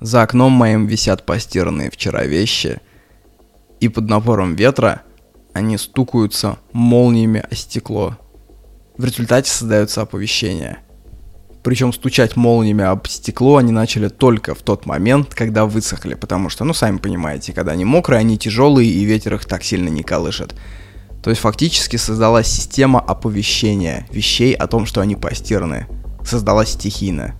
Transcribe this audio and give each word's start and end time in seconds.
За 0.00 0.22
окном 0.22 0.52
моим 0.52 0.86
висят 0.86 1.26
постиранные 1.26 1.90
вчера 1.90 2.24
вещи, 2.24 2.80
и 3.80 3.88
под 3.88 4.08
напором 4.08 4.56
ветра 4.56 5.02
они 5.52 5.76
стукаются 5.76 6.58
молниями 6.72 7.44
о 7.50 7.54
стекло. 7.54 8.16
В 8.96 9.04
результате 9.04 9.50
создается 9.50 10.00
оповещение. 10.00 10.78
Причем 11.62 11.92
стучать 11.92 12.36
молниями 12.36 12.84
об 12.84 13.06
стекло 13.06 13.58
они 13.58 13.72
начали 13.72 14.08
только 14.08 14.54
в 14.54 14.62
тот 14.62 14.86
момент, 14.86 15.34
когда 15.34 15.66
высохли, 15.66 16.14
потому 16.14 16.48
что, 16.48 16.64
ну, 16.64 16.72
сами 16.72 16.96
понимаете, 16.96 17.52
когда 17.52 17.72
они 17.72 17.84
мокрые, 17.84 18.20
они 18.20 18.38
тяжелые, 18.38 18.90
и 18.90 19.04
ветер 19.04 19.34
их 19.34 19.44
так 19.44 19.62
сильно 19.62 19.90
не 19.90 20.02
колышет. 20.02 20.54
То 21.22 21.28
есть 21.28 21.42
фактически 21.42 21.96
создалась 21.96 22.46
система 22.46 23.00
оповещения 23.00 24.06
вещей 24.10 24.54
о 24.54 24.66
том, 24.66 24.86
что 24.86 25.02
они 25.02 25.16
постираны. 25.16 25.86
Создалась 26.24 26.70
стихийно. 26.70 27.34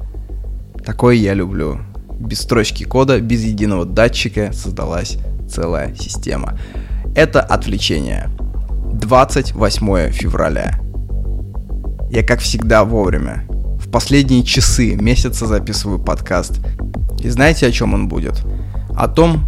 Такое 0.84 1.14
я 1.14 1.32
люблю 1.32 1.80
без 2.20 2.40
строчки 2.40 2.84
кода, 2.84 3.20
без 3.20 3.42
единого 3.42 3.84
датчика 3.84 4.52
создалась 4.52 5.16
целая 5.48 5.94
система. 5.94 6.58
Это 7.16 7.40
отвлечение. 7.40 8.30
28 8.92 10.10
февраля. 10.12 10.78
Я, 12.10 12.22
как 12.22 12.40
всегда, 12.40 12.84
вовремя. 12.84 13.46
В 13.78 13.90
последние 13.90 14.44
часы 14.44 14.94
месяца 14.94 15.46
записываю 15.46 15.98
подкаст. 15.98 16.60
И 17.20 17.28
знаете, 17.28 17.66
о 17.66 17.72
чем 17.72 17.94
он 17.94 18.08
будет? 18.08 18.44
О 18.94 19.08
том, 19.08 19.46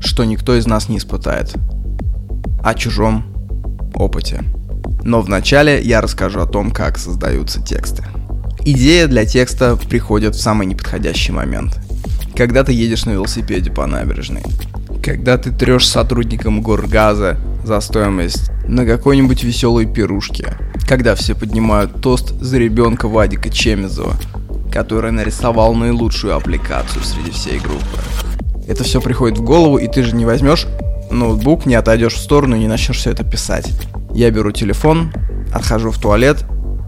что 0.00 0.24
никто 0.24 0.56
из 0.56 0.66
нас 0.66 0.88
не 0.88 0.98
испытает. 0.98 1.54
О 2.62 2.74
чужом 2.74 3.24
опыте. 3.94 4.42
Но 5.02 5.20
вначале 5.20 5.82
я 5.82 6.00
расскажу 6.00 6.40
о 6.40 6.46
том, 6.46 6.70
как 6.70 6.98
создаются 6.98 7.62
тексты. 7.62 8.04
Идея 8.64 9.06
для 9.06 9.26
текста 9.26 9.76
приходит 9.76 10.34
в 10.34 10.40
самый 10.40 10.66
неподходящий 10.66 11.32
момент– 11.32 11.78
когда 12.40 12.64
ты 12.64 12.72
едешь 12.72 13.04
на 13.04 13.10
велосипеде 13.10 13.70
по 13.70 13.84
набережной, 13.84 14.40
когда 15.02 15.36
ты 15.36 15.52
трешь 15.52 15.86
сотрудникам 15.86 16.62
горгаза 16.62 17.36
за 17.66 17.78
стоимость 17.80 18.50
на 18.66 18.86
какой-нибудь 18.86 19.44
веселой 19.44 19.84
пирушке, 19.84 20.56
когда 20.88 21.14
все 21.16 21.34
поднимают 21.34 22.00
тост 22.00 22.30
за 22.40 22.56
ребенка 22.56 23.08
Вадика 23.08 23.50
Чемизова, 23.50 24.16
который 24.72 25.12
нарисовал 25.12 25.74
наилучшую 25.74 26.34
аппликацию 26.34 27.04
среди 27.04 27.30
всей 27.30 27.58
группы. 27.58 27.98
Это 28.66 28.84
все 28.84 29.02
приходит 29.02 29.36
в 29.36 29.42
голову, 29.42 29.76
и 29.76 29.86
ты 29.86 30.02
же 30.02 30.16
не 30.16 30.24
возьмешь 30.24 30.66
ноутбук, 31.10 31.66
не 31.66 31.74
отойдешь 31.74 32.14
в 32.14 32.22
сторону 32.22 32.56
и 32.56 32.60
не 32.60 32.68
начнешь 32.68 32.96
все 32.96 33.10
это 33.10 33.22
писать. 33.22 33.70
Я 34.14 34.30
беру 34.30 34.50
телефон, 34.50 35.12
отхожу 35.52 35.90
в 35.90 35.98
туалет 35.98 36.42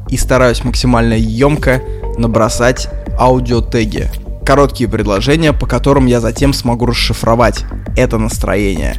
и 0.09 0.17
стараюсь 0.17 0.65
максимально 0.65 1.13
емко 1.13 1.83
набросать 2.17 2.89
аудиотеги, 3.19 4.11
Короткие 4.45 4.89
предложения, 4.89 5.53
по 5.53 5.67
которым 5.67 6.07
я 6.07 6.21
затем 6.21 6.53
смогу 6.53 6.87
расшифровать 6.87 7.65
это 7.97 8.19
настроение 8.19 8.97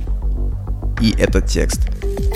и 1.01 1.13
этот 1.17 1.47
текст. 1.47 1.81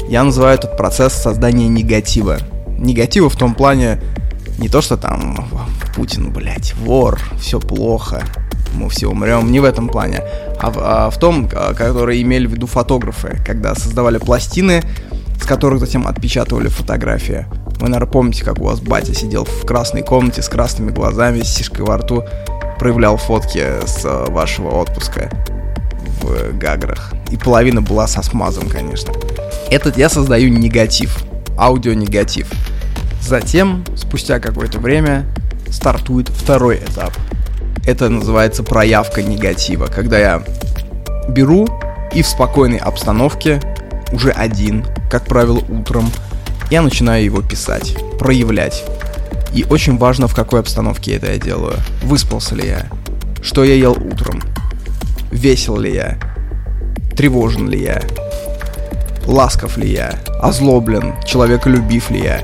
Я 0.10 0.24
называю 0.24 0.56
этот 0.56 0.78
процесс 0.78 1.14
создания 1.14 1.68
негатива. 1.68 2.38
Негатива 2.78 3.30
в 3.30 3.36
том 3.36 3.56
плане 3.56 4.02
не 4.58 4.68
то, 4.68 4.82
что 4.82 4.98
там 4.98 5.48
Путин, 5.96 6.32
блядь, 6.32 6.76
вор, 6.76 7.20
все 7.40 7.60
плохо, 7.60 8.24
мы 8.74 8.90
все 8.90 9.08
умрем, 9.08 9.52
не 9.52 9.60
в 9.60 9.64
этом 9.64 9.88
плане, 9.88 10.22
а 10.60 10.70
в, 10.70 10.78
а 10.78 11.10
в 11.10 11.18
том, 11.18 11.50
а, 11.54 11.74
который 11.74 12.22
имели 12.22 12.46
в 12.46 12.52
виду 12.52 12.68
фотографы, 12.68 13.38
когда 13.46 13.74
создавали 13.74 14.18
пластины, 14.18 14.84
с 15.42 15.46
которых 15.46 15.80
затем 15.80 16.08
отпечатывали 16.08 16.68
фотографии. 16.68 17.46
Вы, 17.80 17.90
наверное, 17.90 18.12
помните, 18.12 18.44
как 18.44 18.60
у 18.60 18.66
вас 18.66 18.80
батя 18.80 19.14
сидел 19.14 19.46
в 19.46 19.66
красной 19.66 20.02
комнате 20.02 20.42
с 20.42 20.50
красными 20.50 20.92
глазами, 20.92 21.42
с 21.42 21.54
сишкой 21.54 21.86
во 21.86 21.98
рту, 21.98 22.24
проявлял 22.80 23.18
фотки 23.18 23.64
с 23.86 24.06
э, 24.06 24.26
вашего 24.30 24.70
отпуска 24.70 25.30
в 26.22 26.58
Гаграх. 26.58 27.14
И 27.32 27.38
половина 27.38 27.82
была 27.82 28.08
со 28.08 28.22
смазом, 28.22 28.70
конечно. 28.70 29.14
Этот 29.70 29.98
я 29.98 30.10
создаю 30.10 30.50
негатив, 30.50 31.18
аудионегатив. 31.58 32.50
Затем, 33.22 33.84
спустя 33.96 34.40
какое-то 34.40 34.80
время, 34.80 35.26
стартует 35.70 36.30
второй 36.30 36.78
этап. 36.78 37.14
Это 37.86 38.10
называется 38.10 38.64
проявка 38.64 39.22
негатива, 39.22 39.88
когда 39.88 40.20
я 40.20 40.44
беру 41.30 41.68
и 42.14 42.22
в 42.22 42.28
спокойной 42.28 42.78
обстановке, 42.78 43.60
уже 44.12 44.32
один, 44.32 44.86
как 45.10 45.26
правило, 45.26 45.60
утром, 45.70 46.10
я 46.70 46.82
начинаю 46.82 47.24
его 47.24 47.42
писать, 47.42 47.98
проявлять. 48.20 48.84
И 49.54 49.66
очень 49.70 49.98
важно, 49.98 50.28
в 50.28 50.36
какой 50.36 50.60
обстановке 50.60 51.16
это 51.16 51.32
я 51.32 51.38
делаю. 51.38 51.76
Выспался 52.04 52.56
ли 52.56 52.68
я? 52.68 52.88
Что 53.42 53.64
я 53.64 53.76
ел 53.76 53.94
утром? 53.94 54.42
Весел 55.32 55.78
ли 55.78 55.94
я? 55.94 56.18
Тревожен 57.16 57.70
ли 57.70 57.82
я? 57.84 58.02
Ласков 59.26 59.78
ли 59.78 59.92
я? 59.92 60.20
Озлоблен? 60.42 61.16
Человеколюбив 61.26 62.10
ли 62.12 62.22
я? 62.22 62.42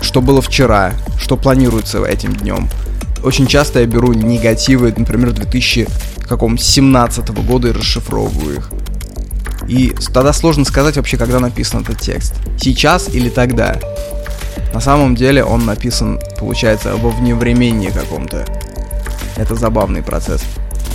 Что 0.00 0.20
было 0.20 0.42
вчера? 0.42 0.92
Что 1.18 1.36
планируется 1.36 2.04
этим 2.04 2.34
днем? 2.34 2.68
Очень 3.22 3.46
часто 3.46 3.80
я 3.80 3.86
беру 3.86 4.12
негативы, 4.12 4.92
например, 4.96 5.32
2017 5.32 7.28
года 7.46 7.68
и 7.68 7.72
расшифровываю 7.72 8.56
их. 8.56 8.70
И 9.68 9.94
тогда 10.12 10.32
сложно 10.32 10.64
сказать 10.64 10.96
вообще, 10.96 11.16
когда 11.16 11.38
написан 11.38 11.82
этот 11.82 12.00
текст. 12.00 12.34
Сейчас 12.60 13.08
или 13.08 13.28
тогда. 13.28 13.78
На 14.72 14.80
самом 14.80 15.14
деле 15.14 15.44
он 15.44 15.66
написан, 15.66 16.18
получается, 16.38 16.96
во 16.96 17.10
вневремении 17.10 17.90
каком-то. 17.90 18.44
Это 19.36 19.54
забавный 19.54 20.02
процесс. 20.02 20.42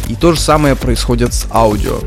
И 0.08 0.16
то 0.16 0.34
же 0.34 0.40
самое 0.40 0.76
происходит 0.76 1.34
с 1.34 1.46
аудио, 1.52 2.00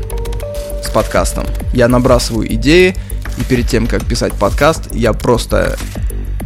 с 0.83 0.89
подкастом. 0.89 1.45
Я 1.73 1.87
набрасываю 1.87 2.51
идеи, 2.55 2.95
и 3.37 3.43
перед 3.43 3.67
тем, 3.67 3.87
как 3.87 4.05
писать 4.05 4.33
подкаст, 4.33 4.93
я 4.93 5.13
просто 5.13 5.77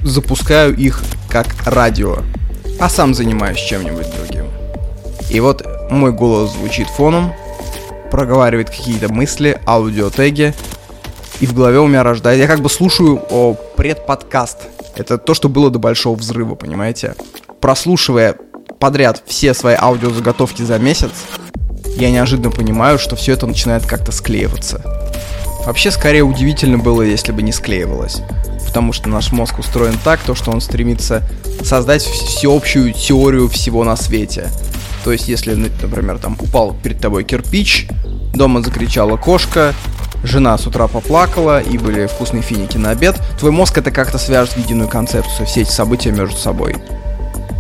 запускаю 0.03 0.75
их 0.75 1.01
как 1.29 1.47
радио, 1.65 2.17
а 2.79 2.89
сам 2.89 3.13
занимаюсь 3.13 3.59
чем-нибудь 3.59 4.07
другим. 4.15 4.45
И 5.29 5.39
вот 5.39 5.65
мой 5.89 6.11
голос 6.11 6.51
звучит 6.51 6.87
фоном, 6.87 7.33
проговаривает 8.11 8.69
какие-то 8.69 9.11
мысли, 9.11 9.59
аудиотеги, 9.65 10.53
и 11.39 11.47
в 11.47 11.53
голове 11.53 11.79
у 11.79 11.87
меня 11.87 12.03
рождается... 12.03 12.41
Я 12.41 12.47
как 12.47 12.61
бы 12.61 12.69
слушаю 12.69 13.21
о, 13.29 13.55
предподкаст 13.75 14.59
это 14.95 15.17
то, 15.17 15.33
что 15.33 15.49
было 15.49 15.69
до 15.69 15.79
большого 15.79 16.15
взрыва, 16.15 16.55
понимаете? 16.55 17.15
Прослушивая 17.61 18.35
подряд 18.79 19.23
все 19.25 19.53
свои 19.53 19.75
аудиозаготовки 19.79 20.61
за 20.61 20.77
месяц, 20.79 21.11
я 21.97 22.11
неожиданно 22.11 22.51
понимаю, 22.51 22.99
что 22.99 23.15
все 23.15 23.33
это 23.33 23.47
начинает 23.47 23.85
как-то 23.85 24.11
склеиваться. 24.11 24.81
Вообще, 25.65 25.91
скорее 25.91 26.23
удивительно 26.23 26.77
было, 26.77 27.01
если 27.01 27.31
бы 27.31 27.41
не 27.41 27.51
склеивалось. 27.51 28.21
Потому 28.67 28.93
что 28.93 29.09
наш 29.09 29.31
мозг 29.31 29.59
устроен 29.59 29.97
так, 30.03 30.19
то, 30.19 30.35
что 30.35 30.51
он 30.51 30.61
стремится 30.61 31.23
создать 31.63 32.03
всеобщую 32.03 32.93
теорию 32.93 33.47
всего 33.47 33.83
на 33.83 33.95
свете. 33.95 34.49
То 35.03 35.11
есть, 35.11 35.27
если, 35.27 35.53
например, 35.53 36.19
там 36.19 36.37
упал 36.39 36.75
перед 36.83 36.99
тобой 36.99 37.23
кирпич, 37.23 37.87
дома 38.33 38.61
закричала 38.61 39.17
кошка, 39.17 39.73
жена 40.25 40.57
с 40.57 40.67
утра 40.67 40.87
поплакала, 40.87 41.61
и 41.61 41.77
были 41.77 42.07
вкусные 42.07 42.43
финики 42.43 42.77
на 42.77 42.91
обед, 42.91 43.19
твой 43.39 43.51
мозг 43.51 43.77
это 43.77 43.91
как-то 43.91 44.17
свяжет 44.17 44.53
в 44.53 44.57
единую 44.57 44.89
концепцию, 44.89 45.45
все 45.45 45.61
эти 45.61 45.71
события 45.71 46.11
между 46.11 46.37
собой. 46.37 46.75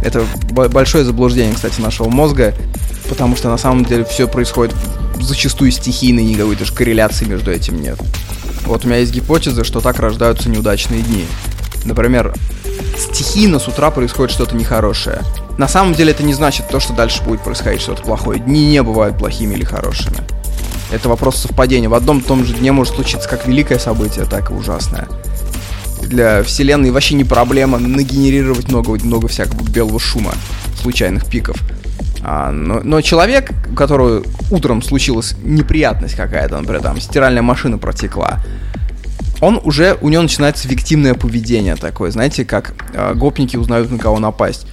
Это 0.03 0.23
большое 0.51 1.03
заблуждение, 1.03 1.55
кстати, 1.55 1.81
нашего 1.81 2.09
мозга, 2.09 2.53
потому 3.09 3.35
что 3.35 3.49
на 3.49 3.57
самом 3.57 3.85
деле 3.85 4.05
все 4.05 4.27
происходит 4.27 4.75
зачастую 5.19 5.71
стихийно, 5.71 6.19
и 6.19 6.25
никакой 6.25 6.55
даже 6.55 6.73
корреляции 6.73 7.25
между 7.25 7.51
этим 7.51 7.81
нет. 7.81 7.97
Вот 8.65 8.85
у 8.85 8.87
меня 8.87 8.99
есть 8.99 9.13
гипотеза, 9.13 9.63
что 9.63 9.79
так 9.79 9.99
рождаются 9.99 10.49
неудачные 10.49 11.01
дни. 11.01 11.25
Например, 11.85 12.33
стихийно 12.97 13.59
с 13.59 13.67
утра 13.67 13.91
происходит 13.91 14.31
что-то 14.31 14.55
нехорошее. 14.55 15.21
На 15.57 15.67
самом 15.67 15.93
деле 15.93 16.11
это 16.11 16.23
не 16.23 16.33
значит 16.33 16.67
то, 16.67 16.79
что 16.79 16.93
дальше 16.93 17.23
будет 17.23 17.41
происходить 17.41 17.81
что-то 17.81 18.01
плохое. 18.01 18.39
Дни 18.39 18.65
не 18.67 18.81
бывают 18.83 19.17
плохими 19.17 19.53
или 19.53 19.63
хорошими. 19.63 20.17
Это 20.91 21.09
вопрос 21.09 21.37
совпадения. 21.37 21.89
В 21.89 21.93
одном 21.93 22.21
том 22.21 22.45
же 22.45 22.53
дне 22.53 22.71
может 22.71 22.95
случиться 22.95 23.27
как 23.27 23.47
великое 23.47 23.79
событие, 23.79 24.25
так 24.25 24.51
и 24.51 24.53
ужасное. 24.53 25.07
Для 26.01 26.43
вселенной 26.43 26.91
вообще 26.91 27.15
не 27.15 27.23
проблема 27.23 27.79
нагенерировать 27.79 28.69
много, 28.69 28.91
много 29.03 29.27
всякого 29.27 29.63
белого 29.63 29.99
шума, 29.99 30.33
случайных 30.81 31.25
пиков. 31.25 31.57
А, 32.21 32.51
но, 32.51 32.81
но 32.83 33.01
человек, 33.01 33.51
у 33.71 33.75
которого 33.75 34.23
утром 34.51 34.81
случилась 34.81 35.35
неприятность 35.43 36.15
какая-то, 36.15 36.59
например, 36.59 36.81
там 36.81 36.99
стиральная 36.99 37.41
машина 37.41 37.77
протекла, 37.77 38.39
он 39.41 39.59
уже, 39.63 39.97
у 40.01 40.09
него 40.09 40.23
начинается 40.23 40.67
виктимное 40.67 41.13
поведение 41.13 41.75
такое, 41.75 42.11
знаете, 42.11 42.45
как 42.45 42.73
э, 42.93 43.13
гопники 43.13 43.57
узнают, 43.57 43.91
на 43.91 43.97
кого 43.97 44.19
напасть. 44.19 44.65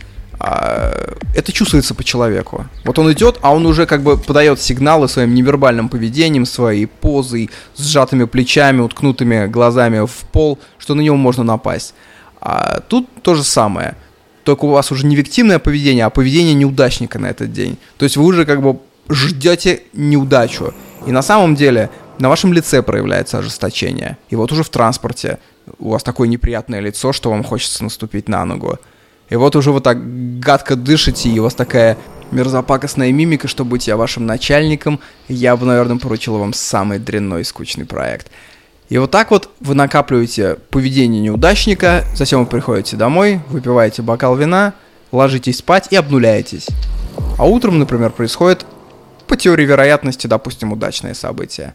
А, 0.44 0.92
это 1.36 1.52
чувствуется 1.52 1.94
по 1.94 2.02
человеку. 2.02 2.66
Вот 2.84 2.98
он 2.98 3.12
идет, 3.12 3.38
а 3.42 3.54
он 3.54 3.64
уже 3.64 3.86
как 3.86 4.02
бы 4.02 4.18
подает 4.18 4.60
сигналы 4.60 5.08
своим 5.08 5.34
невербальным 5.36 5.88
поведением, 5.88 6.46
своей 6.46 6.86
позой, 6.86 7.48
сжатыми 7.78 8.24
плечами, 8.24 8.80
уткнутыми 8.80 9.46
глазами 9.46 10.04
в 10.04 10.12
пол, 10.32 10.58
что 10.78 10.94
на 10.94 11.00
него 11.00 11.16
можно 11.16 11.44
напасть. 11.44 11.94
А 12.40 12.80
тут 12.80 13.06
то 13.22 13.36
же 13.36 13.44
самое. 13.44 13.94
только 14.42 14.64
у 14.64 14.70
вас 14.70 14.90
уже 14.90 15.06
не 15.06 15.14
виктимное 15.14 15.60
поведение, 15.60 16.04
а 16.06 16.10
поведение 16.10 16.54
неудачника 16.54 17.20
на 17.20 17.28
этот 17.28 17.52
день. 17.52 17.78
То 17.96 18.04
есть 18.04 18.16
вы 18.16 18.24
уже 18.24 18.44
как 18.44 18.62
бы 18.62 18.80
ждете 19.08 19.82
неудачу. 19.92 20.74
И 21.06 21.12
на 21.12 21.22
самом 21.22 21.54
деле 21.54 21.88
на 22.18 22.28
вашем 22.28 22.52
лице 22.52 22.82
проявляется 22.82 23.38
ожесточение. 23.38 24.18
И 24.28 24.34
вот 24.34 24.50
уже 24.50 24.64
в 24.64 24.70
транспорте 24.70 25.38
у 25.78 25.90
вас 25.90 26.02
такое 26.02 26.26
неприятное 26.26 26.80
лицо, 26.80 27.12
что 27.12 27.30
вам 27.30 27.44
хочется 27.44 27.84
наступить 27.84 28.28
на 28.28 28.44
ногу. 28.44 28.80
И 29.32 29.36
вот 29.36 29.56
уже 29.56 29.72
вы 29.72 29.80
так 29.80 29.96
гадко 30.40 30.76
дышите, 30.76 31.30
и 31.30 31.38
у 31.38 31.44
вас 31.44 31.54
такая 31.54 31.96
мерзопакостная 32.32 33.10
мимика, 33.12 33.48
что 33.48 33.64
быть 33.64 33.88
я 33.88 33.96
вашим 33.96 34.26
начальником, 34.26 35.00
я 35.26 35.56
бы, 35.56 35.64
наверное, 35.64 35.96
поручил 35.96 36.36
вам 36.36 36.52
самый 36.52 36.98
дрянной 36.98 37.40
и 37.40 37.44
скучный 37.44 37.86
проект. 37.86 38.30
И 38.90 38.98
вот 38.98 39.10
так 39.10 39.30
вот 39.30 39.48
вы 39.60 39.74
накапливаете 39.74 40.58
поведение 40.68 41.22
неудачника, 41.22 42.04
затем 42.14 42.40
вы 42.40 42.46
приходите 42.46 42.98
домой, 42.98 43.40
выпиваете 43.48 44.02
бокал 44.02 44.36
вина, 44.36 44.74
ложитесь 45.12 45.60
спать 45.60 45.88
и 45.90 45.96
обнуляетесь. 45.96 46.66
А 47.38 47.46
утром, 47.46 47.78
например, 47.78 48.10
происходит 48.10 48.66
по 49.28 49.38
теории 49.38 49.64
вероятности, 49.64 50.26
допустим, 50.26 50.72
удачное 50.72 51.14
событие. 51.14 51.72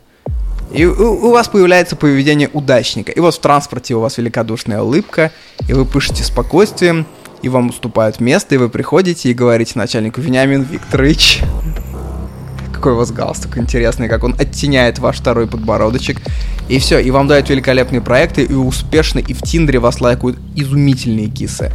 И 0.71 0.85
у, 0.85 1.25
у 1.25 1.31
вас 1.31 1.47
появляется 1.47 1.95
поведение 1.95 2.51
удачника. 2.53 3.11
И 3.11 3.19
вот 3.19 3.33
в 3.33 3.39
транспорте 3.39 3.95
у 3.95 3.99
вас 3.99 4.19
великодушная 4.19 4.83
улыбка, 4.83 5.31
и 5.67 5.73
вы 5.73 5.85
пышете 5.85 6.23
спокойствием, 6.23 7.07
и 7.41 7.49
вам 7.49 7.69
уступают 7.69 8.19
место, 8.19 8.55
и 8.55 8.57
вы 8.57 8.69
приходите 8.69 9.29
и 9.29 9.33
говорите 9.33 9.73
начальнику 9.75 10.21
Вениамин 10.21 10.63
Викторович. 10.63 11.41
Какой 12.73 12.93
у 12.93 12.97
вас 12.97 13.11
галстук 13.11 13.57
интересный, 13.57 14.07
как 14.07 14.23
он 14.23 14.35
оттеняет 14.37 14.99
ваш 14.99 15.17
второй 15.17 15.47
подбородочек. 15.47 16.21
И 16.69 16.79
все, 16.79 16.99
и 16.99 17.09
вам 17.11 17.27
дают 17.27 17.49
великолепные 17.49 18.01
проекты, 18.01 18.43
и 18.43 18.53
успешно, 18.53 19.19
и 19.19 19.33
в 19.33 19.41
Тиндере 19.41 19.79
вас 19.79 19.99
лайкают 19.99 20.37
изумительные 20.55 21.27
кисы. 21.27 21.71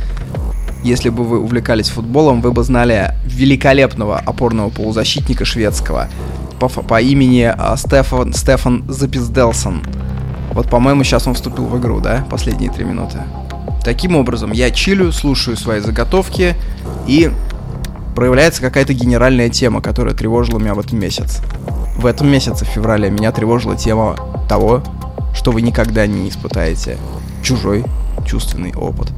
Если 0.85 1.09
бы 1.11 1.25
вы 1.25 1.39
увлекались 1.41 1.89
футболом, 1.89 2.41
вы 2.41 2.53
бы 2.53 2.63
знали 2.65 3.15
великолепного 3.25 4.19
опорного 4.19 4.71
полузащитника 4.71 5.45
шведского 5.45 6.09
по, 6.59 6.69
по 6.69 7.01
имени 7.01 7.53
а, 7.57 7.77
Стефан, 7.77 8.33
Стефан 8.33 8.85
Запизделсон. 8.89 9.83
Вот, 10.53 10.69
по-моему, 10.69 11.03
сейчас 11.03 11.27
он 11.27 11.35
вступил 11.35 11.65
в 11.65 11.79
игру, 11.79 12.01
да? 12.01 12.27
Последние 12.31 12.71
три 12.71 12.85
минуты. 12.85 13.19
Таким 13.85 14.15
образом, 14.17 14.53
я 14.53 14.71
чилю, 14.71 15.11
слушаю 15.13 15.57
свои 15.57 15.81
заготовки, 15.81 16.55
и 17.07 17.33
проявляется 18.15 18.61
какая-то 18.61 18.95
генеральная 18.95 19.49
тема, 19.49 19.81
которая 19.83 20.15
тревожила 20.15 20.59
меня 20.59 20.75
в 20.75 20.79
этом 20.79 21.01
месяц. 21.01 21.41
В 21.97 22.07
этом 22.07 22.29
месяце, 22.29 22.65
в 22.65 22.69
феврале, 22.69 23.11
меня 23.11 23.33
тревожила 23.33 23.77
тема 23.77 24.17
того, 24.49 24.83
что 25.35 25.51
вы 25.51 25.63
никогда 25.63 26.07
не 26.07 26.29
испытаете 26.29 26.99
чужой 27.43 27.85
чувственный 28.27 28.73
опыт. 28.75 29.09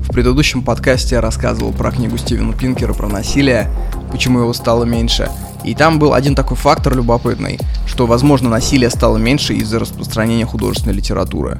В 0.00 0.12
предыдущем 0.12 0.62
подкасте 0.62 1.16
я 1.16 1.20
рассказывал 1.20 1.72
про 1.72 1.90
книгу 1.90 2.16
Стивена 2.16 2.52
Пинкера 2.52 2.94
про 2.94 3.08
насилие, 3.08 3.70
почему 4.10 4.40
его 4.40 4.52
стало 4.52 4.84
меньше. 4.84 5.28
И 5.64 5.74
там 5.74 5.98
был 5.98 6.14
один 6.14 6.34
такой 6.34 6.56
фактор 6.56 6.94
любопытный, 6.96 7.58
что, 7.86 8.06
возможно, 8.06 8.48
насилие 8.48 8.90
стало 8.90 9.16
меньше 9.18 9.54
из-за 9.54 9.78
распространения 9.78 10.46
художественной 10.46 10.94
литературы 10.94 11.58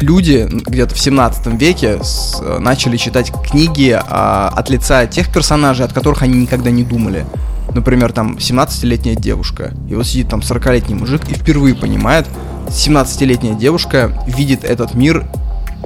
люди 0.00 0.48
где-то 0.50 0.94
в 0.94 1.00
17 1.00 1.46
веке 1.58 2.02
с, 2.02 2.38
э, 2.40 2.58
начали 2.58 2.96
читать 2.96 3.32
книги 3.32 3.98
а, 3.98 4.52
от 4.54 4.70
лица 4.70 5.06
тех 5.06 5.32
персонажей, 5.32 5.84
от 5.84 5.92
которых 5.92 6.22
они 6.22 6.38
никогда 6.38 6.70
не 6.70 6.84
думали. 6.84 7.26
Например, 7.74 8.12
там 8.12 8.36
17-летняя 8.36 9.14
девушка, 9.14 9.72
и 9.88 9.94
вот 9.94 10.06
сидит 10.06 10.28
там 10.28 10.40
40-летний 10.40 10.94
мужик 10.94 11.22
и 11.28 11.34
впервые 11.34 11.74
понимает, 11.74 12.26
17-летняя 12.68 13.54
девушка 13.54 14.12
видит 14.26 14.64
этот 14.64 14.94
мир 14.94 15.26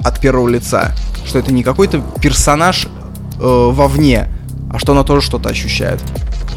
от 0.03 0.19
первого 0.19 0.47
лица, 0.47 0.91
что 1.25 1.39
это 1.39 1.53
не 1.53 1.63
какой-то 1.63 2.01
персонаж 2.21 2.85
э, 2.85 2.89
вовне, 3.39 4.27
а 4.71 4.79
что 4.79 4.93
она 4.93 5.03
тоже 5.03 5.25
что-то 5.25 5.49
ощущает. 5.49 6.01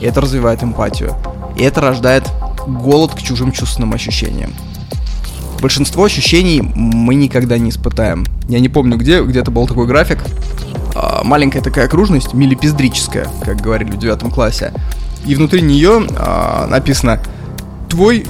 И 0.00 0.06
это 0.06 0.20
развивает 0.20 0.62
эмпатию. 0.62 1.14
И 1.56 1.62
это 1.62 1.80
рождает 1.80 2.30
голод 2.66 3.14
к 3.14 3.22
чужим 3.22 3.52
чувственным 3.52 3.94
ощущениям 3.94 4.52
большинство 5.60 6.04
ощущений 6.04 6.60
мы 6.60 7.14
никогда 7.14 7.58
не 7.58 7.70
испытаем. 7.70 8.24
Я 8.48 8.60
не 8.60 8.68
помню 8.68 8.96
где, 8.96 9.22
где-то 9.22 9.50
был 9.50 9.66
такой 9.66 9.86
график. 9.86 10.24
А, 10.94 11.22
маленькая 11.24 11.60
такая 11.60 11.86
окружность, 11.86 12.34
милипиздрическая, 12.34 13.28
как 13.44 13.60
говорили 13.60 13.90
в 13.90 13.98
девятом 13.98 14.30
классе. 14.30 14.72
И 15.26 15.34
внутри 15.34 15.60
нее 15.60 16.06
а, 16.16 16.66
написано 16.68 17.20
«Твой 17.88 18.24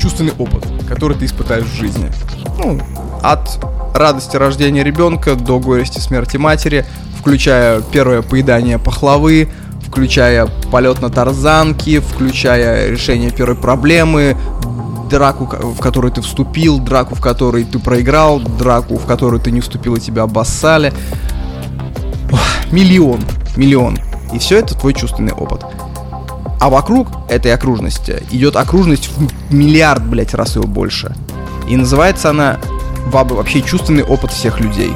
чувственный 0.00 0.32
опыт, 0.38 0.64
который 0.88 1.16
ты 1.16 1.26
испытаешь 1.26 1.66
в 1.66 1.74
жизни». 1.74 2.10
Ну, 2.58 2.80
от 3.22 3.60
радости 3.94 4.36
рождения 4.36 4.82
ребенка 4.82 5.34
до 5.34 5.58
горести 5.58 5.98
смерти 5.98 6.36
матери, 6.36 6.86
включая 7.18 7.80
первое 7.82 8.22
поедание 8.22 8.78
пахлавы, 8.78 9.48
включая 9.86 10.46
полет 10.70 11.02
на 11.02 11.10
тарзанке, 11.10 12.00
включая 12.00 12.90
решение 12.90 13.30
первой 13.30 13.56
проблемы, 13.56 14.36
драку, 15.10 15.44
в 15.44 15.80
которую 15.80 16.12
ты 16.12 16.22
вступил, 16.22 16.78
драку, 16.78 17.14
в 17.14 17.20
которой 17.20 17.64
ты 17.64 17.78
проиграл, 17.78 18.38
драку, 18.40 18.96
в 18.96 19.04
которую 19.04 19.40
ты 19.40 19.50
не 19.50 19.60
вступил 19.60 19.96
и 19.96 20.00
тебя 20.00 20.22
обоссали. 20.22 20.92
Миллион, 22.70 23.20
миллион. 23.56 23.98
И 24.32 24.38
все 24.38 24.58
это 24.58 24.74
твой 24.74 24.94
чувственный 24.94 25.32
опыт. 25.32 25.64
А 26.60 26.70
вокруг 26.70 27.08
этой 27.28 27.52
окружности 27.52 28.22
идет 28.30 28.56
окружность 28.56 29.08
в 29.08 29.52
миллиард, 29.52 30.06
блядь, 30.06 30.34
раз 30.34 30.56
его 30.56 30.66
больше. 30.66 31.14
И 31.68 31.76
называется 31.76 32.30
она 32.30 32.58
вообще 33.06 33.62
чувственный 33.62 34.04
опыт 34.04 34.30
всех 34.30 34.60
людей 34.60 34.92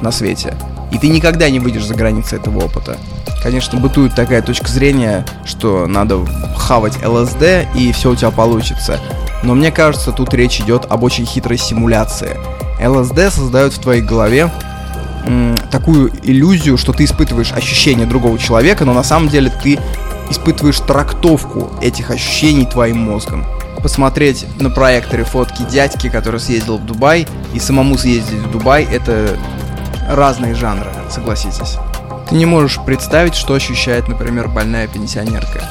на 0.00 0.12
свете. 0.12 0.54
И 0.90 0.98
ты 0.98 1.08
никогда 1.08 1.48
не 1.48 1.60
выйдешь 1.60 1.86
за 1.86 1.94
границы 1.94 2.36
этого 2.36 2.64
опыта. 2.64 2.98
Конечно, 3.42 3.78
бытует 3.78 4.14
такая 4.14 4.42
точка 4.42 4.68
зрения, 4.68 5.24
что 5.44 5.86
надо 5.86 6.24
хавать 6.56 7.04
ЛСД 7.04 7.66
и 7.74 7.92
все 7.92 8.10
у 8.10 8.16
тебя 8.16 8.30
получится. 8.30 9.00
Но 9.42 9.54
мне 9.54 9.70
кажется, 9.70 10.12
тут 10.12 10.34
речь 10.34 10.60
идет 10.60 10.86
об 10.88 11.04
очень 11.04 11.24
хитрой 11.24 11.58
симуляции. 11.58 12.36
ЛСД 12.84 13.32
создает 13.32 13.72
в 13.72 13.78
твоей 13.78 14.02
голове 14.02 14.50
м, 15.24 15.56
такую 15.70 16.12
иллюзию, 16.22 16.76
что 16.76 16.92
ты 16.92 17.04
испытываешь 17.04 17.52
ощущения 17.52 18.06
другого 18.06 18.38
человека, 18.38 18.84
но 18.84 18.92
на 18.92 19.04
самом 19.04 19.28
деле 19.28 19.52
ты 19.62 19.78
испытываешь 20.30 20.80
трактовку 20.80 21.70
этих 21.80 22.10
ощущений 22.10 22.66
твоим 22.66 22.98
мозгом. 22.98 23.44
Посмотреть 23.82 24.44
на 24.60 24.70
проекторе 24.70 25.24
фотки 25.24 25.62
дядьки, 25.62 26.08
который 26.08 26.40
съездил 26.40 26.78
в 26.78 26.84
Дубай, 26.84 27.26
и 27.54 27.60
самому 27.60 27.96
съездить 27.96 28.40
в 28.40 28.50
Дубай, 28.50 28.84
это 28.84 29.38
разные 30.08 30.54
жанры, 30.54 30.88
согласитесь. 31.10 31.78
Ты 32.28 32.34
не 32.34 32.44
можешь 32.44 32.78
представить, 32.84 33.34
что 33.34 33.54
ощущает, 33.54 34.06
например, 34.08 34.48
больная 34.48 34.86
пенсионерка. 34.86 35.64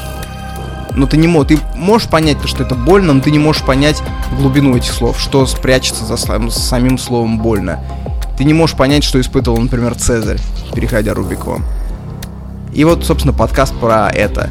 Но 0.96 1.06
ты 1.06 1.18
не 1.18 1.28
можешь, 1.28 1.50
ты 1.50 1.60
можешь 1.76 2.10
понять, 2.10 2.38
что 2.46 2.64
это 2.64 2.74
больно, 2.74 3.14
но 3.14 3.22
ты 3.22 3.30
не 3.30 3.38
можешь 3.38 3.62
понять 3.62 4.02
глубину 4.38 4.76
этих 4.76 4.92
слов, 4.92 5.20
что 5.20 5.46
спрячется 5.46 6.04
за 6.06 6.18
самим 6.18 6.98
словом 6.98 7.38
больно. 7.38 7.84
Ты 8.38 8.44
не 8.44 8.54
можешь 8.54 8.76
понять, 8.76 9.04
что 9.04 9.22
испытывал, 9.22 9.60
например, 9.60 9.94
Цезарь, 9.94 10.40
переходя 10.74 11.14
Рубикон. 11.14 11.64
И 12.74 12.84
вот, 12.84 13.06
собственно, 13.06 13.34
подкаст 13.34 13.76
про 13.76 14.10
это. 14.10 14.50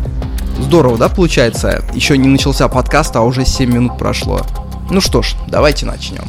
Здорово, 0.61 0.99
да, 0.99 1.09
получается? 1.09 1.85
Еще 1.93 2.17
не 2.17 2.29
начался 2.29 2.69
подкаст, 2.69 3.15
а 3.17 3.23
уже 3.23 3.45
7 3.45 3.73
минут 3.73 3.99
прошло. 3.99 4.43
Ну 4.91 5.01
что 5.01 5.23
ж, 5.23 5.35
давайте 5.49 5.87
начнем. 5.87 6.25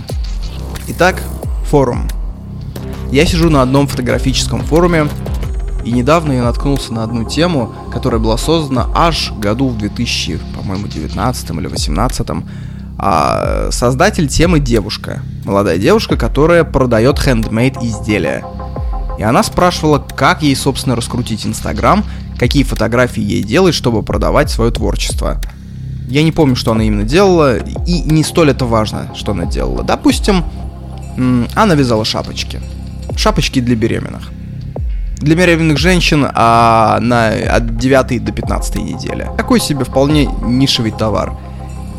Итак, 0.87 1.21
форум. 1.65 2.07
Я 3.11 3.25
сижу 3.25 3.49
на 3.49 3.61
одном 3.61 3.87
фотографическом 3.87 4.61
форуме, 4.63 5.07
и 5.87 5.91
недавно 5.91 6.33
я 6.33 6.43
наткнулся 6.43 6.93
на 6.93 7.03
одну 7.03 7.23
тему, 7.23 7.73
которая 7.93 8.19
была 8.19 8.37
создана 8.37 8.89
аж 8.93 9.31
году 9.31 9.69
в 9.69 9.77
2000, 9.77 10.39
по-моему, 10.55 10.87
19 10.87 11.49
или 11.51 11.67
18 11.67 12.27
а 12.99 13.69
создатель 13.71 14.27
темы 14.27 14.59
девушка. 14.59 15.21
Молодая 15.45 15.77
девушка, 15.77 16.17
которая 16.17 16.63
продает 16.63 17.19
хендмейд 17.19 17.77
изделия. 17.77 18.43
И 19.17 19.23
она 19.23 19.43
спрашивала, 19.43 19.99
как 19.99 20.41
ей, 20.41 20.55
собственно, 20.55 20.95
раскрутить 20.95 21.45
Инстаграм, 21.45 22.03
какие 22.37 22.63
фотографии 22.63 23.21
ей 23.21 23.43
делать, 23.43 23.75
чтобы 23.75 24.03
продавать 24.03 24.49
свое 24.49 24.71
творчество. 24.71 25.39
Я 26.09 26.23
не 26.23 26.31
помню, 26.31 26.55
что 26.55 26.71
она 26.71 26.83
именно 26.83 27.03
делала, 27.03 27.57
и 27.57 28.01
не 28.01 28.23
столь 28.23 28.49
это 28.49 28.65
важно, 28.65 29.11
что 29.15 29.31
она 29.31 29.45
делала. 29.45 29.83
Допустим, 29.83 30.43
она 31.55 31.75
вязала 31.75 32.03
шапочки 32.03 32.59
шапочки 33.17 33.59
для 33.59 33.75
беременных. 33.75 34.31
Для 35.19 35.35
беременных 35.35 35.77
женщин 35.77 36.27
а 36.33 36.99
на, 37.01 37.29
от 37.29 37.77
9 37.77 38.23
до 38.23 38.31
15 38.31 38.75
недели. 38.75 39.27
Такой 39.37 39.59
себе 39.59 39.83
вполне 39.83 40.25
нишевый 40.43 40.91
товар. 40.91 41.33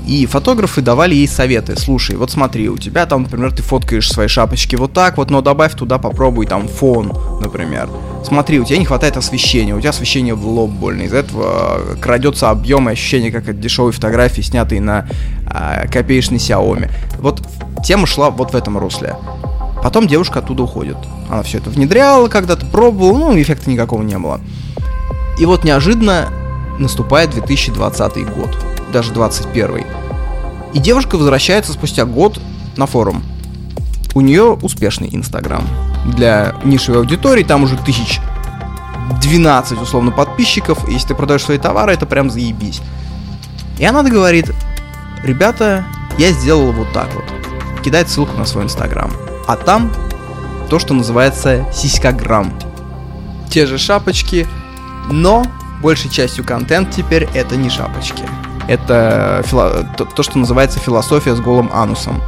И 0.06 0.24
фотографы 0.24 0.80
давали 0.80 1.14
ей 1.14 1.28
советы. 1.28 1.76
Слушай, 1.76 2.16
вот 2.16 2.30
смотри, 2.30 2.70
у 2.70 2.78
тебя 2.78 3.04
там, 3.04 3.24
например, 3.24 3.52
ты 3.52 3.62
фоткаешь 3.62 4.10
свои 4.10 4.26
шапочки 4.26 4.74
вот 4.74 4.94
так 4.94 5.18
вот, 5.18 5.28
но 5.28 5.42
добавь 5.42 5.74
туда, 5.74 5.98
попробуй 5.98 6.46
там 6.46 6.66
фон, 6.66 7.12
например. 7.42 7.90
Смотри, 8.24 8.58
у 8.58 8.64
тебя 8.64 8.78
не 8.78 8.86
хватает 8.86 9.18
освещения, 9.18 9.74
у 9.74 9.80
тебя 9.80 9.90
освещение 9.90 10.34
в 10.34 10.46
лоб 10.46 10.70
больно. 10.70 11.02
Из-за 11.02 11.18
этого 11.18 11.96
крадется 12.00 12.48
объем 12.48 12.88
и 12.88 12.92
ощущение, 12.92 13.30
как 13.30 13.50
от 13.50 13.60
дешевой 13.60 13.92
фотографии, 13.92 14.40
снятой 14.40 14.80
на 14.80 15.06
э, 15.46 15.86
копеечный 15.88 16.38
Xiaomi. 16.38 16.90
Вот 17.18 17.42
тема 17.84 18.06
шла 18.06 18.30
вот 18.30 18.54
в 18.54 18.56
этом 18.56 18.78
русле. 18.78 19.14
Потом 19.88 20.06
девушка 20.06 20.40
оттуда 20.40 20.64
уходит. 20.64 20.98
Она 21.30 21.42
все 21.42 21.56
это 21.56 21.70
внедряла, 21.70 22.28
когда-то 22.28 22.66
пробовала, 22.66 23.16
ну, 23.16 23.40
эффекта 23.40 23.70
никакого 23.70 24.02
не 24.02 24.18
было. 24.18 24.38
И 25.38 25.46
вот 25.46 25.64
неожиданно 25.64 26.28
наступает 26.78 27.30
2020 27.30 28.34
год, 28.34 28.50
даже 28.92 29.14
21. 29.14 29.86
И 30.74 30.78
девушка 30.78 31.16
возвращается 31.16 31.72
спустя 31.72 32.04
год 32.04 32.38
на 32.76 32.84
форум. 32.84 33.22
У 34.12 34.20
нее 34.20 34.58
успешный 34.60 35.08
Инстаграм. 35.10 35.66
Для 36.04 36.54
нишевой 36.64 37.00
аудитории 37.00 37.42
там 37.42 37.62
уже 37.62 37.78
тысяч 37.78 38.20
12 39.22 39.80
условно 39.80 40.10
подписчиков. 40.10 40.86
Если 40.90 41.08
ты 41.08 41.14
продаешь 41.14 41.44
свои 41.44 41.56
товары, 41.56 41.94
это 41.94 42.04
прям 42.04 42.28
заебись. 42.28 42.82
И 43.78 43.86
она 43.86 44.02
говорит, 44.02 44.52
ребята, 45.24 45.86
я 46.18 46.30
сделала 46.32 46.72
вот 46.72 46.92
так 46.92 47.08
вот. 47.14 47.24
Кидает 47.82 48.10
ссылку 48.10 48.36
на 48.36 48.44
свой 48.44 48.64
Инстаграм. 48.64 49.10
А 49.48 49.56
там 49.56 49.90
то, 50.68 50.78
что 50.78 50.92
называется 50.92 51.64
сиськограмм. 51.72 52.52
Те 53.48 53.64
же 53.64 53.78
шапочки, 53.78 54.46
но 55.10 55.42
большей 55.80 56.10
частью 56.10 56.44
контент 56.44 56.90
теперь 56.90 57.26
это 57.34 57.56
не 57.56 57.70
шапочки. 57.70 58.24
Это 58.68 59.42
фило... 59.46 59.88
то, 59.96 60.04
то, 60.04 60.22
что 60.22 60.38
называется 60.38 60.78
философия 60.78 61.34
с 61.34 61.40
голым 61.40 61.70
анусом. 61.72 62.20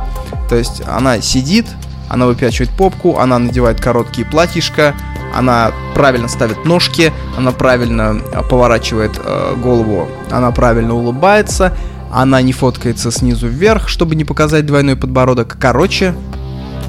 То 0.48 0.56
есть 0.56 0.82
она 0.88 1.20
сидит, 1.20 1.66
она 2.08 2.24
выпячивает 2.24 2.70
попку, 2.70 3.18
она 3.18 3.38
надевает 3.38 3.82
короткие 3.82 4.26
платьишко, 4.26 4.94
она 5.34 5.72
правильно 5.94 6.26
ставит 6.26 6.64
ножки, 6.64 7.12
она 7.36 7.52
правильно 7.52 8.18
э, 8.32 8.42
поворачивает 8.48 9.20
э, 9.22 9.56
голову, 9.62 10.08
она 10.30 10.50
правильно 10.52 10.94
улыбается, 10.94 11.76
она 12.10 12.40
не 12.40 12.54
фоткается 12.54 13.10
снизу 13.10 13.46
вверх, 13.46 13.88
чтобы 13.88 14.14
не 14.14 14.24
показать 14.24 14.64
двойной 14.64 14.96
подбородок. 14.96 15.58
Короче, 15.60 16.14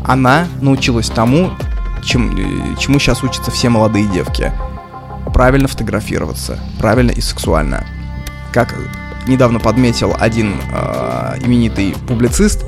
она 0.06 0.48
научилась 0.62 1.10
тому, 1.10 1.52
чем, 2.04 2.36
э, 2.36 2.76
чему 2.80 3.00
сейчас 3.00 3.24
учатся 3.24 3.52
все 3.52 3.70
молодые 3.70 4.08
девки. 4.08 4.52
Правильно 5.34 5.68
фотографироваться, 5.68 6.60
правильно 6.80 7.12
и 7.12 7.22
сексуально. 7.22 7.86
Как 8.52 8.76
недавно 9.28 9.60
подметил 9.60 10.16
один 10.20 10.56
э, 10.74 11.38
именитый 11.44 11.96
публицист, 12.08 12.66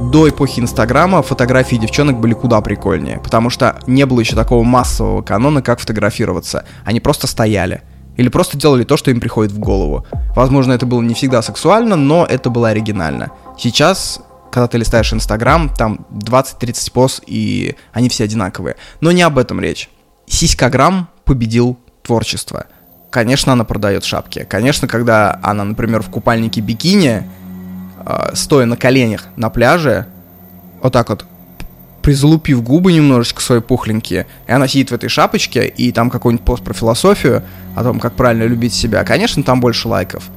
до 0.00 0.28
эпохи 0.28 0.60
Инстаграма 0.60 1.22
фотографии 1.22 1.76
девчонок 1.76 2.18
были 2.18 2.32
куда 2.32 2.60
прикольнее, 2.62 3.20
потому 3.22 3.50
что 3.50 3.78
не 3.86 4.06
было 4.06 4.20
еще 4.20 4.34
такого 4.34 4.62
массового 4.62 5.20
канона, 5.20 5.60
как 5.60 5.78
фотографироваться. 5.78 6.64
Они 6.84 7.00
просто 7.00 7.26
стояли. 7.26 7.82
Или 8.16 8.28
просто 8.28 8.56
делали 8.56 8.84
то, 8.84 8.96
что 8.96 9.10
им 9.10 9.20
приходит 9.20 9.52
в 9.52 9.58
голову. 9.58 10.06
Возможно, 10.34 10.72
это 10.72 10.86
было 10.86 11.02
не 11.02 11.14
всегда 11.14 11.42
сексуально, 11.42 11.96
но 11.96 12.24
это 12.24 12.50
было 12.50 12.68
оригинально. 12.68 13.30
Сейчас, 13.58 14.20
когда 14.50 14.66
ты 14.66 14.78
листаешь 14.78 15.12
Инстаграм, 15.12 15.72
там 15.74 16.06
20-30 16.10 16.92
поз, 16.92 17.22
и 17.26 17.76
они 17.92 18.08
все 18.08 18.24
одинаковые. 18.24 18.76
Но 19.00 19.12
не 19.12 19.22
об 19.22 19.38
этом 19.38 19.60
речь. 19.60 19.88
Сиськограмм 20.26 21.08
победил 21.24 21.78
творчество. 22.02 22.66
Конечно, 23.10 23.52
она 23.52 23.64
продает 23.64 24.04
шапки. 24.04 24.46
Конечно, 24.48 24.86
когда 24.86 25.38
она, 25.42 25.64
например, 25.64 26.02
в 26.02 26.10
купальнике 26.10 26.60
бикини, 26.60 27.24
э, 28.04 28.30
стоя 28.34 28.66
на 28.66 28.76
коленях 28.76 29.26
на 29.36 29.50
пляже, 29.50 30.06
вот 30.82 30.92
так 30.92 31.08
вот 31.10 31.26
призалупив 32.02 32.62
губы 32.62 32.92
немножечко 32.92 33.42
свои 33.42 33.60
пухленькие, 33.60 34.26
и 34.46 34.52
она 34.52 34.68
сидит 34.68 34.90
в 34.90 34.94
этой 34.94 35.08
шапочке, 35.08 35.66
и 35.66 35.92
там 35.92 36.10
какой-нибудь 36.10 36.44
пост 36.44 36.64
про 36.64 36.72
философию, 36.72 37.42
о 37.76 37.82
том, 37.82 38.00
как 38.00 38.14
правильно 38.14 38.44
любить 38.44 38.74
себя, 38.74 39.04
конечно, 39.04 39.42
там 39.42 39.60
больше 39.60 39.88
лайков. 39.88 40.30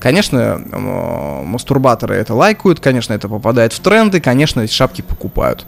Конечно, 0.00 0.58
мастурбаторы 1.44 2.14
это 2.14 2.34
лайкают, 2.34 2.80
конечно, 2.80 3.12
это 3.12 3.28
попадает 3.28 3.74
в 3.74 3.80
тренды, 3.80 4.20
конечно, 4.20 4.62
эти 4.62 4.72
шапки 4.72 5.02
покупают. 5.02 5.66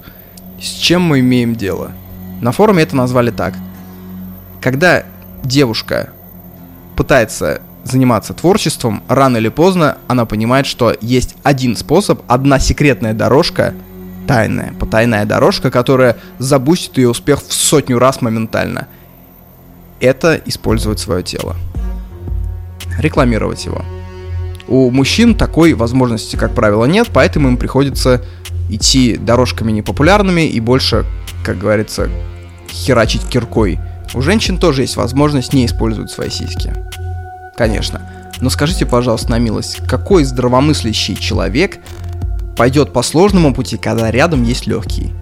С 0.58 0.68
чем 0.68 1.02
мы 1.02 1.20
имеем 1.20 1.54
дело? 1.54 1.92
На 2.40 2.50
форуме 2.50 2.82
это 2.82 2.96
назвали 2.96 3.30
так. 3.30 3.54
Когда 4.60 5.04
девушка 5.44 6.10
пытается 6.96 7.60
заниматься 7.84 8.32
творчеством, 8.32 9.02
рано 9.06 9.36
или 9.36 9.48
поздно 9.50 9.98
она 10.08 10.24
понимает, 10.24 10.66
что 10.66 10.96
есть 11.00 11.34
один 11.42 11.76
способ, 11.76 12.22
одна 12.26 12.58
секретная 12.58 13.12
дорожка, 13.12 13.74
тайная, 14.26 14.72
потайная 14.80 15.26
дорожка, 15.26 15.70
которая 15.70 16.16
забустит 16.38 16.96
ее 16.96 17.10
успех 17.10 17.42
в 17.42 17.52
сотню 17.52 17.98
раз 17.98 18.22
моментально. 18.22 18.88
Это 20.00 20.40
использовать 20.46 21.00
свое 21.00 21.22
тело. 21.22 21.54
Рекламировать 22.98 23.64
его. 23.66 23.84
У 24.72 24.90
мужчин 24.90 25.34
такой 25.34 25.74
возможности, 25.74 26.36
как 26.36 26.54
правило, 26.54 26.86
нет, 26.86 27.08
поэтому 27.12 27.48
им 27.48 27.56
приходится 27.56 28.22
идти 28.70 29.16
дорожками 29.16 29.70
непопулярными 29.70 30.42
и 30.42 30.58
больше, 30.60 31.04
как 31.44 31.58
говорится, 31.58 32.08
херачить 32.70 33.28
киркой. 33.28 33.78
У 34.14 34.22
женщин 34.22 34.58
тоже 34.58 34.82
есть 34.82 34.96
возможность 34.96 35.52
не 35.52 35.66
использовать 35.66 36.10
свои 36.10 36.30
сиськи 36.30 36.74
конечно. 37.62 38.00
Но 38.40 38.50
скажите, 38.50 38.86
пожалуйста, 38.86 39.30
на 39.30 39.38
милость, 39.38 39.86
какой 39.86 40.24
здравомыслящий 40.24 41.14
человек 41.14 41.78
пойдет 42.56 42.92
по 42.92 43.02
сложному 43.02 43.54
пути, 43.54 43.76
когда 43.76 44.10
рядом 44.10 44.42
есть 44.42 44.66
легкий? 44.66 45.12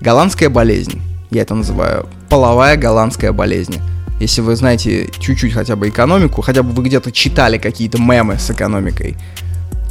Голландская 0.00 0.48
болезнь. 0.48 1.02
Я 1.30 1.42
это 1.42 1.56
называю 1.56 2.08
половая 2.28 2.76
голландская 2.76 3.32
болезнь. 3.32 3.80
Если 4.20 4.42
вы 4.42 4.54
знаете 4.54 5.08
чуть-чуть 5.18 5.54
хотя 5.54 5.76
бы 5.76 5.88
экономику, 5.88 6.42
хотя 6.42 6.62
бы 6.62 6.70
вы 6.70 6.84
где-то 6.84 7.10
читали 7.10 7.58
какие-то 7.58 7.98
мемы 7.98 8.38
с 8.38 8.50
экономикой, 8.50 9.16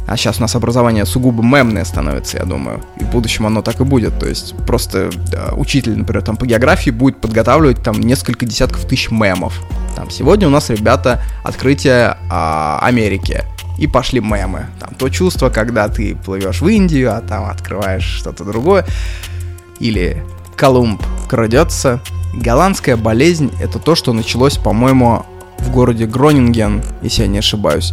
а 0.06 0.16
сейчас 0.16 0.38
у 0.38 0.40
нас 0.42 0.56
образование 0.56 1.06
сугубо 1.06 1.42
мемное 1.42 1.84
становится, 1.84 2.38
я 2.38 2.44
думаю. 2.44 2.82
И 2.98 3.04
в 3.04 3.10
будущем 3.10 3.46
оно 3.46 3.62
так 3.62 3.80
и 3.80 3.84
будет. 3.84 4.18
То 4.18 4.26
есть 4.26 4.56
просто 4.66 5.10
да, 5.30 5.50
учитель, 5.54 5.96
например, 5.96 6.22
там 6.22 6.36
по 6.36 6.46
географии 6.46 6.90
будет 6.90 7.20
подготавливать 7.20 7.82
там 7.82 8.00
несколько 8.00 8.44
десятков 8.44 8.86
тысяч 8.86 9.10
мемов. 9.10 9.60
Там 9.94 10.10
сегодня 10.10 10.48
у 10.48 10.50
нас, 10.50 10.68
ребята, 10.70 11.22
открытие 11.44 12.16
а, 12.28 12.80
Америки. 12.82 13.44
И 13.78 13.86
пошли 13.86 14.20
мемы. 14.20 14.66
Там 14.80 14.94
то 14.94 15.08
чувство, 15.08 15.48
когда 15.48 15.88
ты 15.88 16.16
плывешь 16.16 16.60
в 16.60 16.66
Индию, 16.66 17.16
а 17.16 17.20
там 17.20 17.44
открываешь 17.44 18.02
что-то 18.04 18.44
другое. 18.44 18.84
Или 19.78 20.24
Колумб 20.56 21.00
крадется. 21.28 22.00
Голландская 22.32 22.96
болезнь 22.96 23.52
это 23.60 23.78
то, 23.78 23.94
что 23.94 24.12
началось, 24.12 24.56
по-моему, 24.56 25.26
в 25.58 25.70
городе 25.70 26.06
Гронинген, 26.06 26.82
если 27.02 27.22
я 27.22 27.28
не 27.28 27.38
ошибаюсь 27.38 27.92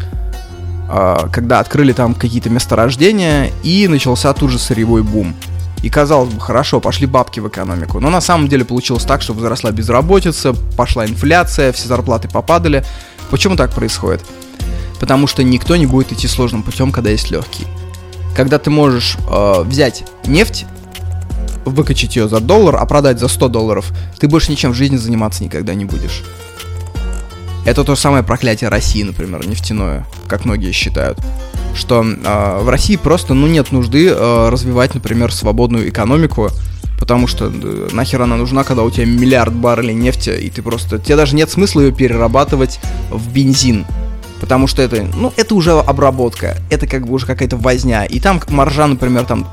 а, 0.89 1.27
когда 1.31 1.59
открыли 1.59 1.91
там 1.91 2.13
какие-то 2.13 2.49
месторождения, 2.49 3.51
и 3.63 3.87
начался 3.87 4.33
тут 4.33 4.51
же 4.51 4.59
сырьевой 4.59 5.03
бум. 5.03 5.35
И 5.83 5.89
казалось 5.89 6.33
бы, 6.33 6.39
хорошо, 6.41 6.79
пошли 6.79 7.05
бабки 7.05 7.39
в 7.39 7.47
экономику. 7.47 7.99
Но 7.99 8.09
на 8.09 8.21
самом 8.21 8.47
деле 8.47 8.65
получилось 8.65 9.03
так, 9.03 9.21
что 9.21 9.33
возросла 9.33 9.71
безработица, 9.71 10.53
пошла 10.75 11.05
инфляция, 11.05 11.71
все 11.71 11.87
зарплаты 11.87 12.27
попадали. 12.27 12.83
Почему 13.29 13.55
так 13.55 13.73
происходит? 13.73 14.25
Потому 14.99 15.27
что 15.27 15.43
никто 15.43 15.75
не 15.75 15.85
будет 15.85 16.11
идти 16.11 16.27
сложным 16.27 16.63
путем, 16.63 16.91
когда 16.91 17.11
есть 17.11 17.29
легкий. 17.29 17.67
Когда 18.35 18.57
ты 18.57 18.69
можешь 18.69 19.17
э, 19.29 19.61
взять 19.63 20.03
нефть, 20.25 20.65
выкачать 21.67 22.15
ее 22.15 22.27
за 22.27 22.39
доллар, 22.39 22.75
а 22.77 22.85
продать 22.85 23.19
за 23.19 23.27
100 23.27 23.49
долларов, 23.49 23.91
ты 24.19 24.27
больше 24.27 24.51
ничем 24.51 24.71
в 24.71 24.75
жизни 24.75 24.97
заниматься 24.97 25.43
никогда 25.43 25.73
не 25.73 25.85
будешь. 25.85 26.23
Это 27.67 27.83
то 27.83 27.95
самое 27.97 28.23
проклятие 28.23 28.69
России, 28.69 29.03
например, 29.03 29.45
нефтяное, 29.45 30.05
как 30.27 30.45
многие 30.45 30.71
считают. 30.71 31.19
Что 31.75 32.01
э, 32.01 32.59
в 32.61 32.69
России 32.69 32.95
просто 32.95 33.33
ну, 33.33 33.45
нет 33.45 33.73
нужды 33.73 34.07
э, 34.07 34.49
развивать, 34.49 34.95
например, 34.95 35.33
свободную 35.33 35.89
экономику, 35.89 36.49
потому 36.97 37.27
что 37.27 37.51
э, 37.53 37.89
нахер 37.91 38.21
она 38.21 38.37
нужна, 38.37 38.63
когда 38.63 38.83
у 38.83 38.89
тебя 38.89 39.05
миллиард 39.05 39.53
баррелей 39.53 39.95
нефти, 39.95 40.29
и 40.29 40.49
ты 40.49 40.61
просто... 40.61 40.97
Тебе 40.97 41.17
даже 41.17 41.35
нет 41.35 41.49
смысла 41.49 41.81
ее 41.81 41.91
перерабатывать 41.91 42.79
в 43.11 43.33
бензин. 43.33 43.85
Потому 44.39 44.67
что 44.67 44.81
это, 44.81 45.05
ну, 45.15 45.33
это 45.35 45.53
уже 45.53 45.71
обработка, 45.71 46.57
это 46.69 46.87
как 46.87 47.05
бы 47.05 47.13
уже 47.13 47.25
какая-то 47.25 47.57
возня. 47.57 48.05
И 48.05 48.19
там 48.19 48.41
маржа, 48.47 48.87
например, 48.87 49.25
там 49.25 49.47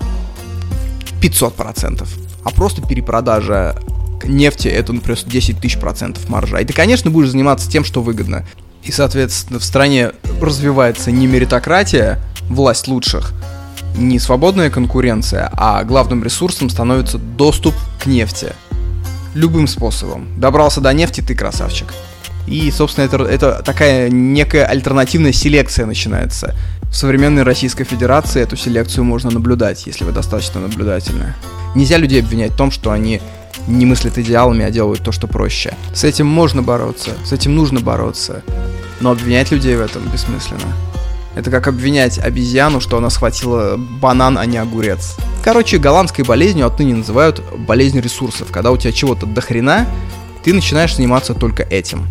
500%. 1.25 2.07
А 2.45 2.51
просто 2.51 2.83
перепродажа 2.83 3.77
нефти 4.25 4.69
это, 4.69 4.93
например, 4.93 5.19
10 5.25 5.59
тысяч 5.59 5.79
процентов 5.79 6.29
маржа. 6.29 6.59
И 6.59 6.65
ты, 6.65 6.73
конечно, 6.73 7.11
будешь 7.11 7.31
заниматься 7.31 7.71
тем, 7.71 7.85
что 7.85 8.03
выгодно. 8.03 8.47
И, 8.83 8.93
соответственно, 8.93 9.59
в 9.59 9.65
стране 9.65 10.13
развивается 10.41 11.11
не 11.11 11.27
меритократия, 11.27 12.21
власть 12.49 12.87
лучших, 12.87 13.33
не 13.97 14.19
свободная 14.19 14.71
конкуренция, 14.71 15.51
а 15.55 15.83
главным 15.85 16.23
ресурсом 16.23 16.69
становится 16.69 17.19
доступ 17.19 17.75
к 18.03 18.07
нефти. 18.07 18.53
Любым 19.35 19.67
способом. 19.67 20.29
Добрался 20.39 20.81
до 20.81 20.93
нефти, 20.93 21.23
ты 21.23 21.35
красавчик. 21.35 21.93
И, 22.47 22.71
собственно, 22.71 23.05
это, 23.07 23.23
это 23.25 23.63
такая 23.65 24.11
некая 24.11 24.67
альтернативная 24.67 25.33
селекция 25.33 25.87
начинается. 25.87 26.55
В 26.91 26.97
современной 26.97 27.43
Российской 27.43 27.85
Федерации 27.85 28.43
эту 28.43 28.57
селекцию 28.57 29.05
можно 29.05 29.31
наблюдать, 29.31 29.87
если 29.87 30.05
вы 30.05 30.13
достаточно 30.13 30.61
наблюдательны. 30.61 31.35
Нельзя 31.75 31.97
людей 31.97 32.21
обвинять 32.21 32.53
в 32.53 32.57
том, 32.57 32.71
что 32.71 32.93
они 32.93 33.21
не 33.67 33.87
мыслят 33.87 34.19
идеалами, 34.19 34.65
а 34.65 34.71
делают 34.71 35.03
то, 35.03 35.11
что 35.11 35.27
проще. 35.27 35.75
С 35.93 36.05
этим 36.05 36.27
можно 36.27 36.63
бороться, 36.63 37.11
с 37.25 37.33
этим 37.33 37.55
нужно 37.55 37.81
бороться. 37.81 38.43
Но 39.01 39.11
обвинять 39.11 39.51
людей 39.51 39.75
в 39.77 39.81
этом 39.81 40.03
бессмысленно. 40.09 40.73
Это 41.35 41.51
как 41.51 41.67
обвинять 41.67 42.19
обезьяну, 42.19 42.81
что 42.81 42.97
она 42.99 43.11
схватила 43.11 43.77
банан, 43.77 44.39
а 44.39 44.47
не 44.47 44.59
огурец. 44.59 45.17
Короче, 45.43 45.79
голландской 45.79 46.25
болезнью 46.25 46.67
отныне 46.67 46.95
называют 46.95 47.43
болезнь 47.59 48.01
ресурсов. 48.01 48.53
Когда 48.53 48.71
у 48.71 48.77
тебя 48.77 48.93
чего-то 48.93 49.27
до 49.27 49.41
хрена, 49.41 49.87
ты 50.45 50.53
начинаешь 50.53 50.95
заниматься 50.95 51.35
только 51.35 51.65
этим. 51.65 52.07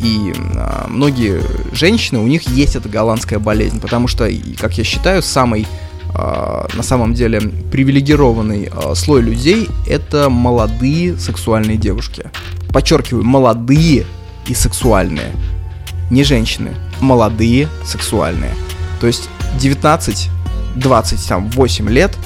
И 0.00 0.32
а, 0.56 0.86
многие 0.88 1.42
женщины, 1.74 2.18
у 2.20 2.26
них 2.26 2.48
есть 2.48 2.76
эта 2.76 2.88
голландская 2.88 3.38
болезнь, 3.38 3.80
потому 3.80 4.08
что, 4.08 4.28
как 4.58 4.78
я 4.78 4.84
считаю, 4.84 5.22
самый 5.22 5.66
а, 6.14 6.66
на 6.74 6.82
самом 6.82 7.14
деле 7.14 7.40
привилегированный 7.40 8.70
а, 8.72 8.94
слой 8.94 9.22
людей 9.22 9.68
это 9.86 10.30
молодые 10.30 11.16
сексуальные 11.18 11.76
девушки. 11.76 12.30
Подчеркиваю, 12.72 13.24
молодые 13.24 14.06
и 14.46 14.54
сексуальные. 14.54 15.32
Не 16.10 16.24
женщины, 16.24 16.74
молодые, 17.00 17.68
сексуальные. 17.84 18.54
То 19.00 19.06
есть 19.06 19.28
19, 19.60 20.30
20, 20.76 21.28
там, 21.28 21.50
8 21.50 21.88
лет, 21.88 22.16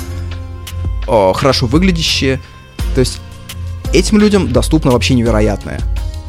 о, 1.08 1.32
хорошо 1.32 1.66
выглядящие. 1.66 2.40
То 2.94 3.00
есть 3.00 3.20
этим 3.92 4.18
людям 4.18 4.52
доступно 4.52 4.92
вообще 4.92 5.14
невероятное. 5.14 5.80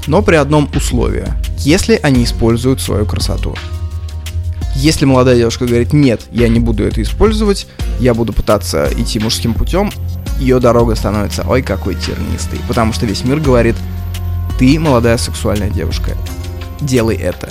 Но 0.07 0.21
при 0.21 0.35
одном 0.35 0.69
условии. 0.75 1.27
Если 1.59 1.99
они 2.01 2.23
используют 2.23 2.81
свою 2.81 3.05
красоту. 3.05 3.55
Если 4.75 5.05
молодая 5.05 5.37
девушка 5.37 5.65
говорит, 5.65 5.93
нет, 5.93 6.21
я 6.31 6.47
не 6.47 6.59
буду 6.59 6.83
это 6.83 7.01
использовать, 7.01 7.67
я 7.99 8.13
буду 8.13 8.33
пытаться 8.33 8.89
идти 8.97 9.19
мужским 9.19 9.53
путем, 9.53 9.91
ее 10.39 10.59
дорога 10.59 10.95
становится, 10.95 11.45
ой, 11.47 11.61
какой 11.61 11.95
тернистый. 11.95 12.59
Потому 12.67 12.91
что 12.91 13.05
весь 13.05 13.23
мир 13.23 13.39
говорит, 13.39 13.75
ты 14.57 14.79
молодая 14.79 15.17
сексуальная 15.17 15.69
девушка, 15.69 16.17
делай 16.81 17.15
это. 17.15 17.49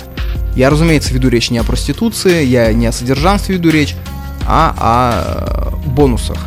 Я, 0.55 0.69
разумеется, 0.69 1.13
веду 1.13 1.29
речь 1.29 1.49
не 1.49 1.57
о 1.57 1.63
проституции, 1.63 2.45
я 2.45 2.71
не 2.73 2.87
о 2.87 2.91
содержанстве 2.91 3.55
веду 3.55 3.69
речь, 3.69 3.95
а 4.45 4.75
о 4.77 5.71
э, 5.71 5.89
бонусах. 5.89 6.37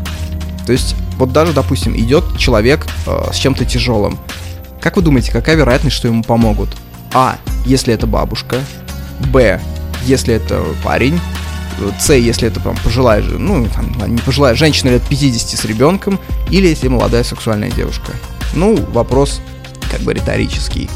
То 0.66 0.72
есть, 0.72 0.94
вот 1.18 1.32
даже, 1.32 1.52
допустим, 1.52 1.96
идет 1.96 2.38
человек 2.38 2.86
э, 3.06 3.30
с 3.32 3.36
чем-то 3.36 3.64
тяжелым. 3.64 4.18
Как 4.86 4.94
вы 4.94 5.02
думаете, 5.02 5.32
какая 5.32 5.56
вероятность, 5.56 5.96
что 5.96 6.06
ему 6.06 6.22
помогут? 6.22 6.68
А. 7.12 7.38
Если 7.64 7.92
это 7.92 8.06
бабушка. 8.06 8.60
Б. 9.32 9.60
Если 10.04 10.32
это 10.32 10.62
парень. 10.84 11.18
С, 11.98 12.14
если 12.14 12.46
это 12.46 12.60
там 12.60 12.76
пожилая, 12.84 13.20
ну, 13.20 13.66
там, 13.66 14.14
не 14.14 14.18
пожилая 14.18 14.54
женщина 14.54 14.90
лет 14.90 15.02
50 15.02 15.58
с 15.58 15.64
ребенком, 15.64 16.20
или 16.50 16.68
если 16.68 16.86
молодая 16.86 17.24
сексуальная 17.24 17.72
девушка. 17.72 18.12
Ну, 18.54 18.76
вопрос 18.92 19.40
как 19.90 20.02
бы 20.02 20.14
риторический. 20.14 20.88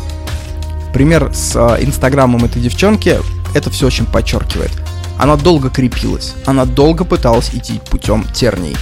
Пример 0.95 1.35
с 1.35 1.57
э, 1.57 1.85
инстаграмом 1.85 2.45
этой 2.45 2.63
девчонки 2.63 3.19
это 3.57 3.71
все 3.71 3.89
очень 3.89 4.07
подчеркивает. 4.07 4.71
Она 5.19 5.35
долго 5.35 5.69
крепилась, 5.69 6.35
она 6.47 6.65
долго 6.65 7.05
пыталась 7.05 7.51
идти 7.53 7.81
путем 7.91 8.25
терний. 8.33 8.77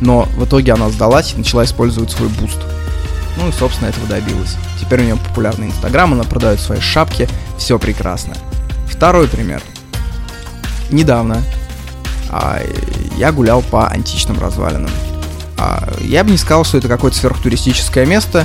Но 0.00 0.22
в 0.36 0.44
итоге 0.44 0.72
она 0.72 0.90
сдалась 0.90 1.34
и 1.34 1.36
начала 1.36 1.64
использовать 1.64 2.10
свой 2.10 2.30
буст. 2.30 2.58
Ну 3.36 3.48
и, 3.48 3.52
собственно, 3.52 3.88
этого 3.88 4.06
добилась. 4.06 4.56
Теперь 4.80 5.00
у 5.00 5.04
нее 5.04 5.16
популярный 5.16 5.68
инстаграм, 5.68 6.12
она 6.12 6.24
продает 6.24 6.60
свои 6.60 6.80
шапки, 6.80 7.28
все 7.58 7.78
прекрасно. 7.78 8.34
Второй 8.88 9.28
пример. 9.28 9.62
Недавно 10.90 11.42
а, 12.28 12.60
я 13.16 13.32
гулял 13.32 13.62
по 13.62 13.88
античным 13.88 14.38
развалинам. 14.38 14.90
А, 15.56 15.88
я 16.00 16.24
бы 16.24 16.30
не 16.30 16.38
сказал, 16.38 16.64
что 16.64 16.78
это 16.78 16.88
какое-то 16.88 17.16
сверхтуристическое 17.16 18.06
место, 18.06 18.44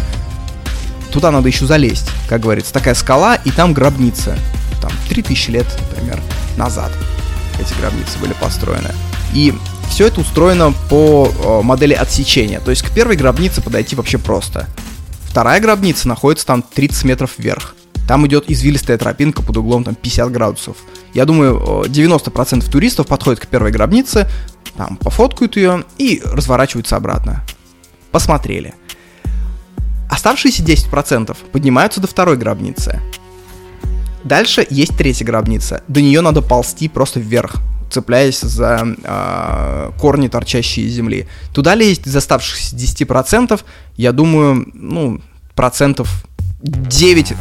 туда 1.12 1.32
надо 1.32 1.48
еще 1.48 1.66
залезть, 1.66 2.10
как 2.28 2.42
говорится. 2.42 2.74
Такая 2.74 2.94
скала, 2.94 3.36
и 3.36 3.52
там 3.52 3.74
гробница. 3.74 4.38
Там 4.82 4.92
3000 5.10 5.50
лет, 5.50 5.66
например, 5.90 6.22
назад 6.58 6.92
эти 7.60 7.74
гробницы 7.80 8.18
были 8.20 8.34
построены. 8.34 8.92
И 9.34 9.54
все 9.90 10.08
это 10.08 10.22
устроено 10.22 10.74
по 10.90 11.32
о, 11.44 11.62
модели 11.62 11.94
отсечения. 11.94 12.60
То 12.60 12.72
есть 12.72 12.84
к 12.84 12.92
первой 12.92 13.16
гробнице 13.16 13.62
подойти 13.62 13.96
вообще 13.96 14.18
просто. 14.18 14.68
Вторая 15.24 15.60
гробница 15.60 16.08
находится 16.08 16.46
там 16.46 16.62
30 16.62 17.04
метров 17.06 17.32
вверх. 17.38 17.76
Там 18.08 18.26
идет 18.28 18.46
извилистая 18.50 18.98
тропинка 18.98 19.42
под 19.42 19.58
углом 19.58 19.84
там 19.84 19.96
50 19.96 20.32
градусов. 20.32 20.78
Я 21.14 21.26
думаю, 21.26 21.86
90% 21.88 22.70
туристов 22.70 23.08
подходят 23.08 23.40
к 23.40 23.48
первой 23.48 23.72
гробнице, 23.72 24.30
там 24.78 24.98
пофоткают 24.98 25.56
ее 25.56 25.84
и 25.98 26.22
разворачиваются 26.24 26.96
обратно. 26.96 27.44
Посмотрели. 28.12 28.74
Оставшиеся 30.10 30.64
10% 30.64 31.36
поднимаются 31.52 32.00
до 32.00 32.08
второй 32.08 32.38
гробницы. 32.38 33.02
Дальше 34.24 34.66
есть 34.70 34.98
третья 34.98 35.26
гробница. 35.26 35.84
До 35.88 36.02
нее 36.02 36.22
надо 36.22 36.42
ползти 36.42 36.90
просто 36.90 37.20
вверх, 37.20 37.56
цепляясь 37.96 38.42
за 38.42 38.86
э, 39.04 39.92
корни, 39.98 40.28
торчащие 40.28 40.86
из 40.86 40.94
земли. 40.94 41.28
Туда 41.54 41.76
лезть 41.76 42.06
из 42.08 42.16
оставшихся 42.16 42.76
10%, 42.76 43.62
я 43.96 44.12
думаю, 44.12 44.68
ну, 44.74 45.22
процентов 45.56 46.26
9 46.62 47.34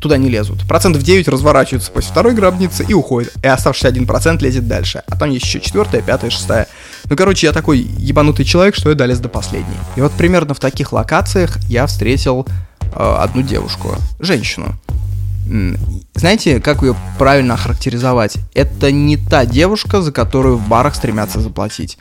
туда 0.00 0.16
не 0.16 0.28
лезут. 0.28 0.62
Процентов 0.68 1.02
9 1.02 1.26
разворачиваются 1.26 1.90
после 1.90 2.12
второй 2.12 2.34
гробницы 2.34 2.84
и 2.88 2.94
уходят. 2.94 3.32
И 3.42 3.48
оставшийся 3.48 3.88
1% 3.88 4.40
лезет 4.42 4.68
дальше. 4.68 5.02
А 5.08 5.16
там 5.16 5.30
есть 5.30 5.44
еще 5.44 5.60
четвертая, 5.60 6.02
пятая, 6.02 6.30
шестая. 6.30 6.68
Ну, 7.10 7.16
короче, 7.16 7.48
я 7.48 7.52
такой 7.52 7.78
ебанутый 7.78 8.44
человек, 8.44 8.76
что 8.76 8.90
я 8.90 8.94
долез 8.94 9.18
до 9.18 9.28
последней. 9.28 9.76
И 9.96 10.00
вот 10.00 10.12
примерно 10.12 10.54
в 10.54 10.60
таких 10.60 10.92
локациях 10.92 11.56
я 11.68 11.86
встретил 11.86 12.46
э, 12.80 13.16
одну 13.18 13.42
девушку, 13.42 13.96
женщину. 14.20 14.76
Знаете, 16.14 16.60
как 16.60 16.82
ее 16.82 16.96
правильно 17.18 17.54
охарактеризовать? 17.54 18.38
Это 18.54 18.90
не 18.90 19.16
та 19.16 19.44
девушка, 19.44 20.02
за 20.02 20.12
которую 20.12 20.56
в 20.56 20.68
барах 20.68 20.94
стремятся 20.94 21.40
заплатить. 21.40 21.98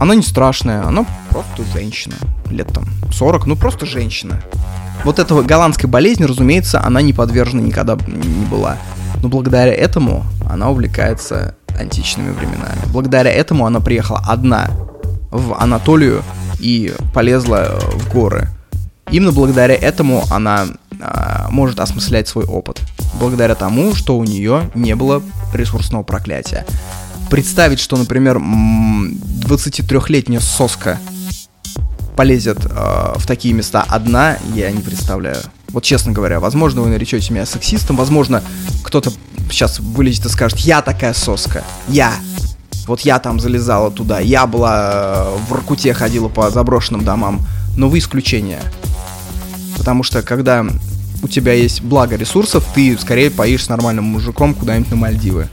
Она 0.00 0.14
не 0.14 0.22
страшная, 0.22 0.84
она 0.84 1.04
просто 1.30 1.64
женщина. 1.72 2.14
Лет 2.50 2.68
там 2.72 2.86
40, 3.12 3.46
ну 3.46 3.56
просто 3.56 3.86
женщина. 3.86 4.40
Вот 5.04 5.18
этого 5.18 5.42
голландской 5.42 5.88
болезни, 5.88 6.24
разумеется, 6.24 6.82
она 6.82 7.02
не 7.02 7.12
подвержена 7.12 7.62
никогда 7.62 7.96
не 8.06 8.46
была. 8.46 8.76
Но 9.22 9.28
благодаря 9.28 9.72
этому 9.72 10.24
она 10.48 10.70
увлекается 10.70 11.54
античными 11.78 12.30
временами. 12.30 12.80
Благодаря 12.92 13.30
этому 13.30 13.66
она 13.66 13.80
приехала 13.80 14.22
одна 14.26 14.70
в 15.30 15.54
Анатолию 15.54 16.22
и 16.58 16.92
полезла 17.14 17.78
в 17.80 18.12
горы. 18.12 18.48
Именно 19.10 19.32
благодаря 19.32 19.74
этому 19.74 20.24
она 20.30 20.66
а, 21.00 21.48
может 21.50 21.80
осмыслять 21.80 22.28
свой 22.28 22.44
опыт. 22.44 22.80
Благодаря 23.18 23.54
тому, 23.54 23.94
что 23.94 24.18
у 24.18 24.24
нее 24.24 24.70
не 24.74 24.94
было 24.94 25.22
ресурсного 25.52 26.02
проклятия. 26.02 26.66
Представить, 27.30 27.80
что, 27.80 27.96
например, 27.96 28.38
23-летняя 28.38 30.40
соска 30.40 30.98
полезет 32.16 32.64
э, 32.64 33.14
в 33.16 33.26
такие 33.26 33.54
места 33.54 33.84
одна, 33.86 34.38
я 34.54 34.70
не 34.72 34.80
представляю. 34.80 35.38
Вот 35.68 35.84
честно 35.84 36.12
говоря, 36.12 36.40
возможно, 36.40 36.80
вы 36.80 36.88
наречете 36.88 37.32
меня 37.32 37.46
сексистом, 37.46 37.96
возможно, 37.96 38.42
кто-то 38.82 39.12
сейчас 39.50 39.78
вылезет 39.78 40.26
и 40.26 40.28
скажет, 40.28 40.58
я 40.58 40.82
такая 40.82 41.12
соска, 41.12 41.62
я. 41.86 42.12
Вот 42.86 43.02
я 43.02 43.18
там 43.18 43.38
залезала 43.38 43.90
туда, 43.90 44.18
я 44.18 44.46
была 44.46 45.26
э, 45.26 45.36
в 45.48 45.52
Ракуте, 45.52 45.92
ходила 45.92 46.28
по 46.28 46.50
заброшенным 46.50 47.04
домам. 47.04 47.46
Но 47.76 47.88
вы 47.88 47.98
исключение. 47.98 48.60
Потому 49.76 50.02
что 50.02 50.22
когда 50.22 50.66
у 51.22 51.28
тебя 51.28 51.52
есть 51.52 51.82
благо 51.82 52.16
ресурсов, 52.16 52.64
ты 52.74 52.96
скорее 52.98 53.30
поешь 53.30 53.64
с 53.64 53.68
нормальным 53.68 54.04
мужиком 54.04 54.54
куда-нибудь 54.54 54.90
на 54.90 54.96
Мальдивы. 54.96 55.48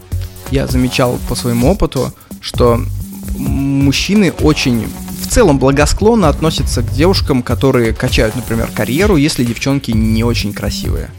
Я 0.51 0.67
замечал 0.67 1.19
по 1.27 1.35
своему 1.35 1.71
опыту, 1.71 2.13
что 2.39 2.79
мужчины 3.37 4.31
очень 4.31 4.87
в 5.21 5.27
целом 5.27 5.57
благосклонно 5.57 6.29
относятся 6.29 6.81
к 6.81 6.91
девушкам, 6.91 7.41
которые 7.41 7.93
качают, 7.93 8.35
например, 8.35 8.69
карьеру, 8.73 9.15
если 9.15 9.43
девчонки 9.43 9.91
не 9.91 10.23
очень 10.23 10.53
красивые. 10.53 11.09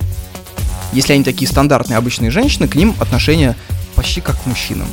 Если 0.92 1.12
они 1.12 1.24
такие 1.24 1.50
стандартные 1.50 1.96
обычные 1.96 2.30
женщины, 2.30 2.68
к 2.68 2.76
ним 2.76 2.94
отношение 3.00 3.56
почти 3.94 4.20
как 4.20 4.40
к 4.40 4.46
мужчинам. 4.46 4.87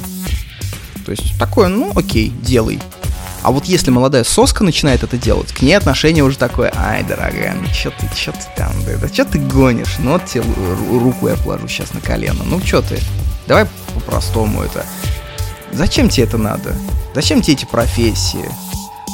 То 1.05 1.11
есть 1.11 1.37
такое, 1.37 1.67
ну 1.67 1.91
окей, 1.95 2.33
делай. 2.41 2.79
А 3.43 3.51
вот 3.51 3.65
если 3.65 3.91
молодая 3.91 4.23
соска 4.23 4.63
начинает 4.63 5.03
это 5.03 5.17
делать, 5.17 5.51
к 5.51 5.61
ней 5.61 5.75
отношение 5.75 6.23
уже 6.23 6.37
такое, 6.37 6.71
ай, 6.75 7.03
дорогая, 7.03 7.53
ну 7.59 7.67
чё 7.67 7.91
ты, 7.91 8.09
чё 8.15 8.31
ты 8.31 8.39
там, 8.55 8.71
да, 8.85 8.95
да 8.95 9.09
чё 9.09 9.25
ты 9.25 9.37
гонишь? 9.37 9.97
Ну 9.99 10.13
вот 10.13 10.25
тебе 10.25 10.43
руку 10.89 11.27
я 11.27 11.35
положу 11.35 11.67
сейчас 11.67 11.93
на 11.93 11.99
колено, 11.99 12.43
ну 12.45 12.61
чё 12.61 12.81
ты? 12.81 12.99
Давай 13.45 13.67
по-простому 13.93 14.61
это. 14.61 14.85
Зачем 15.73 16.07
тебе 16.07 16.23
это 16.23 16.37
надо? 16.37 16.73
Зачем 17.13 17.41
тебе 17.41 17.55
эти 17.55 17.65
профессии? 17.65 18.45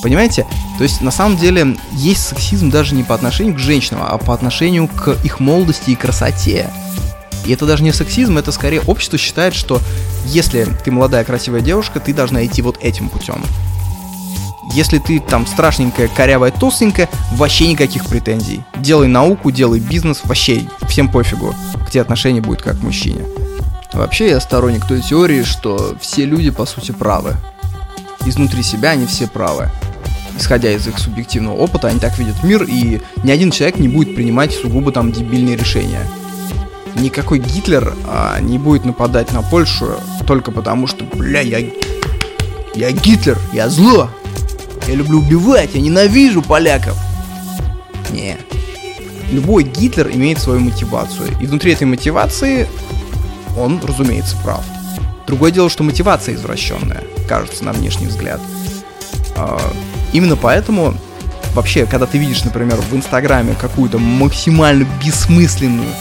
Понимаете? 0.04 0.46
То 0.78 0.84
есть, 0.84 1.02
на 1.02 1.12
самом 1.12 1.36
деле, 1.36 1.76
есть 1.94 2.28
сексизм 2.28 2.70
даже 2.70 2.96
не 2.96 3.04
по 3.04 3.15
отношению 3.15 3.56
к 3.56 3.60
женщинам, 3.60 4.04
а 4.04 4.18
по 4.18 4.34
отношению 4.34 4.88
к 4.88 5.18
их 5.26 5.39
молодости 5.39 5.89
и 5.89 5.96
красоте. 5.96 6.70
И 7.46 7.52
это 7.52 7.65
даже 7.65 7.84
не 7.84 7.92
сексизм, 7.92 8.38
это 8.38 8.52
скорее 8.52 8.82
общество 8.82 9.18
считает, 9.18 9.56
что 9.56 9.82
если 10.26 10.68
ты 10.86 10.92
молодая 10.92 11.24
красивая 11.24 11.62
девушка, 11.62 12.00
ты 12.00 12.13
должна 12.13 12.46
идти 12.46 12.62
вот 12.62 12.78
этим 12.82 13.10
путем. 13.10 13.44
Если 14.74 15.00
ты 15.00 15.20
там 15.20 15.48
страшненькая, 15.48 16.08
корявая, 16.08 16.52
толстенькая, 16.52 17.10
вообще 17.32 17.68
никаких 17.68 18.06
претензий. 18.06 18.62
Делай 18.78 19.08
науку, 19.08 19.52
делай 19.52 19.80
бизнес, 19.80 20.22
вообще 20.24 20.70
всем 20.88 21.10
пофигу. 21.10 21.56
К 21.88 21.90
тебе 21.90 22.02
отношение 22.02 22.42
будет 22.42 22.62
как 22.62 22.80
к 22.80 22.84
мужчине. 22.84 23.26
Вообще 23.94 24.30
я 24.30 24.40
сторонник 24.40 24.86
той 24.86 25.02
теории, 25.02 25.44
что 25.44 25.98
все 26.00 26.26
люди 26.26 26.52
по 26.52 26.66
сути 26.66 26.92
правы. 26.92 27.36
Изнутри 28.26 28.62
себя 28.62 28.92
они 28.92 29.08
все 29.08 29.28
правы. 29.28 29.72
Исходя 30.38 30.72
из 30.72 30.88
их 30.88 31.00
субъективного 31.00 31.58
опыта, 31.58 31.88
они 31.88 32.00
так 32.00 32.18
видят 32.20 32.44
мир, 32.44 32.64
и 32.64 33.02
ни 33.24 33.32
один 33.32 33.52
человек 33.52 33.80
не 33.80 33.88
будет 33.88 34.16
принимать 34.16 34.54
сугубо 34.54 34.92
там 34.92 35.12
дебильные 35.12 35.58
решения. 35.58 36.02
Никакой 36.96 37.40
Гитлер 37.40 37.94
а, 38.08 38.40
не 38.40 38.58
будет 38.58 38.86
нападать 38.86 39.34
на 39.34 39.42
Польшу 39.42 39.96
только 40.28 40.52
потому, 40.52 40.88
что, 40.88 41.04
бля, 41.04 41.42
я, 41.42 41.60
я 42.76 42.92
Гитлер, 42.92 43.38
я 43.52 43.70
зло, 43.70 44.10
я 44.89 44.95
люблю 44.95 45.19
убивать, 45.19 45.71
я 45.73 45.82
ненавижу 45.82 46.41
поляков. 46.41 46.97
Не. 48.12 48.38
Любой 49.32 49.63
Гитлер 49.63 50.10
имеет 50.10 50.39
свою 50.39 50.60
мотивацию, 50.60 51.30
и 51.39 51.45
внутри 51.45 51.73
этой 51.73 51.86
мотивации 51.86 52.67
он, 53.58 53.80
разумеется, 53.84 54.36
прав. 54.43 54.63
Другое 55.28 55.52
дело, 55.52 55.69
что 55.69 55.84
мотивация 55.84 56.34
извращенная, 56.34 57.04
кажется, 57.28 57.63
на 57.63 57.71
внешний 57.71 58.08
взгляд. 58.08 58.41
А, 59.36 59.62
именно 60.12 60.36
поэтому 60.36 60.95
вообще, 61.54 61.86
когда 61.86 62.08
ты 62.08 62.17
видишь, 62.17 62.43
например, 62.43 62.78
в 62.78 62.95
Инстаграме 62.95 63.54
какую-то 63.54 63.99
максимально 63.99 64.88
бессмысленную 65.04 65.93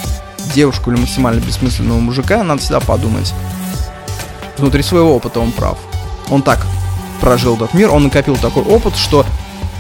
девушку 0.55 0.91
или 0.91 0.99
максимально 0.99 1.41
бессмысленного 1.41 1.99
мужика, 1.99 2.43
надо 2.43 2.63
всегда 2.63 2.81
подумать. 2.81 3.35
Внутри 4.57 4.83
своего 4.83 5.15
опыта 5.15 5.41
он 5.41 5.53
прав. 5.53 5.79
Он 6.31 6.43
так 6.43 6.67
прожил 7.21 7.57
этот 7.57 7.75
мир, 7.75 7.91
он 7.91 8.05
накопил 8.05 8.37
такой 8.37 8.63
опыт, 8.63 8.97
что 8.97 9.25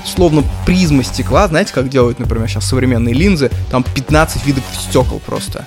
словно 0.04 0.42
призма 0.64 1.02
стекла, 1.02 1.48
знаете, 1.48 1.72
как 1.72 1.88
делают, 1.88 2.18
например, 2.18 2.48
сейчас 2.48 2.66
современные 2.66 3.14
линзы, 3.14 3.50
там 3.70 3.82
15 3.82 4.46
видов 4.46 4.64
стекол 4.72 5.20
просто 5.24 5.66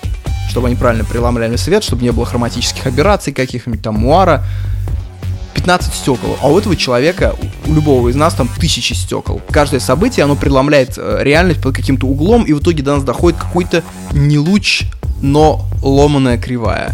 чтобы 0.51 0.67
они 0.67 0.75
правильно 0.75 1.05
преломляли 1.05 1.55
свет, 1.55 1.81
чтобы 1.81 2.03
не 2.03 2.11
было 2.11 2.25
хроматических 2.25 2.85
аберраций 2.85 3.31
каких-нибудь 3.31 3.81
там 3.81 3.95
муара. 3.95 4.43
15 5.53 5.93
стекол. 5.93 6.37
А 6.41 6.49
у 6.49 6.57
этого 6.57 6.75
человека, 6.75 7.35
у 7.65 7.73
любого 7.73 8.09
из 8.09 8.15
нас 8.15 8.33
там 8.33 8.49
тысячи 8.59 8.93
стекол. 8.93 9.41
Каждое 9.51 9.79
событие, 9.79 10.23
оно 10.23 10.35
преломляет 10.35 10.95
э, 10.97 11.19
реальность 11.21 11.61
под 11.61 11.75
каким-то 11.75 12.07
углом, 12.07 12.43
и 12.43 12.53
в 12.53 12.59
итоге 12.59 12.83
до 12.83 12.95
нас 12.95 13.03
доходит 13.03 13.39
какой-то 13.39 13.83
не 14.11 14.39
луч, 14.39 14.83
но 15.21 15.65
ломаная 15.81 16.37
кривая. 16.37 16.93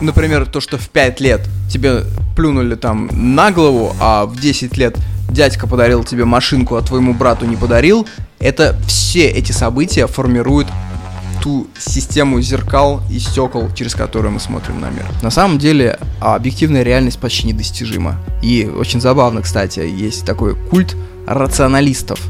Например, 0.00 0.46
то, 0.46 0.60
что 0.60 0.78
в 0.78 0.88
5 0.88 1.20
лет 1.20 1.40
тебе 1.70 2.04
плюнули 2.36 2.74
там 2.74 3.08
на 3.12 3.50
голову, 3.50 3.94
а 4.00 4.26
в 4.26 4.40
10 4.40 4.76
лет 4.76 4.96
дядька 5.28 5.66
подарил 5.66 6.04
тебе 6.04 6.24
машинку, 6.24 6.76
а 6.76 6.82
твоему 6.82 7.14
брату 7.14 7.46
не 7.46 7.56
подарил, 7.56 8.06
это 8.38 8.76
все 8.86 9.26
эти 9.28 9.52
события 9.52 10.06
формируют 10.06 10.68
ту 11.42 11.66
систему 11.78 12.40
зеркал 12.40 13.02
и 13.10 13.18
стекол, 13.18 13.70
через 13.74 13.94
которую 13.94 14.32
мы 14.32 14.40
смотрим 14.40 14.80
на 14.80 14.90
мир. 14.90 15.04
На 15.22 15.30
самом 15.30 15.58
деле, 15.58 15.98
объективная 16.20 16.82
реальность 16.82 17.18
почти 17.18 17.46
недостижима. 17.46 18.16
И 18.42 18.66
очень 18.66 19.00
забавно, 19.00 19.42
кстати, 19.42 19.80
есть 19.80 20.24
такой 20.24 20.54
культ 20.54 20.96
рационалистов. 21.26 22.20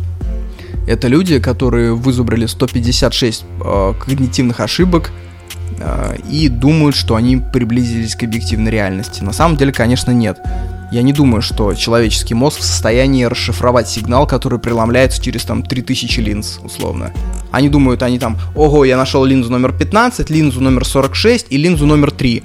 Это 0.86 1.08
люди, 1.08 1.38
которые 1.38 1.94
вызубрили 1.94 2.46
156 2.46 3.44
э, 3.44 3.94
когнитивных 4.04 4.60
ошибок 4.60 5.12
и 6.28 6.48
думают, 6.48 6.96
что 6.96 7.16
они 7.16 7.36
приблизились 7.36 8.16
к 8.16 8.22
объективной 8.22 8.70
реальности. 8.70 9.22
На 9.22 9.32
самом 9.32 9.56
деле, 9.56 9.72
конечно, 9.72 10.10
нет. 10.10 10.38
Я 10.90 11.02
не 11.02 11.12
думаю, 11.12 11.42
что 11.42 11.74
человеческий 11.74 12.34
мозг 12.34 12.60
в 12.60 12.64
состоянии 12.64 13.24
расшифровать 13.24 13.88
сигнал, 13.88 14.26
который 14.26 14.58
преломляется 14.58 15.20
через 15.20 15.44
там 15.44 15.62
3000 15.62 16.20
линз, 16.20 16.60
условно. 16.62 17.12
Они 17.50 17.68
думают, 17.68 18.02
они 18.02 18.18
там, 18.18 18.38
ого, 18.54 18.84
я 18.84 18.96
нашел 18.96 19.24
линзу 19.24 19.50
номер 19.50 19.72
15, 19.72 20.30
линзу 20.30 20.60
номер 20.60 20.84
46 20.84 21.46
и 21.50 21.56
линзу 21.56 21.86
номер 21.86 22.12
3. 22.12 22.42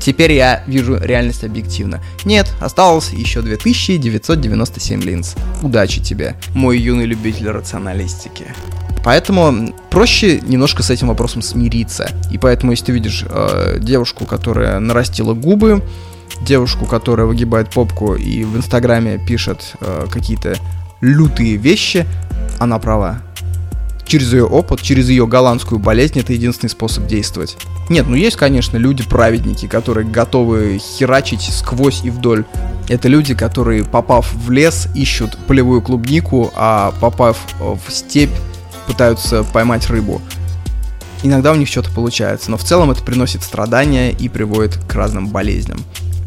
Теперь 0.00 0.32
я 0.32 0.62
вижу 0.66 0.98
реальность 1.00 1.44
объективно. 1.44 2.00
Нет, 2.24 2.52
осталось 2.60 3.10
еще 3.10 3.40
2997 3.42 5.02
линз. 5.02 5.34
Удачи 5.62 6.02
тебе, 6.02 6.36
мой 6.54 6.78
юный 6.78 7.06
любитель 7.06 7.50
рационалистики. 7.50 8.46
Поэтому 9.06 9.72
проще 9.88 10.40
немножко 10.40 10.82
с 10.82 10.90
этим 10.90 11.06
вопросом 11.06 11.40
смириться. 11.40 12.10
И 12.32 12.38
поэтому, 12.38 12.72
если 12.72 12.86
ты 12.86 12.92
видишь 12.92 13.24
э, 13.24 13.78
девушку, 13.80 14.24
которая 14.24 14.80
нарастила 14.80 15.32
губы, 15.32 15.80
девушку, 16.40 16.86
которая 16.86 17.28
выгибает 17.28 17.70
попку 17.70 18.16
и 18.16 18.42
в 18.42 18.56
Инстаграме 18.56 19.24
пишет 19.24 19.74
э, 19.80 20.06
какие-то 20.10 20.56
лютые 21.00 21.54
вещи, 21.54 22.04
она 22.58 22.80
права. 22.80 23.22
Через 24.06 24.32
ее 24.32 24.44
опыт, 24.44 24.82
через 24.82 25.08
ее 25.08 25.28
голландскую 25.28 25.78
болезнь 25.78 26.18
это 26.18 26.32
единственный 26.32 26.70
способ 26.70 27.06
действовать. 27.06 27.56
Нет, 27.88 28.08
ну 28.08 28.16
есть, 28.16 28.34
конечно, 28.34 28.76
люди-праведники, 28.76 29.68
которые 29.68 30.04
готовы 30.04 30.80
херачить 30.80 31.42
сквозь 31.42 32.02
и 32.02 32.10
вдоль. 32.10 32.44
Это 32.88 33.06
люди, 33.06 33.36
которые, 33.36 33.84
попав 33.84 34.34
в 34.34 34.50
лес, 34.50 34.88
ищут 34.96 35.38
полевую 35.46 35.80
клубнику, 35.80 36.50
а 36.56 36.92
попав 37.00 37.38
в 37.60 37.92
степь, 37.92 38.30
пытаются 38.86 39.44
поймать 39.44 39.88
рыбу. 39.88 40.20
Иногда 41.22 41.52
у 41.52 41.56
них 41.56 41.68
что-то 41.68 41.90
получается, 41.90 42.50
но 42.50 42.56
в 42.56 42.64
целом 42.64 42.90
это 42.90 43.02
приносит 43.02 43.42
страдания 43.42 44.12
и 44.12 44.28
приводит 44.28 44.76
к 44.76 44.94
разным 44.94 45.28
болезням. 45.28 45.78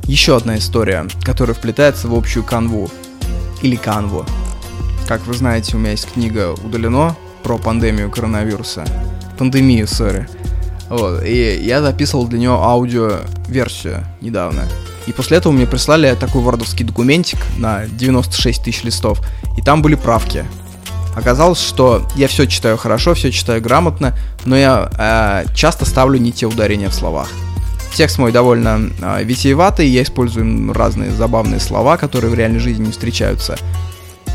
Еще 0.03 0.35
одна 0.35 0.57
история, 0.57 1.07
которая 1.23 1.55
вплетается 1.55 2.07
в 2.07 2.15
общую 2.15 2.43
канву. 2.43 2.89
Или 3.61 3.75
канву. 3.75 4.25
Как 5.07 5.25
вы 5.25 5.33
знаете, 5.33 5.75
у 5.75 5.79
меня 5.79 5.91
есть 5.91 6.11
книга 6.11 6.53
«Удалено» 6.63 7.15
про 7.43 7.57
пандемию 7.57 8.09
коронавируса. 8.09 8.85
Пандемию, 9.37 9.87
сори. 9.87 10.27
Вот, 10.89 11.23
и 11.23 11.59
я 11.61 11.81
записывал 11.81 12.27
для 12.27 12.39
нее 12.39 12.51
аудио-версию 12.51 14.03
недавно. 14.21 14.63
И 15.05 15.11
после 15.11 15.37
этого 15.37 15.53
мне 15.53 15.65
прислали 15.65 16.13
такой 16.15 16.41
вордовский 16.41 16.85
документик 16.85 17.39
на 17.57 17.87
96 17.87 18.63
тысяч 18.63 18.83
листов, 18.83 19.21
и 19.57 19.61
там 19.61 19.81
были 19.81 19.95
правки. 19.95 20.45
Оказалось, 21.15 21.59
что 21.59 22.05
я 22.15 22.27
все 22.27 22.45
читаю 22.45 22.77
хорошо, 22.77 23.13
все 23.13 23.31
читаю 23.31 23.61
грамотно, 23.61 24.15
но 24.45 24.55
я 24.55 24.89
э, 24.97 25.53
часто 25.55 25.85
ставлю 25.85 26.19
не 26.19 26.31
те 26.31 26.45
ударения 26.45 26.89
в 26.89 26.93
словах. 26.93 27.29
Текст 27.93 28.19
мой 28.19 28.31
довольно 28.31 28.91
э, 29.01 29.23
витиеватый, 29.23 29.87
я 29.87 30.03
использую 30.03 30.71
разные 30.73 31.11
забавные 31.11 31.59
слова, 31.59 31.97
которые 31.97 32.31
в 32.31 32.35
реальной 32.35 32.59
жизни 32.59 32.85
не 32.85 32.91
встречаются. 32.91 33.57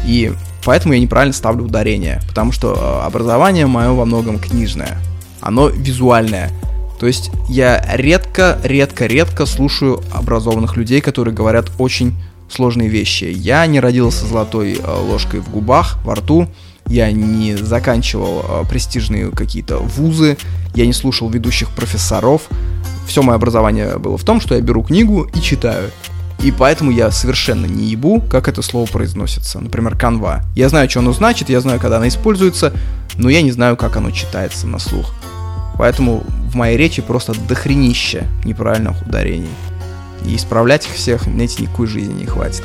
И 0.04 0.32
поэтому 0.64 0.94
я 0.94 1.00
неправильно 1.00 1.32
ставлю 1.32 1.64
ударение, 1.64 2.20
потому 2.28 2.52
что 2.52 2.74
э, 2.74 3.06
образование 3.06 3.66
мое 3.66 3.92
во 3.92 4.04
многом 4.04 4.38
книжное. 4.38 4.98
Оно 5.40 5.68
визуальное. 5.68 6.50
То 6.98 7.06
есть 7.06 7.30
я 7.48 7.84
редко, 7.94 8.58
редко, 8.62 9.06
редко 9.06 9.46
слушаю 9.46 10.02
образованных 10.12 10.76
людей, 10.76 11.00
которые 11.00 11.34
говорят 11.34 11.70
очень 11.78 12.14
сложные 12.48 12.88
вещи. 12.88 13.24
Я 13.24 13.66
не 13.66 13.80
родился 13.80 14.26
золотой 14.26 14.74
э, 14.74 15.00
ложкой 15.00 15.40
в 15.40 15.50
губах, 15.50 15.98
во 16.04 16.14
рту, 16.14 16.48
я 16.86 17.10
не 17.12 17.56
заканчивал 17.56 18.44
э, 18.46 18.68
престижные 18.68 19.30
какие-то 19.30 19.78
вузы, 19.78 20.36
я 20.74 20.86
не 20.86 20.92
слушал 20.92 21.28
ведущих 21.30 21.70
профессоров, 21.70 22.42
все 23.06 23.22
мое 23.22 23.36
образование 23.36 23.98
было 23.98 24.18
в 24.18 24.24
том, 24.24 24.40
что 24.40 24.54
я 24.54 24.60
беру 24.60 24.82
книгу 24.82 25.28
и 25.34 25.40
читаю. 25.40 25.90
И 26.42 26.50
поэтому 26.50 26.90
я 26.90 27.10
совершенно 27.10 27.64
не 27.64 27.86
ебу, 27.86 28.20
как 28.20 28.48
это 28.48 28.60
слово 28.60 28.86
произносится. 28.86 29.60
Например, 29.60 29.96
канва. 29.96 30.42
Я 30.54 30.68
знаю, 30.68 30.90
что 30.90 30.98
оно 30.98 31.12
значит, 31.12 31.48
я 31.48 31.60
знаю, 31.60 31.80
когда 31.80 31.96
оно 31.96 32.08
используется, 32.08 32.72
но 33.16 33.30
я 33.30 33.40
не 33.40 33.50
знаю, 33.50 33.76
как 33.76 33.96
оно 33.96 34.10
читается 34.10 34.66
на 34.66 34.78
слух. 34.78 35.14
Поэтому 35.78 36.22
в 36.50 36.54
моей 36.54 36.76
речи 36.76 37.02
просто 37.02 37.32
дохренище 37.48 38.26
неправильных 38.44 39.00
ударений. 39.06 39.48
И 40.24 40.36
исправлять 40.36 40.86
их 40.86 40.92
всех, 40.92 41.24
знаете, 41.24 41.62
никакой 41.62 41.86
жизни 41.86 42.14
не 42.14 42.26
хватит. 42.26 42.62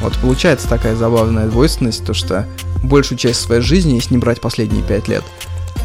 Вот 0.00 0.16
получается 0.18 0.68
такая 0.68 0.96
забавная 0.96 1.46
двойственность, 1.46 2.04
то 2.04 2.14
что 2.14 2.46
большую 2.82 3.18
часть 3.18 3.40
своей 3.40 3.62
жизни, 3.62 3.94
если 3.94 4.14
не 4.14 4.18
брать 4.18 4.40
последние 4.40 4.82
пять 4.82 5.08
лет, 5.08 5.24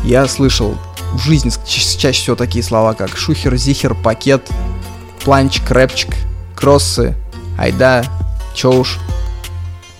я 0.03 0.27
слышал 0.27 0.77
в 1.13 1.19
жизни 1.19 1.51
чаще 1.65 2.21
всего 2.21 2.35
такие 2.35 2.63
слова, 2.63 2.93
как 2.93 3.15
шухер, 3.15 3.55
зихер, 3.55 3.95
пакет, 3.95 4.49
планчик, 5.23 5.69
рэпчик, 5.69 6.15
кроссы, 6.55 7.15
айда, 7.57 8.03
чоуш. 8.55 8.99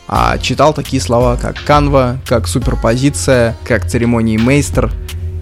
А 0.08 0.38
читал 0.38 0.74
такие 0.74 1.02
слова, 1.02 1.36
как 1.36 1.62
канва, 1.64 2.20
как 2.26 2.48
суперпозиция, 2.48 3.58
как 3.66 3.90
церемонии 3.90 4.38
мейстер. 4.38 4.92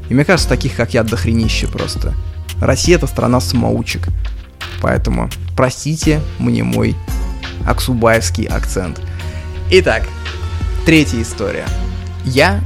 И 0.09 0.13
мне 0.13 0.25
кажется, 0.25 0.49
таких, 0.49 0.75
как 0.75 0.93
я, 0.93 1.03
дохренище 1.03 1.67
просто. 1.67 2.13
Россия— 2.59 2.95
это 2.97 3.07
страна 3.07 3.39
самоучек. 3.41 4.07
Поэтому 4.81 5.29
простите 5.55 6.21
мне 6.39 6.63
мой 6.63 6.95
аксубаевский 7.65 8.45
акцент. 8.45 9.01
Итак, 9.71 10.03
третья 10.85 11.21
история. 11.21 11.65
Я 12.25 12.61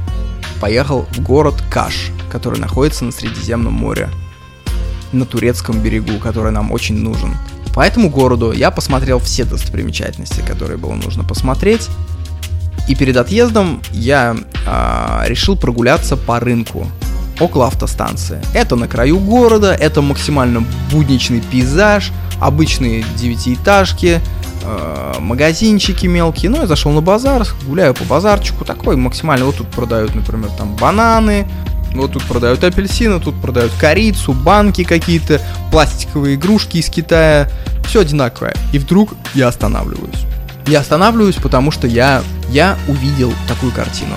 поехал 0.60 1.06
в 1.12 1.20
город 1.20 1.54
Каш, 1.70 2.10
который 2.30 2.58
находится 2.58 3.04
на 3.04 3.12
Средиземном 3.12 3.72
море, 3.72 4.10
на 5.12 5.24
турецком 5.24 5.80
берегу, 5.80 6.18
который 6.18 6.52
нам 6.52 6.72
очень 6.72 6.98
нужен. 6.98 7.34
По 7.74 7.80
этому 7.80 8.10
городу 8.10 8.52
я 8.52 8.70
посмотрел 8.70 9.18
все 9.20 9.44
достопримечательности, 9.44 10.40
которые 10.40 10.76
было 10.76 10.94
нужно 10.94 11.24
посмотреть. 11.24 11.88
И 12.88 12.94
перед 12.94 13.16
отъездом 13.16 13.80
я 13.92 14.36
э, 14.66 15.28
решил 15.28 15.56
прогуляться 15.56 16.16
по 16.16 16.40
рынку. 16.40 16.86
Около 17.40 17.66
автостанции. 17.66 18.40
Это 18.54 18.76
на 18.76 18.86
краю 18.86 19.18
города, 19.18 19.74
это 19.74 20.02
максимально 20.02 20.64
будничный 20.90 21.40
пейзаж, 21.40 22.12
обычные 22.40 23.04
девятиэтажки, 23.16 24.20
э, 24.62 25.14
магазинчики 25.18 26.06
мелкие. 26.06 26.50
Ну, 26.50 26.60
я 26.60 26.66
зашел 26.66 26.92
на 26.92 27.00
базар, 27.00 27.46
гуляю 27.66 27.94
по 27.94 28.04
базарчику, 28.04 28.64
такой 28.64 28.96
максимально. 28.96 29.46
Вот 29.46 29.56
тут 29.56 29.68
продают, 29.68 30.14
например, 30.14 30.50
там 30.56 30.76
бананы, 30.76 31.46
вот 31.94 32.12
тут 32.12 32.22
продают 32.24 32.62
апельсины, 32.62 33.20
тут 33.20 33.40
продают 33.40 33.72
корицу, 33.78 34.32
банки 34.32 34.84
какие-то, 34.84 35.40
пластиковые 35.70 36.36
игрушки 36.36 36.76
из 36.76 36.88
Китая. 36.88 37.50
Все 37.84 38.00
одинаковое. 38.00 38.54
И 38.72 38.78
вдруг 38.78 39.14
я 39.34 39.48
останавливаюсь. 39.48 40.26
Я 40.66 40.80
останавливаюсь, 40.80 41.36
потому 41.36 41.72
что 41.72 41.88
я, 41.88 42.22
я 42.50 42.76
увидел 42.86 43.32
такую 43.48 43.72
картину. 43.72 44.14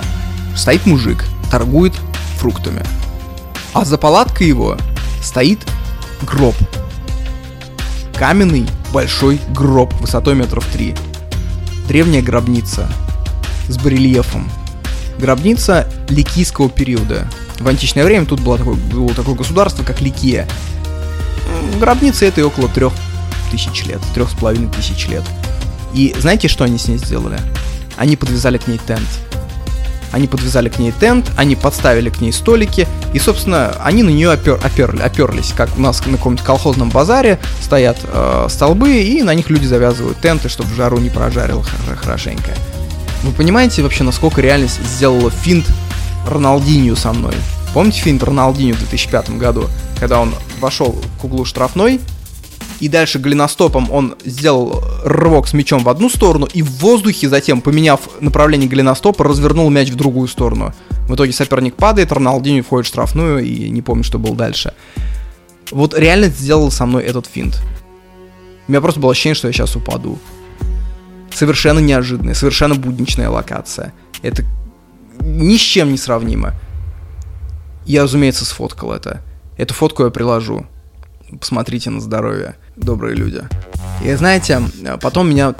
Стоит 0.56 0.86
мужик, 0.86 1.26
торгует 1.50 1.94
фруктами. 2.38 2.84
А 3.74 3.86
за 3.86 3.98
палаткой 3.98 4.48
его 4.48 4.78
стоит 5.22 5.60
гроб. 6.22 6.56
Каменный 8.16 8.68
большой 8.94 9.40
гроб 9.50 9.94
высотой 9.96 10.36
метров 10.36 10.66
три. 10.68 10.96
Древняя 11.88 12.22
гробница 12.22 12.88
с 13.68 13.78
барельефом. 13.78 14.50
Гробница 15.18 15.92
ликийского 16.10 16.70
периода. 16.70 17.28
В 17.60 17.68
античное 17.68 18.06
время 18.06 18.26
тут 18.26 18.42
было 18.42 18.58
такое, 18.58 18.76
было 18.76 19.14
такое 19.14 19.36
государство, 19.36 19.84
как 19.84 20.02
Ликия. 20.02 20.48
Гробница 21.80 22.26
этой 22.26 22.44
около 22.44 22.68
трех 22.68 22.94
тысяч 23.52 23.86
лет, 23.86 24.02
трех 24.14 24.30
с 24.30 24.34
половиной 24.34 24.72
тысяч 24.72 25.08
лет. 25.08 25.24
И 25.94 26.16
знаете, 26.20 26.48
что 26.48 26.64
они 26.64 26.78
с 26.78 26.88
ней 26.88 26.98
сделали? 26.98 27.40
Они 27.98 28.16
подвязали 28.16 28.58
к 28.58 28.68
ней 28.68 28.80
тент. 28.86 29.08
Они 30.14 30.28
подвязали 30.28 30.70
к 30.70 30.78
ней 30.78 30.94
тент, 30.98 31.32
они 31.36 31.56
подставили 31.56 32.10
к 32.10 32.22
ней 32.22 32.32
столики, 32.32 32.88
и, 33.14 33.20
собственно, 33.20 33.76
они 33.84 34.04
на 34.04 34.10
нее 34.10 34.32
опер, 34.32 34.60
оперли, 34.64 35.02
оперлись, 35.02 35.54
как 35.58 35.76
у 35.76 35.82
нас 35.82 36.06
на 36.06 36.18
каком-нибудь 36.18 36.46
колхозном 36.46 36.90
базаре 36.90 37.40
стоят 37.60 37.98
э, 38.04 38.48
столбы, 38.48 38.94
и 39.02 39.24
на 39.24 39.34
них 39.34 39.50
люди 39.50 39.66
завязывают 39.66 40.20
тенты, 40.20 40.50
чтобы 40.50 40.74
жару 40.76 41.00
не 41.00 41.10
прожарил 41.10 41.66
хорошенько. 41.98 42.52
Вы 43.24 43.32
понимаете 43.32 43.82
вообще, 43.82 44.04
насколько 44.04 44.40
реальность 44.40 44.80
сделала 44.86 45.32
финт 45.32 45.66
Роналдинью 46.28 46.96
со 46.96 47.12
мной? 47.12 47.34
Помните 47.74 48.02
финт 48.02 48.24
Роналдинью 48.24 48.76
в 48.76 48.80
2005 48.80 49.38
году, 49.38 49.68
когда 50.00 50.20
он 50.20 50.32
вошел 50.60 50.96
к 51.20 51.24
углу 51.24 51.44
штрафной, 51.44 52.00
и 52.84 52.90
дальше 52.90 53.18
голеностопом 53.18 53.90
он 53.90 54.16
сделал 54.26 54.84
рывок 55.06 55.48
с 55.48 55.54
мячом 55.54 55.86
в 55.86 55.90
одну 55.90 56.10
сторону, 56.10 56.50
и 56.54 56.62
в 56.62 56.70
воздухе 56.80 57.30
затем, 57.30 57.62
поменяв 57.62 58.02
направление 58.20 58.68
голеностопа, 58.68 59.24
развернул 59.24 59.70
мяч 59.70 59.90
в 59.90 59.96
другую 59.96 60.28
сторону. 60.28 60.74
В 61.08 61.16
итоге 61.16 61.32
соперник 61.32 61.76
падает, 61.76 62.12
Роналдинho 62.12 62.62
входит 62.62 62.86
в 62.86 62.90
штрафную, 62.90 63.40
и 63.40 63.70
не 63.70 63.82
помню, 63.82 64.04
что 64.04 64.20
было 64.20 64.36
дальше. 64.36 64.74
Вот 65.72 65.98
реально 65.98 66.28
сделал 66.28 66.72
со 66.72 66.86
мной 66.86 67.04
этот 67.04 67.26
финт. 67.26 67.62
У 68.68 68.72
меня 68.74 68.82
просто 68.82 69.00
было 69.00 69.14
ощущение, 69.14 69.36
что 69.36 69.48
я 69.48 69.54
сейчас 69.54 69.78
упаду. 69.78 70.20
Совершенно 71.34 71.80
неожиданная, 71.80 72.34
совершенно 72.34 72.76
будничная 72.76 73.30
локация. 73.30 73.94
Это 74.24 74.44
ни 75.22 75.56
с 75.56 75.62
чем 75.62 75.90
не 75.90 75.98
сравнимо. 75.98 76.54
Я, 77.86 78.04
разумеется, 78.04 78.44
сфоткал 78.44 78.92
это. 78.92 79.22
Эту 79.56 79.74
фотку 79.74 80.04
я 80.04 80.10
приложу. 80.10 80.66
Посмотрите 81.40 81.90
на 81.90 82.02
здоровье 82.02 82.58
добрые 82.76 83.16
люди. 83.16 83.42
И 84.04 84.14
знаете, 84.14 84.62
потом 85.02 85.30
меня, 85.30 85.56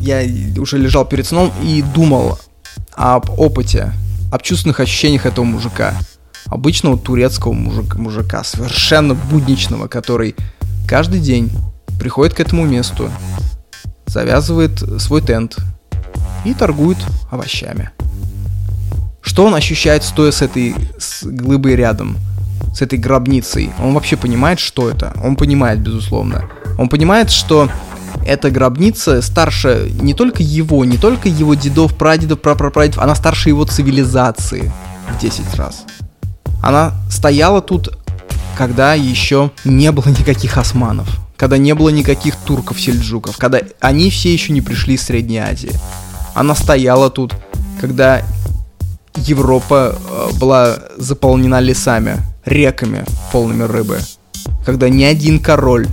я 0.00 0.22
уже 0.60 0.78
лежал 0.78 1.04
перед 1.04 1.26
сном 1.26 1.52
и 1.62 1.82
думал 1.82 2.38
об 2.92 3.30
опыте, 3.38 3.92
об 4.30 4.42
чувственных 4.42 4.80
ощущениях 4.80 5.26
этого 5.26 5.44
мужика. 5.44 5.94
Обычного 6.46 6.98
турецкого 6.98 7.52
мужика, 7.52 7.98
мужика, 7.98 8.44
совершенно 8.44 9.14
будничного, 9.14 9.86
который 9.88 10.34
каждый 10.86 11.20
день 11.20 11.50
приходит 11.98 12.34
к 12.34 12.40
этому 12.40 12.64
месту, 12.64 13.10
завязывает 14.06 14.78
свой 15.00 15.20
тент 15.20 15.58
и 16.44 16.54
торгует 16.54 16.98
овощами. 17.30 17.90
Что 19.20 19.44
он 19.44 19.54
ощущает, 19.54 20.04
стоя 20.04 20.30
с 20.30 20.40
этой 20.40 20.74
с 20.98 21.24
глыбой 21.24 21.76
рядом, 21.76 22.16
с 22.78 22.82
этой 22.82 22.98
гробницей? 22.98 23.70
Он 23.82 23.94
вообще 23.94 24.16
понимает, 24.16 24.60
что 24.60 24.88
это? 24.88 25.12
Он 25.24 25.36
понимает, 25.36 25.80
безусловно. 25.80 26.48
Он 26.78 26.88
понимает, 26.88 27.30
что 27.30 27.68
эта 28.24 28.50
гробница 28.50 29.20
старше 29.20 29.90
не 30.00 30.14
только 30.14 30.42
его, 30.42 30.84
не 30.84 30.96
только 30.96 31.28
его 31.28 31.54
дедов, 31.54 31.96
прадедов, 31.96 32.40
прапрапрадедов, 32.40 33.02
она 33.02 33.14
старше 33.14 33.48
его 33.48 33.64
цивилизации 33.64 34.72
в 35.12 35.20
10 35.20 35.54
раз. 35.56 35.84
Она 36.62 36.92
стояла 37.10 37.60
тут, 37.60 37.98
когда 38.56 38.94
еще 38.94 39.50
не 39.64 39.90
было 39.90 40.08
никаких 40.08 40.56
османов, 40.56 41.08
когда 41.36 41.58
не 41.58 41.74
было 41.74 41.88
никаких 41.88 42.36
турков-сельджуков, 42.36 43.36
когда 43.38 43.60
они 43.80 44.10
все 44.10 44.32
еще 44.32 44.52
не 44.52 44.60
пришли 44.60 44.94
из 44.94 45.02
Средней 45.02 45.38
Азии. 45.38 45.72
Она 46.34 46.54
стояла 46.54 47.10
тут, 47.10 47.34
когда 47.80 48.22
Европа 49.16 49.96
э, 49.98 50.30
была 50.38 50.78
заполнена 50.96 51.60
лесами, 51.60 52.18
реками, 52.48 53.04
полными 53.32 53.62
рыбы. 53.62 54.00
Когда 54.64 54.88
ни 54.88 55.04
один 55.04 55.38
король 55.40 55.86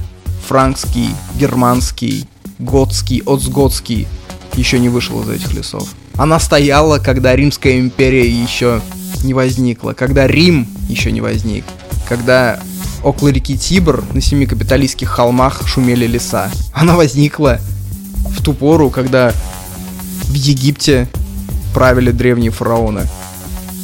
франкский, 0.47 1.09
германский, 1.35 2.27
готский, 2.59 3.21
отсготский 3.25 4.07
еще 4.55 4.79
не 4.79 4.89
вышел 4.89 5.21
из 5.23 5.29
этих 5.29 5.53
лесов. 5.53 5.89
Она 6.15 6.39
стояла, 6.39 6.99
когда 6.99 7.35
Римская 7.35 7.79
империя 7.79 8.29
еще 8.29 8.81
не 9.23 9.33
возникла, 9.33 9.93
когда 9.93 10.27
Рим 10.27 10.67
еще 10.87 11.11
не 11.11 11.21
возник, 11.21 11.65
когда 12.07 12.59
около 13.03 13.29
реки 13.29 13.57
Тибр 13.57 14.03
на 14.13 14.21
семи 14.21 14.45
капиталистских 14.45 15.09
холмах 15.09 15.67
шумели 15.67 16.07
леса. 16.07 16.49
Она 16.73 16.95
возникла 16.95 17.59
в 18.29 18.41
ту 18.43 18.53
пору, 18.53 18.89
когда 18.89 19.33
в 20.23 20.33
Египте 20.33 21.07
правили 21.73 22.11
древние 22.11 22.51
фараоны. 22.51 23.07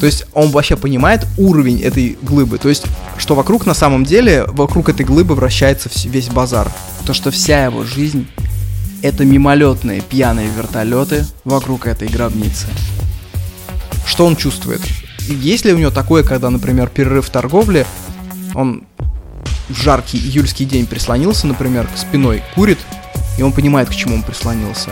То 0.01 0.07
есть 0.07 0.25
он 0.33 0.49
вообще 0.49 0.75
понимает 0.75 1.27
уровень 1.37 1.79
этой 1.83 2.17
глыбы. 2.23 2.57
То 2.57 2.69
есть, 2.69 2.85
что 3.19 3.35
вокруг 3.35 3.67
на 3.67 3.75
самом 3.75 4.03
деле, 4.03 4.45
вокруг 4.47 4.89
этой 4.89 5.05
глыбы 5.05 5.35
вращается 5.35 5.91
весь 6.05 6.27
базар. 6.27 6.71
То, 7.05 7.13
что 7.13 7.29
вся 7.29 7.65
его 7.65 7.83
жизнь 7.83 8.27
это 9.03 9.25
мимолетные 9.25 10.01
пьяные 10.01 10.49
вертолеты 10.49 11.23
вокруг 11.45 11.85
этой 11.85 12.07
гробницы. 12.07 12.65
Что 14.07 14.25
он 14.25 14.35
чувствует? 14.35 14.81
Есть 15.27 15.65
ли 15.65 15.73
у 15.73 15.77
него 15.77 15.91
такое, 15.91 16.23
когда, 16.23 16.49
например, 16.49 16.89
перерыв 16.89 17.27
в 17.27 17.29
торговле, 17.29 17.85
он 18.55 18.85
в 19.69 19.79
жаркий 19.79 20.17
июльский 20.17 20.65
день 20.65 20.87
прислонился, 20.87 21.45
например, 21.45 21.87
спиной, 21.95 22.41
курит, 22.55 22.79
и 23.37 23.43
он 23.43 23.51
понимает, 23.51 23.89
к 23.89 23.93
чему 23.93 24.15
он 24.15 24.23
прислонился. 24.23 24.89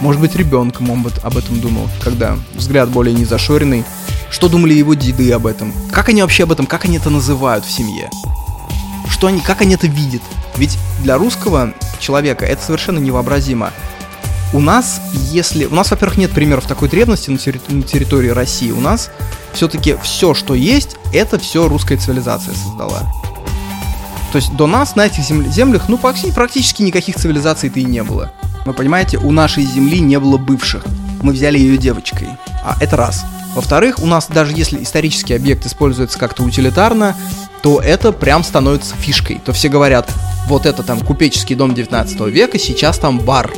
Может 0.00 0.20
быть, 0.20 0.36
ребенком 0.36 0.90
он 0.90 1.04
об 1.22 1.36
этом 1.36 1.60
думал, 1.60 1.88
когда 2.00 2.38
взгляд 2.54 2.88
более 2.88 3.14
незашоренный. 3.14 3.84
Что 4.30 4.48
думали 4.48 4.74
его 4.74 4.94
деды 4.94 5.32
об 5.32 5.46
этом? 5.46 5.72
Как 5.90 6.08
они 6.08 6.22
вообще 6.22 6.44
об 6.44 6.52
этом, 6.52 6.66
как 6.66 6.84
они 6.84 6.98
это 6.98 7.10
называют 7.10 7.64
в 7.64 7.70
семье? 7.70 8.10
Что 9.08 9.26
они, 9.26 9.40
как 9.40 9.62
они 9.62 9.74
это 9.74 9.86
видят? 9.86 10.22
Ведь 10.56 10.78
для 11.02 11.16
русского 11.16 11.72
человека 11.98 12.44
это 12.44 12.62
совершенно 12.62 12.98
невообразимо. 12.98 13.72
У 14.52 14.60
нас, 14.60 15.00
если... 15.12 15.66
У 15.66 15.74
нас, 15.74 15.90
во-первых, 15.90 16.18
нет 16.18 16.30
примеров 16.30 16.66
такой 16.66 16.88
древности 16.88 17.30
на, 17.30 17.38
терри... 17.38 17.60
на 17.68 17.82
территории 17.82 18.28
России. 18.28 18.70
У 18.70 18.80
нас 18.80 19.10
все-таки 19.52 19.96
все, 20.02 20.32
что 20.34 20.54
есть, 20.54 20.96
это 21.12 21.38
все 21.38 21.68
русская 21.68 21.96
цивилизация 21.96 22.54
создала. 22.54 23.00
То 24.32 24.36
есть 24.36 24.54
до 24.54 24.66
нас 24.66 24.94
на 24.94 25.06
этих 25.06 25.24
землях, 25.24 25.88
ну, 25.88 25.98
практически 25.98 26.82
никаких 26.82 27.16
цивилизаций-то 27.16 27.80
и 27.80 27.84
не 27.84 28.02
было. 28.02 28.32
Вы 28.68 28.74
понимаете, 28.74 29.16
у 29.16 29.30
нашей 29.30 29.64
земли 29.64 29.98
не 29.98 30.20
было 30.20 30.36
бывших. 30.36 30.84
Мы 31.22 31.32
взяли 31.32 31.58
ее 31.58 31.78
девочкой. 31.78 32.28
А 32.62 32.76
это 32.80 32.98
раз. 32.98 33.24
Во-вторых, 33.54 33.98
у 34.00 34.04
нас 34.04 34.28
даже 34.28 34.52
если 34.54 34.82
исторический 34.82 35.32
объект 35.32 35.64
используется 35.64 36.18
как-то 36.18 36.42
утилитарно, 36.42 37.16
то 37.62 37.80
это 37.80 38.12
прям 38.12 38.44
становится 38.44 38.94
фишкой. 38.94 39.40
То 39.42 39.54
все 39.54 39.70
говорят, 39.70 40.12
вот 40.48 40.66
это 40.66 40.82
там 40.82 41.00
купеческий 41.00 41.56
дом 41.56 41.74
19 41.74 42.20
века, 42.28 42.58
сейчас 42.58 42.98
там 42.98 43.20
бар. 43.20 43.50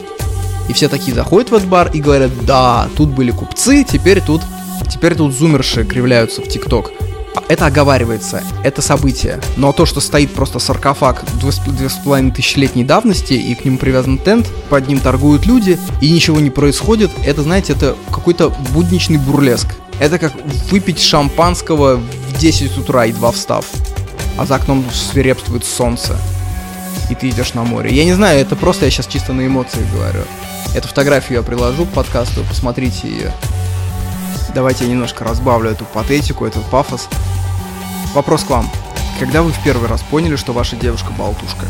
И 0.69 0.73
все 0.73 0.89
такие 0.89 1.13
заходят 1.13 1.51
в 1.51 1.55
этот 1.55 1.69
бар 1.69 1.91
и 1.93 2.01
говорят, 2.01 2.31
да, 2.47 2.89
тут 2.97 3.09
были 3.09 3.33
купцы, 3.33 3.83
теперь 3.83 4.21
тут, 4.21 4.43
теперь 4.89 5.17
тут 5.17 5.35
зумерши 5.35 5.85
кривляются 5.85 6.41
в 6.41 6.47
ТикТок 6.47 6.93
это 7.49 7.67
оговаривается, 7.67 8.43
это 8.65 8.83
событие. 8.83 9.41
Но 9.57 9.73
то, 9.73 9.87
что 9.87 10.01
стоит 10.01 10.33
просто 10.33 10.59
саркофаг 10.59 11.25
две 11.41 11.89
с 11.89 11.93
половиной 12.05 12.33
тысячелетней 12.33 12.85
давности, 12.85 13.35
и 13.35 13.55
к 13.55 13.65
нему 13.65 13.79
привязан 13.79 14.19
тент, 14.19 14.49
под 14.69 14.89
ним 14.89 15.01
торгуют 15.01 15.47
люди, 15.47 15.79
и 16.01 16.11
ничего 16.11 16.41
не 16.41 16.51
происходит, 16.51 17.11
это, 17.25 17.43
знаете, 17.43 17.73
это 17.73 17.97
какой-то 18.13 18.51
будничный 18.73 19.19
бурлеск. 19.19 19.69
Это 19.99 20.19
как 20.19 20.33
выпить 20.71 21.01
шампанского 21.01 21.97
в 21.97 22.39
10 22.39 22.79
утра, 22.79 23.05
едва 23.05 23.33
встав. 23.33 23.67
А 24.39 24.47
за 24.47 24.57
окном 24.57 24.85
свирепствует 24.93 25.65
солнце. 25.65 26.17
И 27.11 27.15
ты 27.15 27.29
идешь 27.29 27.55
на 27.55 27.65
море. 27.65 27.95
Я 27.95 28.05
не 28.05 28.15
знаю, 28.15 28.41
это 28.41 28.57
просто 28.57 28.87
я 28.87 28.91
сейчас 28.91 29.07
чисто 29.07 29.33
на 29.33 29.47
эмоции 29.47 29.85
говорю. 29.93 30.23
Эту 30.75 30.89
фотографию 30.89 31.39
я 31.39 31.43
приложу 31.43 31.85
к 31.85 31.89
подкасту, 31.89 32.45
посмотрите 32.49 33.09
ее. 33.09 33.33
Давайте 34.55 34.85
я 34.85 34.91
немножко 34.91 35.25
разбавлю 35.25 35.71
эту 35.71 35.85
патетику, 35.85 36.45
этот 36.45 36.65
пафос. 36.65 37.09
Вопрос 38.15 38.43
к 38.43 38.51
вам. 38.51 38.69
Когда 39.21 39.43
вы 39.43 39.53
в 39.53 39.63
первый 39.63 39.89
раз 39.89 40.03
поняли, 40.03 40.37
что 40.37 40.53
ваша 40.53 40.77
девушка 40.77 41.13
болтушка? 41.17 41.67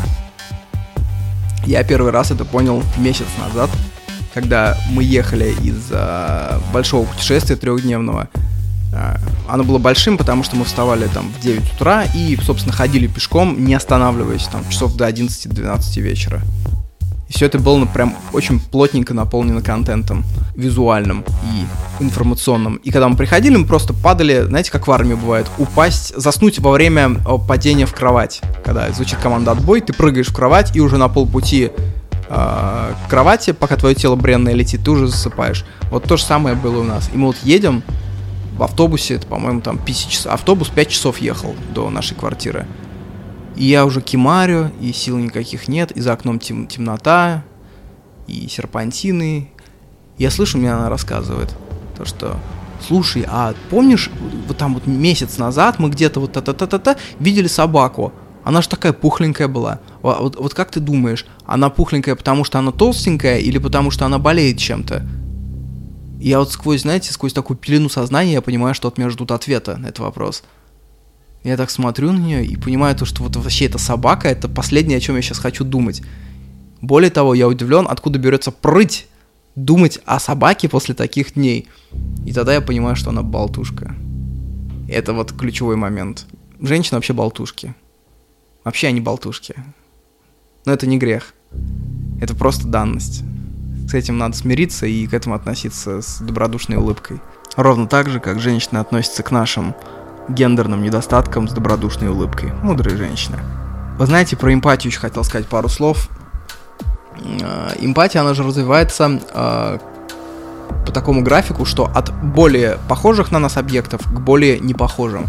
Я 1.65 1.83
первый 1.83 2.11
раз 2.11 2.31
это 2.31 2.43
понял 2.43 2.81
месяц 2.97 3.27
назад, 3.37 3.69
когда 4.33 4.77
мы 4.89 5.03
ехали 5.03 5.53
из 5.61 5.89
э, 5.91 6.59
большого 6.73 7.05
путешествия 7.05 7.55
трехдневного. 7.55 8.29
Э, 8.93 9.17
оно 9.47 9.63
было 9.63 9.77
большим, 9.77 10.17
потому 10.17 10.43
что 10.43 10.55
мы 10.55 10.65
вставали 10.65 11.07
там 11.07 11.31
в 11.31 11.39
9 11.39 11.73
утра 11.75 12.05
и, 12.15 12.35
собственно, 12.41 12.73
ходили 12.73 13.05
пешком, 13.05 13.63
не 13.63 13.75
останавливаясь 13.75 14.47
там 14.47 14.67
часов 14.69 14.95
до 14.95 15.07
11-12 15.07 16.01
вечера. 16.01 16.41
И 17.31 17.33
все 17.33 17.45
это 17.45 17.59
было 17.59 17.85
прям 17.85 18.13
очень 18.33 18.59
плотненько 18.59 19.13
наполнено 19.13 19.61
контентом 19.61 20.25
визуальным 20.53 21.23
и 21.45 22.03
информационным. 22.03 22.75
И 22.83 22.91
когда 22.91 23.07
мы 23.07 23.15
приходили, 23.15 23.55
мы 23.55 23.65
просто 23.65 23.93
падали, 23.93 24.41
знаете, 24.41 24.69
как 24.69 24.85
в 24.85 24.91
армии 24.91 25.13
бывает, 25.13 25.47
упасть, 25.57 26.13
заснуть 26.17 26.59
во 26.59 26.71
время 26.71 27.21
падения 27.47 27.85
в 27.85 27.93
кровать. 27.93 28.41
Когда 28.65 28.91
звучит 28.91 29.17
команда 29.19 29.51
«отбой», 29.51 29.79
ты 29.79 29.93
прыгаешь 29.93 30.27
в 30.27 30.35
кровать 30.35 30.75
и 30.75 30.81
уже 30.81 30.97
на 30.97 31.07
полпути 31.07 31.71
э, 32.27 32.93
к 33.07 33.09
кровати, 33.09 33.53
пока 33.53 33.77
твое 33.77 33.95
тело 33.95 34.17
бренное 34.17 34.53
летит, 34.53 34.83
ты 34.83 34.91
уже 34.91 35.07
засыпаешь. 35.07 35.63
Вот 35.89 36.03
то 36.03 36.17
же 36.17 36.23
самое 36.23 36.57
было 36.57 36.81
у 36.81 36.83
нас. 36.83 37.09
И 37.13 37.17
мы 37.17 37.27
вот 37.27 37.37
едем 37.43 37.81
в 38.57 38.63
автобусе, 38.63 39.13
это, 39.13 39.25
по-моему, 39.27 39.61
там 39.61 39.77
50 39.77 40.11
часов. 40.11 40.33
Автобус 40.33 40.67
5 40.67 40.89
часов 40.89 41.19
ехал 41.19 41.55
до 41.73 41.89
нашей 41.89 42.15
квартиры. 42.17 42.67
И 43.55 43.65
я 43.65 43.85
уже 43.85 44.01
кимарю, 44.01 44.71
и 44.79 44.93
сил 44.93 45.17
никаких 45.17 45.67
нет, 45.67 45.91
и 45.91 46.01
за 46.01 46.13
окном 46.13 46.39
тем, 46.39 46.67
темнота, 46.67 47.43
и 48.27 48.47
серпантины. 48.47 49.49
Я 50.17 50.31
слышу, 50.31 50.57
мне 50.57 50.71
она 50.73 50.89
рассказывает, 50.89 51.53
то 51.97 52.05
что, 52.05 52.37
слушай, 52.85 53.25
а 53.27 53.53
помнишь, 53.69 54.09
вот 54.47 54.57
там 54.57 54.73
вот 54.73 54.87
месяц 54.87 55.37
назад 55.37 55.79
мы 55.79 55.89
где-то 55.89 56.19
вот 56.19 56.31
та-та-та-та-та 56.33 56.95
видели 57.19 57.47
собаку, 57.47 58.13
она 58.43 58.61
же 58.61 58.69
такая 58.69 58.93
пухленькая 58.93 59.47
была. 59.47 59.79
Вот, 60.01 60.35
вот 60.35 60.53
как 60.53 60.71
ты 60.71 60.79
думаешь, 60.79 61.25
она 61.45 61.69
пухленькая, 61.69 62.15
потому 62.15 62.43
что 62.43 62.59
она 62.59 62.71
толстенькая 62.71 63.37
или 63.37 63.57
потому 63.57 63.91
что 63.91 64.05
она 64.05 64.17
болеет 64.17 64.57
чем-то? 64.57 65.05
Я 66.19 66.39
вот 66.39 66.51
сквозь, 66.51 66.81
знаете, 66.81 67.11
сквозь 67.11 67.33
такую 67.33 67.57
пелену 67.57 67.89
сознания 67.89 68.33
я 68.33 68.41
понимаю, 68.41 68.75
что 68.75 68.87
от 68.87 68.97
меня 68.97 69.09
ждут 69.09 69.31
ответа 69.31 69.77
на 69.77 69.87
этот 69.87 69.99
вопрос. 69.99 70.43
Я 71.43 71.57
так 71.57 71.71
смотрю 71.71 72.11
на 72.11 72.19
нее 72.19 72.45
и 72.45 72.55
понимаю 72.55 72.95
то, 72.95 73.05
что 73.05 73.23
вот 73.23 73.35
вообще 73.35 73.65
эта 73.65 73.79
собака, 73.79 74.27
это 74.29 74.47
последнее, 74.47 74.97
о 74.97 75.01
чем 75.01 75.15
я 75.15 75.21
сейчас 75.21 75.39
хочу 75.39 75.63
думать. 75.63 76.01
Более 76.81 77.09
того, 77.09 77.33
я 77.33 77.47
удивлен, 77.47 77.87
откуда 77.89 78.19
берется 78.19 78.51
прыть 78.51 79.07
думать 79.55 79.99
о 80.05 80.19
собаке 80.19 80.69
после 80.69 80.95
таких 80.95 81.33
дней. 81.33 81.67
И 82.25 82.33
тогда 82.33 82.53
я 82.53 82.61
понимаю, 82.61 82.95
что 82.95 83.09
она 83.09 83.23
болтушка. 83.23 83.95
Это 84.87 85.13
вот 85.13 85.33
ключевой 85.33 85.75
момент. 85.75 86.25
Женщины 86.59 86.97
вообще 86.97 87.13
болтушки. 87.13 87.73
Вообще 88.63 88.87
они 88.87 89.01
болтушки. 89.01 89.55
Но 90.65 90.73
это 90.73 90.85
не 90.85 90.97
грех. 90.97 91.33
Это 92.21 92.35
просто 92.35 92.67
данность. 92.67 93.23
С 93.89 93.93
этим 93.93 94.17
надо 94.17 94.37
смириться 94.37 94.85
и 94.85 95.07
к 95.07 95.13
этому 95.13 95.35
относиться 95.35 96.01
с 96.01 96.19
добродушной 96.21 96.77
улыбкой. 96.77 97.19
Ровно 97.55 97.87
так 97.87 98.09
же, 98.09 98.19
как 98.19 98.39
женщины 98.39 98.77
относятся 98.77 99.23
к 99.23 99.31
нашим 99.31 99.75
гендерным 100.33 100.81
недостаткам 100.81 101.47
с 101.47 101.53
добродушной 101.53 102.09
улыбкой. 102.09 102.51
Мудрые 102.61 102.97
женщины. 102.97 103.37
Вы 103.97 104.05
знаете, 104.05 104.35
про 104.35 104.53
эмпатию 104.53 104.91
еще 104.91 104.99
хотел 104.99 105.23
сказать 105.23 105.47
пару 105.47 105.69
слов. 105.69 106.09
Э, 107.19 107.73
эмпатия, 107.79 108.21
она 108.21 108.33
же 108.33 108.43
развивается 108.43 109.19
э, 109.33 109.77
по 110.85 110.91
такому 110.91 111.21
графику, 111.21 111.65
что 111.65 111.85
от 111.85 112.13
более 112.13 112.77
похожих 112.87 113.31
на 113.31 113.39
нас 113.39 113.57
объектов 113.57 114.01
к 114.01 114.19
более 114.19 114.59
непохожим. 114.59 115.25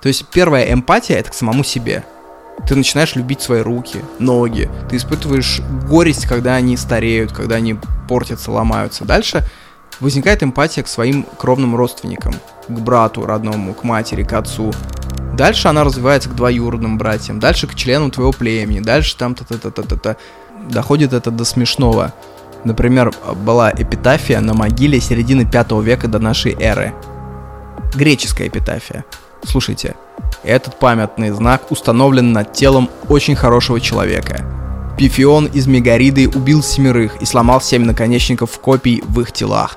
То 0.00 0.08
есть 0.08 0.26
первая 0.26 0.72
эмпатия 0.72 1.16
это 1.16 1.30
к 1.30 1.34
самому 1.34 1.64
себе. 1.64 2.04
Ты 2.68 2.76
начинаешь 2.76 3.14
любить 3.16 3.42
свои 3.42 3.60
руки, 3.62 4.02
ноги. 4.18 4.70
Ты 4.88 4.96
испытываешь 4.96 5.60
горесть, 5.88 6.26
когда 6.26 6.54
они 6.54 6.76
стареют, 6.76 7.32
когда 7.32 7.56
они 7.56 7.76
портятся, 8.08 8.52
ломаются. 8.52 9.04
Дальше 9.04 9.44
возникает 10.00 10.42
эмпатия 10.42 10.82
к 10.82 10.88
своим 10.88 11.24
кровным 11.38 11.76
родственникам, 11.76 12.34
к 12.68 12.78
брату 12.78 13.26
родному, 13.26 13.74
к 13.74 13.84
матери, 13.84 14.22
к 14.22 14.32
отцу. 14.32 14.72
Дальше 15.34 15.68
она 15.68 15.84
развивается 15.84 16.28
к 16.28 16.34
двоюродным 16.34 16.98
братьям, 16.98 17.40
дальше 17.40 17.66
к 17.66 17.74
членам 17.74 18.10
твоего 18.10 18.32
племени, 18.32 18.80
дальше 18.80 19.16
там 19.16 19.34
та-та-та-та-та. 19.34 20.16
Доходит 20.68 21.12
это 21.12 21.30
до 21.30 21.44
смешного. 21.44 22.12
Например, 22.64 23.12
была 23.44 23.70
эпитафия 23.70 24.40
на 24.40 24.54
могиле 24.54 25.00
середины 25.00 25.44
5 25.44 25.72
века 25.82 26.08
до 26.08 26.18
нашей 26.18 26.54
эры. 26.58 26.94
Греческая 27.94 28.48
эпитафия. 28.48 29.04
Слушайте, 29.44 29.94
этот 30.42 30.78
памятный 30.78 31.30
знак 31.30 31.70
установлен 31.70 32.32
над 32.32 32.52
телом 32.52 32.88
очень 33.08 33.36
хорошего 33.36 33.80
человека– 33.80 34.44
Пифион 34.96 35.46
из 35.46 35.66
Мегариды 35.66 36.28
убил 36.28 36.62
семерых 36.62 37.20
и 37.20 37.24
сломал 37.24 37.60
семь 37.60 37.84
наконечников 37.84 38.58
копий 38.60 39.02
в 39.06 39.20
их 39.20 39.32
телах. 39.32 39.76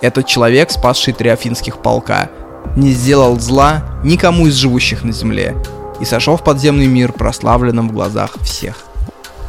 Этот 0.00 0.26
человек, 0.26 0.70
спасший 0.72 1.12
три 1.12 1.28
афинских 1.30 1.78
полка, 1.78 2.30
не 2.74 2.90
сделал 2.90 3.38
зла 3.38 3.84
никому 4.02 4.48
из 4.48 4.54
живущих 4.54 5.04
на 5.04 5.12
земле 5.12 5.56
и 6.00 6.04
сошел 6.04 6.36
в 6.36 6.42
подземный 6.42 6.88
мир 6.88 7.12
прославленным 7.12 7.88
в 7.88 7.92
глазах 7.92 8.36
всех. 8.42 8.84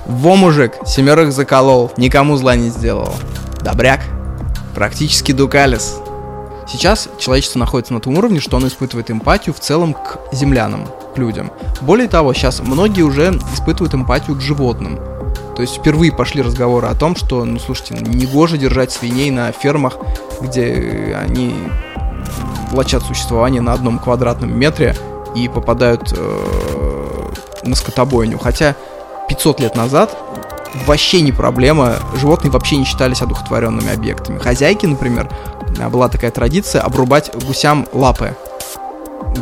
Во, 0.05 0.35
мужик, 0.35 0.73
семерых 0.85 1.33
заколол, 1.33 1.91
никому 1.97 2.37
зла 2.37 2.55
не 2.55 2.69
сделал. 2.69 3.13
Добряк. 3.61 4.01
Практически 4.75 5.31
Дукалис. 5.31 5.95
Сейчас 6.67 7.09
человечество 7.17 7.59
находится 7.59 7.93
на 7.93 7.99
том 7.99 8.17
уровне, 8.17 8.39
что 8.39 8.57
оно 8.57 8.67
испытывает 8.67 9.09
эмпатию 9.09 9.55
в 9.55 9.59
целом 9.59 9.93
к 9.93 10.19
землянам, 10.31 10.87
людям. 11.17 11.51
Более 11.81 12.07
того, 12.07 12.33
сейчас 12.33 12.61
многие 12.61 13.03
уже 13.03 13.29
испытывают 13.53 13.93
эмпатию 13.93 14.35
к 14.35 14.41
животным. 14.41 14.99
То 15.55 15.61
есть 15.61 15.77
впервые 15.77 16.11
пошли 16.11 16.41
разговоры 16.41 16.87
о 16.87 16.93
том, 16.93 17.15
что, 17.15 17.43
ну 17.43 17.59
слушайте, 17.59 17.95
негоже 17.95 18.57
держать 18.57 18.91
свиней 18.91 19.31
на 19.31 19.51
фермах, 19.51 19.97
где 20.39 21.17
они 21.19 21.55
влачат 22.71 23.03
существование 23.03 23.61
на 23.61 23.73
одном 23.73 23.97
квадратном 23.97 24.57
метре 24.57 24.95
и 25.35 25.47
попадают 25.47 26.13
э, 26.15 27.31
на 27.63 27.75
скотобойню. 27.75 28.37
Хотя 28.37 28.75
500 29.29 29.59
лет 29.59 29.75
назад 29.75 30.15
вообще 30.85 31.21
не 31.21 31.31
проблема, 31.31 31.95
животные 32.15 32.51
вообще 32.51 32.77
не 32.77 32.85
считались 32.85 33.21
одухотворенными 33.21 33.91
объектами. 33.91 34.39
Хозяйки, 34.39 34.85
например, 34.85 35.29
была 35.89 36.07
такая 36.09 36.31
традиция 36.31 36.81
обрубать 36.81 37.31
гусям 37.45 37.87
лапы 37.93 38.35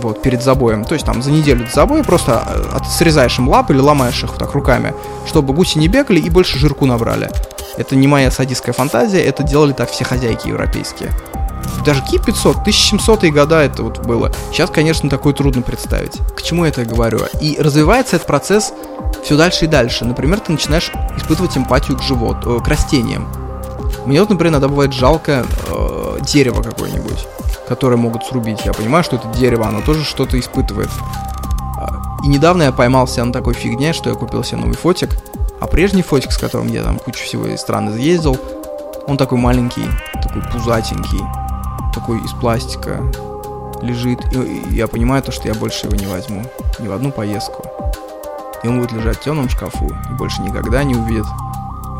вот, 0.02 0.22
перед 0.22 0.44
забоем. 0.44 0.86
То 0.86 0.94
есть 0.94 1.06
там 1.06 1.22
за 1.22 1.32
неделю 1.32 1.66
до 1.66 1.72
забоя 1.72 2.04
просто 2.04 2.44
э, 2.48 2.78
срезаешь 2.90 3.38
им 3.40 3.50
лапы 3.50 3.74
или 3.74 3.80
ломаешь 3.80 4.24
их 4.24 4.34
так 4.34 4.54
руками, 4.54 4.94
чтобы 5.28 5.54
гуси 5.54 5.78
не 5.78 5.88
бегали 5.88 6.20
и 6.20 6.30
больше 6.30 6.60
жирку 6.60 6.86
набрали. 6.86 7.30
Это 7.78 7.96
не 7.96 8.08
моя 8.08 8.32
садистская 8.32 8.74
фантазия, 8.74 9.22
это 9.24 9.44
делали 9.44 9.74
так 9.74 9.90
все 9.90 10.04
хозяйки 10.04 10.48
европейские. 10.48 11.12
Даже 11.86 12.02
Ки 12.04 12.18
500, 12.18 12.58
1700-е 12.66 13.32
года 13.32 13.62
это 13.62 13.84
вот 13.84 14.06
было. 14.06 14.32
Сейчас, 14.52 14.70
конечно, 14.70 15.10
такое 15.10 15.34
трудно 15.34 15.62
представить. 15.62 16.20
К 16.36 16.42
чему 16.42 16.66
я 16.66 16.72
это 16.72 16.86
говорю? 16.86 17.20
И 17.42 17.58
развивается 17.60 18.16
этот 18.16 18.28
процесс 18.28 18.74
все 19.24 19.38
дальше 19.38 19.66
и 19.66 19.68
дальше. 19.68 20.06
Например, 20.06 20.40
ты 20.40 20.52
начинаешь 20.52 20.92
испытывать 21.18 21.58
эмпатию 21.58 21.98
к 21.98 22.02
животу, 22.02 22.60
э, 22.60 22.64
к 22.64 22.68
растениям. 22.68 23.28
Мне 24.06 24.20
вот, 24.20 24.30
например, 24.30 24.54
иногда 24.54 24.68
бывает 24.68 24.94
жалко 24.94 25.46
э, 25.70 26.18
дерево 26.22 26.62
какое-нибудь 26.62 27.28
которые 27.68 27.98
могут 27.98 28.26
срубить. 28.26 28.66
Я 28.66 28.74
понимаю, 28.74 29.04
что 29.04 29.16
это 29.16 29.28
дерево, 29.30 29.68
оно 29.68 29.82
тоже 29.82 30.04
что-то 30.04 30.40
испытывает. 30.40 30.90
А, 31.78 32.18
и 32.24 32.28
недавно 32.28 32.64
я 32.64 32.72
поймался 32.72 33.24
на 33.24 33.34
такой 33.34 33.54
фигне, 33.54 33.94
что 33.94 34.10
я 34.10 34.16
купил 34.16 34.44
себе 34.44 34.62
новый 34.62 34.76
фотик, 34.76 35.10
а 35.60 35.68
прежний 35.68 36.02
фотик, 36.02 36.32
с 36.32 36.38
которым 36.38 36.68
я 36.68 36.84
там 36.84 37.00
кучу 37.00 37.24
всего 37.24 37.48
из 37.48 37.62
страны 37.62 37.92
заездил, 37.92 38.38
он 39.08 39.18
такой 39.18 39.38
маленький, 39.38 39.88
такой 40.22 40.42
пузатенький, 40.52 41.22
такой 41.94 42.24
из 42.24 42.32
пластика, 42.32 43.02
лежит. 43.82 44.20
И 44.34 44.76
я 44.76 44.88
понимаю 44.88 45.22
то, 45.24 45.32
что 45.32 45.48
я 45.48 45.54
больше 45.54 45.88
его 45.88 45.96
не 45.96 46.08
возьму 46.08 46.44
ни 46.80 46.88
в 46.88 46.92
одну 46.92 47.12
поездку. 47.12 47.64
И 48.64 48.68
он 48.68 48.80
будет 48.80 48.94
лежать 48.94 49.18
в 49.18 49.22
темном 49.22 49.48
шкафу 49.50 49.88
и 50.10 50.14
больше 50.14 50.42
никогда 50.42 50.84
не 50.84 50.96
увидит 50.96 51.26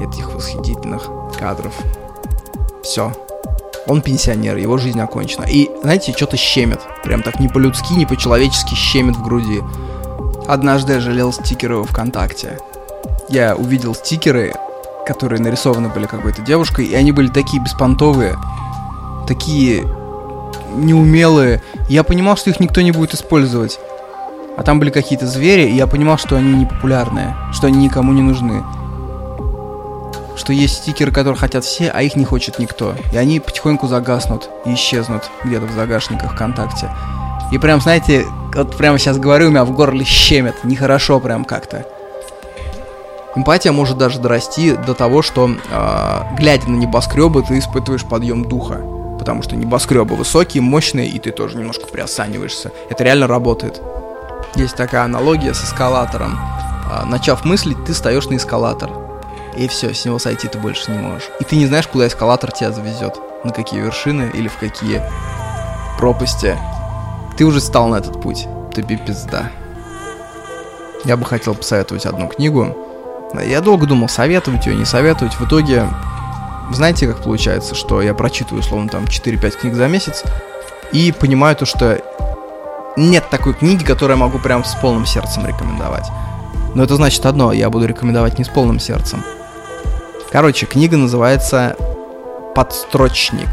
этих 0.02 0.34
восхитительных 0.34 1.08
кадров. 1.38 1.74
Все, 2.84 3.14
он 3.88 4.02
пенсионер, 4.02 4.58
его 4.58 4.78
жизнь 4.78 5.00
окончена. 5.00 5.46
И, 5.46 5.70
знаете, 5.82 6.14
что-то 6.14 6.38
щемит. 6.38 6.80
Прям 7.04 7.22
так 7.22 7.40
не 7.40 7.48
по-людски, 7.48 7.94
не 7.94 8.06
по-человечески 8.06 8.74
щемит 8.74 9.16
в 9.16 9.24
груди. 9.24 9.62
Однажды 10.48 10.94
я 10.94 11.00
жалел 11.00 11.32
стикеры 11.32 11.78
во 11.78 11.84
ВКонтакте. 11.84 12.60
Я 13.30 13.56
увидел 13.56 13.96
стикеры, 13.96 14.54
которые 15.06 15.42
нарисованы 15.42 15.90
были 15.90 16.06
какой-то 16.06 16.42
девушкой, 16.42 16.86
и 16.86 16.96
они 16.96 17.12
были 17.12 17.28
такие 17.28 17.62
беспонтовые, 17.62 18.38
такие 19.28 19.84
неумелые. 20.76 21.62
Я 21.90 22.04
понимал, 22.04 22.38
что 22.38 22.50
их 22.50 22.60
никто 22.60 22.82
не 22.82 22.92
будет 22.92 23.14
использовать. 23.14 23.80
А 24.58 24.64
там 24.64 24.80
были 24.80 24.90
какие-то 24.90 25.28
звери, 25.28 25.68
и 25.68 25.76
я 25.76 25.86
понимал, 25.86 26.18
что 26.18 26.38
они 26.38 26.54
не 26.54 26.66
популярные, 26.66 27.36
что 27.52 27.68
они 27.68 27.84
никому 27.84 28.14
не 28.14 28.22
нужны 28.22 28.64
что 30.36 30.54
есть 30.54 30.78
стикеры, 30.78 31.12
которые 31.12 31.38
хотят 31.38 31.64
все, 31.64 31.90
а 31.90 32.02
их 32.02 32.16
не 32.16 32.26
хочет 32.26 32.60
никто. 32.60 32.96
И 33.12 33.18
они 33.18 33.40
потихоньку 33.40 33.88
загаснут 33.88 34.50
и 34.66 34.74
исчезнут 34.74 35.30
где-то 35.44 35.66
в 35.66 35.72
загашниках 35.72 36.34
ВКонтакте. 36.34 36.90
И 37.52 37.58
прям, 37.58 37.80
знаете, 37.80 38.26
вот 38.54 38.76
прямо 38.76 38.98
сейчас 38.98 39.18
говорю, 39.18 39.48
у 39.48 39.52
меня 39.52 39.66
в 39.66 39.72
горле 39.72 40.04
щемит. 40.04 40.64
Нехорошо 40.64 41.20
прям 41.20 41.46
как-то. 41.46 41.86
Эмпатия 43.36 43.72
может 43.72 43.98
даже 43.98 44.20
дорасти 44.20 44.74
до 44.76 44.94
того, 44.94 45.22
что, 45.22 45.50
э, 45.50 46.22
глядя 46.38 46.70
на 46.70 46.78
небоскребы, 46.78 47.44
ты 47.44 47.60
испытываешь 47.60 48.06
подъем 48.06 48.46
духа. 48.46 48.82
Потому 49.20 49.44
что 49.44 49.56
небоскребы 49.56 50.16
высокие, 50.16 50.62
мощные, 50.62 51.08
и 51.08 51.20
ты 51.20 51.32
тоже 51.32 51.58
немножко 51.58 51.86
приосаниваешься. 51.86 52.72
Это 52.90 53.04
реально 53.04 53.28
работает. 53.28 53.82
Есть 54.56 54.76
такая 54.76 55.04
аналогия 55.04 55.54
с 55.54 55.64
эскалатором. 55.64 56.40
Э, 56.90 57.06
начав 57.06 57.44
мыслить, 57.44 57.84
ты 57.86 57.94
встаешь 57.94 58.26
на 58.28 58.38
эскалатор. 58.38 59.05
И 59.56 59.68
все, 59.68 59.94
с 59.94 60.06
него 60.06 60.20
сойти 60.20 60.48
ты 60.48 60.58
больше 60.58 60.92
не 60.92 60.98
можешь. 60.98 61.30
И 61.40 61.44
ты 61.44 61.56
не 61.56 61.66
знаешь, 61.66 61.88
куда 61.88 62.08
эскалатор 62.08 62.52
тебя 62.52 62.72
завезет. 62.72 63.20
На 63.44 63.52
какие 63.52 63.80
вершины 63.80 64.32
или 64.34 64.48
в 64.48 64.58
какие 64.58 65.02
пропасти. 65.98 66.58
Ты 67.38 67.46
уже 67.46 67.62
стал 67.62 67.88
на 67.88 67.96
этот 67.96 68.22
путь. 68.22 68.48
Тебе 68.76 68.98
пизда. 68.98 69.50
Я 71.06 71.18
бы 71.18 71.26
хотел 71.26 71.56
посоветовать 71.56 72.06
одну 72.06 72.28
книгу. 72.28 72.76
Я 73.46 73.62
долго 73.62 73.86
думал, 73.86 74.10
советовать 74.10 74.66
ее, 74.66 74.76
не 74.76 74.86
советовать. 74.86 75.34
В 75.36 75.46
итоге, 75.46 75.88
знаете, 76.72 77.08
как 77.08 77.24
получается, 77.24 77.76
что 77.76 78.02
я 78.02 78.14
прочитываю, 78.14 78.62
условно, 78.62 78.90
там 78.90 79.06
4-5 79.06 79.60
книг 79.60 79.76
за 79.76 79.88
месяц, 79.88 80.24
и 80.92 81.12
понимаю 81.12 81.56
то, 81.56 81.66
что 81.66 82.02
нет 82.96 83.30
такой 83.30 83.54
книги, 83.54 83.84
которую 83.84 84.18
я 84.18 84.24
могу 84.24 84.40
прям 84.40 84.64
с 84.64 84.76
полным 84.76 85.06
сердцем 85.06 85.46
рекомендовать. 85.46 86.08
Но 86.76 86.84
это 86.84 86.96
значит 86.96 87.26
одно, 87.26 87.52
я 87.52 87.70
буду 87.70 87.86
рекомендовать 87.86 88.38
не 88.40 88.46
с 88.46 88.50
полным 88.50 88.80
сердцем. 88.80 89.24
Короче, 90.36 90.66
книга 90.66 90.98
называется 90.98 91.78
«Подстрочник» 92.56 93.48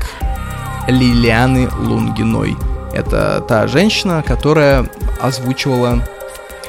Лилианы 0.88 1.70
Лунгиной. 1.78 2.56
Это 2.92 3.40
та 3.46 3.68
женщина, 3.68 4.24
которая 4.26 4.90
озвучивала, 5.20 6.04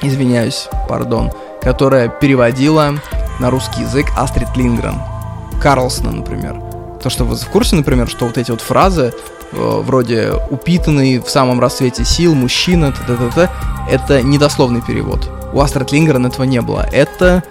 извиняюсь, 0.03 0.69
пардон, 0.87 1.31
которая 1.63 2.09
переводила 2.09 2.93
на 3.39 3.49
русский 3.49 3.81
язык 3.81 4.05
Астрид 4.15 4.55
Лингрен. 4.55 5.01
Карлсона, 5.59 6.11
например. 6.11 6.61
То, 7.01 7.09
что 7.09 7.23
вы 7.23 7.35
в 7.35 7.47
курсе, 7.47 7.75
например, 7.75 8.07
что 8.07 8.27
вот 8.27 8.37
эти 8.37 8.51
вот 8.51 8.61
фразы 8.61 9.15
э, 9.51 9.81
вроде 9.83 10.33
«упитанный 10.51 11.17
в 11.17 11.27
самом 11.27 11.59
расцвете 11.59 12.05
сил, 12.05 12.35
мужчина», 12.35 12.91
т 12.91 12.99
-т 13.07 13.17
-т 13.17 13.33
-т, 13.35 13.49
это 13.89 14.21
недословный 14.21 14.83
перевод. 14.83 15.27
У 15.53 15.59
Астрид 15.59 15.91
Лингрен 15.91 16.27
этого 16.27 16.45
не 16.45 16.61
было. 16.61 16.87
Это 16.91 17.41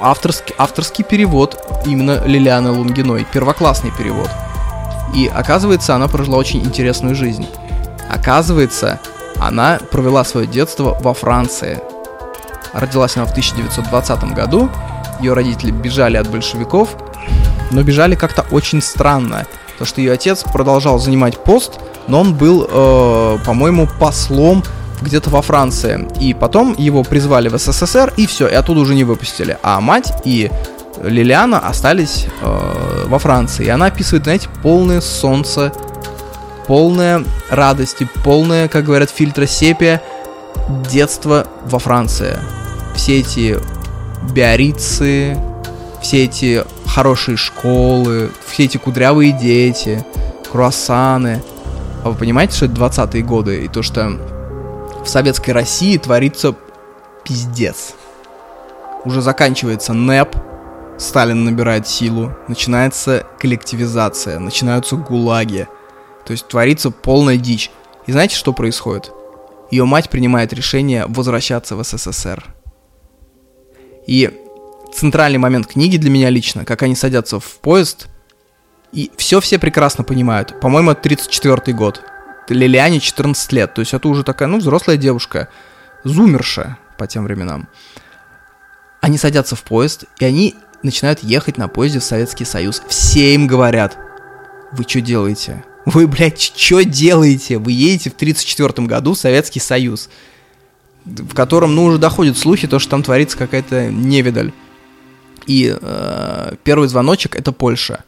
авторский, 0.00 0.54
авторский 0.58 1.04
перевод 1.04 1.82
именно 1.86 2.22
Лилианы 2.24 2.70
Лунгиной, 2.70 3.26
первоклассный 3.32 3.92
перевод. 3.96 4.30
И 5.14 5.26
оказывается, 5.26 5.94
она 5.94 6.08
прожила 6.08 6.36
очень 6.36 6.60
интересную 6.60 7.14
жизнь. 7.14 7.46
Оказывается, 8.10 9.00
она 9.38 9.78
провела 9.90 10.24
свое 10.24 10.46
детство 10.46 10.96
во 11.00 11.14
Франции, 11.14 11.80
Родилась 12.76 13.16
она 13.16 13.24
в 13.24 13.30
1920 13.30 14.34
году. 14.34 14.68
Ее 15.20 15.32
родители 15.32 15.70
бежали 15.70 16.18
от 16.18 16.28
большевиков, 16.28 16.90
но 17.70 17.82
бежали 17.82 18.14
как-то 18.14 18.44
очень 18.50 18.82
странно. 18.82 19.46
То, 19.78 19.86
что 19.86 20.02
ее 20.02 20.12
отец 20.12 20.42
продолжал 20.42 20.98
занимать 20.98 21.38
пост, 21.42 21.80
но 22.06 22.20
он 22.20 22.34
был, 22.34 22.66
э, 22.68 23.38
по-моему, 23.46 23.88
послом 23.98 24.62
где-то 25.00 25.30
во 25.30 25.42
Франции. 25.42 26.08
И 26.20 26.34
потом 26.34 26.74
его 26.76 27.02
призвали 27.02 27.48
в 27.48 27.58
СССР, 27.58 28.12
и 28.16 28.26
все, 28.26 28.48
и 28.48 28.54
оттуда 28.54 28.80
уже 28.80 28.94
не 28.94 29.04
выпустили. 29.04 29.58
А 29.62 29.80
мать 29.80 30.12
и 30.24 30.50
Лилиана 31.02 31.58
остались 31.58 32.26
э, 32.40 33.04
во 33.06 33.18
Франции. 33.18 33.66
И 33.66 33.68
она 33.68 33.86
описывает, 33.86 34.24
знаете, 34.24 34.48
полное 34.62 35.00
солнце, 35.00 35.72
полное 36.66 37.24
радости, 37.50 38.08
полное, 38.24 38.68
как 38.68 38.84
говорят, 38.84 39.10
фильтра 39.10 39.46
сепия 39.46 40.02
детство 40.90 41.46
во 41.64 41.78
Франции 41.78 42.38
все 42.96 43.20
эти 43.20 43.58
биорицы, 44.32 45.38
все 46.00 46.24
эти 46.24 46.64
хорошие 46.86 47.36
школы, 47.36 48.30
все 48.48 48.64
эти 48.64 48.78
кудрявые 48.78 49.32
дети, 49.32 50.04
круассаны. 50.50 51.42
А 52.02 52.10
вы 52.10 52.14
понимаете, 52.14 52.56
что 52.56 52.66
это 52.66 52.74
20-е 52.74 53.22
годы, 53.22 53.64
и 53.64 53.68
то, 53.68 53.82
что 53.82 54.18
в 55.06 55.08
советской 55.08 55.52
России 55.52 55.96
творится 55.98 56.56
пиздец. 57.24 57.94
Уже 59.04 59.22
заканчивается 59.22 59.92
НЭП, 59.92 60.34
Сталин 60.98 61.44
набирает 61.44 61.86
силу, 61.86 62.34
начинается 62.48 63.24
коллективизация, 63.38 64.40
начинаются 64.40 64.96
гулаги. 64.96 65.68
То 66.26 66.32
есть 66.32 66.48
творится 66.48 66.90
полная 66.90 67.36
дичь. 67.36 67.70
И 68.06 68.12
знаете, 68.12 68.34
что 68.34 68.52
происходит? 68.52 69.12
Ее 69.70 69.84
мать 69.84 70.10
принимает 70.10 70.52
решение 70.52 71.06
возвращаться 71.06 71.76
в 71.76 71.84
СССР. 71.84 72.44
И 74.08 74.32
центральный 74.92 75.38
момент 75.38 75.68
книги 75.68 75.98
для 75.98 76.10
меня 76.10 76.30
лично, 76.30 76.64
как 76.64 76.82
они 76.82 76.96
садятся 76.96 77.38
в 77.38 77.58
поезд, 77.58 78.08
и 78.92 79.12
все 79.16 79.40
все 79.40 79.60
прекрасно 79.60 80.02
понимают. 80.02 80.58
По-моему, 80.60 80.90
это 80.90 81.02
34 81.02 81.76
год. 81.76 82.02
Лилиане 82.48 83.00
14 83.00 83.52
лет, 83.52 83.74
то 83.74 83.80
есть 83.80 83.94
это 83.94 84.08
уже 84.08 84.24
такая, 84.24 84.48
ну, 84.48 84.58
взрослая 84.58 84.96
девушка, 84.96 85.48
зумерша 86.04 86.78
по 86.96 87.06
тем 87.06 87.24
временам. 87.24 87.68
Они 89.00 89.18
садятся 89.18 89.56
в 89.56 89.62
поезд, 89.62 90.04
и 90.18 90.24
они 90.24 90.54
начинают 90.82 91.22
ехать 91.22 91.58
на 91.58 91.68
поезде 91.68 92.00
в 92.00 92.04
Советский 92.04 92.44
Союз. 92.44 92.82
Все 92.88 93.34
им 93.34 93.46
говорят, 93.46 93.96
вы 94.72 94.84
что 94.84 95.00
делаете? 95.00 95.64
Вы, 95.84 96.06
блядь, 96.08 96.40
что 96.40 96.82
делаете? 96.82 97.58
Вы 97.58 97.72
едете 97.72 98.10
в 98.10 98.14
34 98.14 98.86
году 98.86 99.14
в 99.14 99.18
Советский 99.18 99.60
Союз 99.60 100.08
в 101.06 101.34
котором, 101.34 101.74
ну, 101.74 101.84
уже 101.84 101.98
доходят 101.98 102.36
слухи, 102.36 102.66
то, 102.66 102.78
что 102.78 102.90
там 102.90 103.02
творится 103.02 103.38
какая-то 103.38 103.90
невидаль. 103.90 104.52
И 105.46 105.76
э, 105.80 106.52
первый 106.64 106.88
звоночек— 106.88 107.36
это 107.38 107.52
Польша. 107.52 108.04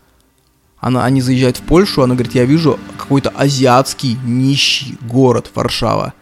Она, 0.81 1.05
они 1.05 1.21
заезжают 1.21 1.59
в 1.59 1.63
Польшу, 1.63 2.03
она 2.03 2.15
говорит, 2.15 2.35
я 2.35 2.45
вижу 2.45 2.79
какой-то 3.09 3.31
азиатский 3.31 4.19
нищий 4.23 4.99
город 5.01 5.51
Варшава. 5.55 6.13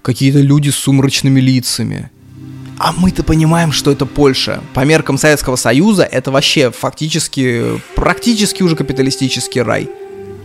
Какие-то 0.00 0.38
люди 0.40 0.70
с 0.70 0.74
сумрачными 0.74 1.38
лицами. 1.38 2.10
А 2.78 2.92
мы-то 2.92 3.22
понимаем, 3.22 3.72
что 3.72 3.90
это 3.90 4.06
Польша. 4.06 4.62
По 4.72 4.86
меркам 4.86 5.18
Советского 5.18 5.56
Союза 5.56 6.02
это 6.02 6.30
вообще 6.30 6.70
фактически, 6.70 7.78
практически 7.94 8.62
уже 8.62 8.74
капиталистический 8.74 9.60
рай. 9.60 9.90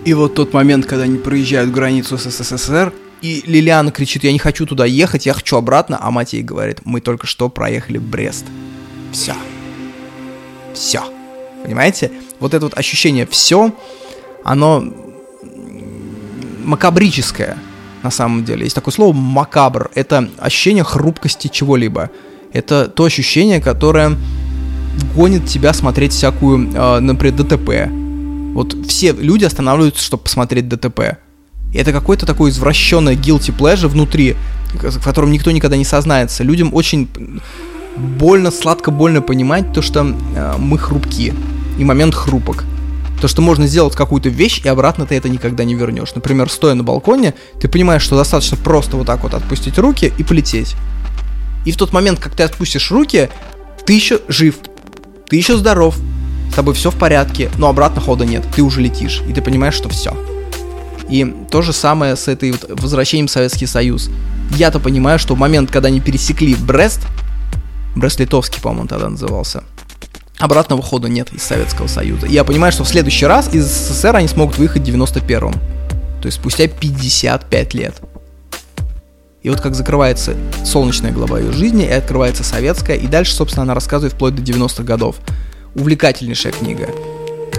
И 0.04 0.14
вот 0.14 0.36
тот 0.36 0.52
момент, 0.52 0.86
когда 0.86 1.06
они 1.06 1.18
проезжают 1.18 1.72
границу 1.72 2.18
с 2.18 2.30
СССР, 2.30 2.92
и 3.22 3.42
Лилиана 3.46 3.92
кричит, 3.92 4.26
я 4.26 4.34
не 4.34 4.40
хочу 4.40 4.66
туда 4.66 4.86
ехать, 4.86 5.26
я 5.28 5.34
хочу 5.34 5.56
обратно, 5.56 5.98
а 6.02 6.12
мать 6.12 6.34
ей 6.34 6.44
говорит, 6.44 6.82
мы 6.84 7.00
только 7.00 7.26
что 7.26 7.48
проехали 7.48 8.00
Брест. 8.00 8.46
Все. 9.14 9.34
Все. 10.74 11.04
Понимаете? 11.64 12.12
Вот 12.42 12.54
это 12.54 12.66
вот 12.66 12.78
ощущение 12.78 13.26
все, 13.26 13.74
оно 14.44 15.09
макабрическое 16.70 17.58
на 18.04 18.12
самом 18.12 18.46
деле. 18.46 18.64
Есть 18.64 18.76
такое 18.76 18.94
слово 18.94 19.14
макабр. 19.14 19.90
Это 19.96 20.30
ощущение 20.38 20.84
хрупкости 20.84 21.48
чего-либо. 21.48 22.10
Это 22.54 22.88
то 22.88 23.04
ощущение, 23.04 23.60
которое 23.60 24.18
гонит 25.16 25.46
тебя 25.46 25.74
смотреть 25.74 26.14
всякую, 26.14 26.72
э, 26.74 27.00
например, 27.00 27.36
ДТП. 27.36 27.90
Вот 28.54 28.76
все 28.88 29.12
люди 29.12 29.46
останавливаются, 29.46 30.04
чтобы 30.04 30.24
посмотреть 30.24 30.68
ДТП. 30.68 31.18
И 31.74 31.78
это 31.78 31.92
какой-то 31.92 32.26
такой 32.26 32.50
извращенный 32.50 33.16
guilty 33.16 33.56
pleasure 33.56 33.88
внутри, 33.88 34.36
в 34.74 35.04
котором 35.04 35.32
никто 35.32 35.52
никогда 35.52 35.78
не 35.78 35.86
сознается. 35.86 36.44
Людям 36.44 36.74
очень 36.74 37.08
больно, 37.96 38.52
сладко 38.52 38.92
больно 38.92 39.22
понимать 39.22 39.74
то, 39.74 39.82
что 39.82 40.16
э, 40.36 40.56
мы 40.58 40.78
хрупки. 40.78 41.34
И 41.78 41.84
момент 41.84 42.16
хрупок. 42.16 42.66
То, 43.20 43.28
что 43.28 43.42
можно 43.42 43.68
сделать 43.68 43.96
какую-то 43.96 44.30
вещь, 44.30 44.62
и 44.64 44.70
обратно 44.70 45.06
ты 45.06 45.16
это 45.16 45.28
никогда 45.28 45.66
не 45.66 45.76
вернешь. 45.76 46.16
Например, 46.16 46.50
стоя 46.50 46.74
на 46.74 46.84
балконе, 46.84 47.34
ты 47.60 47.68
понимаешь, 47.68 48.02
что 48.02 48.16
достаточно 48.16 48.56
просто 48.56 48.96
вот 48.96 49.08
так 49.08 49.24
вот 49.24 49.34
отпустить 49.34 49.78
руки 49.78 50.14
и 50.18 50.24
полететь. 50.24 50.76
И 51.66 51.72
в 51.72 51.78
тот 51.78 51.92
момент, 51.92 52.20
как 52.20 52.34
ты 52.34 52.44
отпустишь 52.44 52.92
руки, 52.92 53.30
ты 53.86 53.94
еще 53.94 54.22
жив, 54.30 54.56
ты 55.28 55.36
еще 55.36 55.58
здоров, 55.58 55.98
с 56.50 56.56
тобой 56.56 56.74
все 56.74 56.92
в 56.92 56.96
порядке, 56.96 57.52
но 57.58 57.68
обратно 57.68 58.02
хода 58.02 58.26
нет, 58.26 58.46
ты 58.56 58.62
уже 58.62 58.82
летишь, 58.82 59.22
и 59.28 59.34
ты 59.34 59.42
понимаешь, 59.42 59.74
что 59.74 59.90
все. 59.90 60.16
И 61.10 61.26
то 61.52 61.62
же 61.62 61.74
самое 61.74 62.16
с 62.16 62.28
этой 62.28 62.52
вот 62.52 62.66
возвращением 62.70 63.28
в 63.28 63.32
Советский 63.32 63.66
Союз. 63.66 64.10
Я-то 64.52 64.80
понимаю, 64.80 65.20
что 65.20 65.36
в 65.36 65.40
момент, 65.40 65.72
когда 65.72 65.88
они 65.90 66.00
пересекли 66.00 66.56
Брест, 66.56 67.02
Брест-Литовский, 67.96 68.62
по-моему, 68.62 68.88
тогда 68.88 69.10
назывался, 69.10 69.64
обратного 70.40 70.82
хода 70.82 71.08
нет 71.08 71.32
из 71.34 71.44
Советского 71.44 71.88
Союза. 71.88 72.26
И 72.26 72.34
я 72.34 72.44
понимаю, 72.44 72.72
что 72.72 72.84
в 72.84 72.88
следующий 72.88 73.26
раз 73.26 73.54
из 73.54 73.66
СССР 73.66 74.16
они 74.16 74.28
смогут 74.28 74.58
выехать 74.58 74.82
в 74.82 74.86
91-м. 74.86 75.54
То 76.22 76.26
есть 76.26 76.38
спустя 76.38 76.68
55 76.68 77.74
лет. 77.74 77.96
И 79.42 79.50
вот 79.50 79.62
как 79.62 79.76
закрывается 79.76 80.36
солнечная 80.66 81.12
глава 81.12 81.40
ее 81.40 81.52
жизни, 81.52 81.86
и 81.86 81.92
открывается 81.92 82.44
советская, 82.44 82.98
и 82.98 83.08
дальше, 83.08 83.34
собственно, 83.34 83.64
она 83.64 83.74
рассказывает 83.74 84.14
вплоть 84.14 84.36
до 84.36 84.42
90-х 84.42 84.84
годов. 84.84 85.18
Увлекательнейшая 85.76 86.52
книга. 86.52 86.90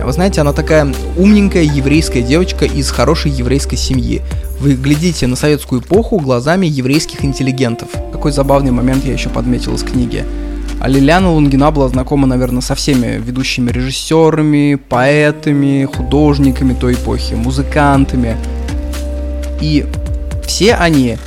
Вы 0.02 0.12
знаете, 0.12 0.40
она 0.40 0.52
такая 0.52 0.92
умненькая 1.16 1.62
еврейская 1.62 2.22
девочка 2.22 2.64
из 2.64 2.90
хорошей 2.90 3.30
еврейской 3.30 3.76
семьи. 3.76 4.22
Вы 4.58 4.74
глядите 4.74 5.26
на 5.26 5.36
советскую 5.36 5.82
эпоху 5.82 6.18
глазами 6.18 6.66
еврейских 6.66 7.24
интеллигентов. 7.24 7.88
Какой 8.12 8.32
забавный 8.32 8.72
момент 8.72 9.04
я 9.04 9.12
еще 9.12 9.28
подметил 9.28 9.74
из 9.74 9.82
книги. 9.82 10.24
А 10.80 10.88
Лилиана 10.88 11.30
Лунгина 11.30 11.70
была 11.70 11.88
знакома, 11.88 12.26
наверное, 12.26 12.62
со 12.62 12.74
всеми 12.74 13.20
ведущими 13.20 13.70
режиссерами, 13.70 14.76
поэтами, 14.76 15.84
художниками 15.84 16.72
той 16.72 16.94
эпохи, 16.94 17.34
музыкантами. 17.34 18.38
И 19.60 19.84
все 20.46 20.74
они 20.76 21.18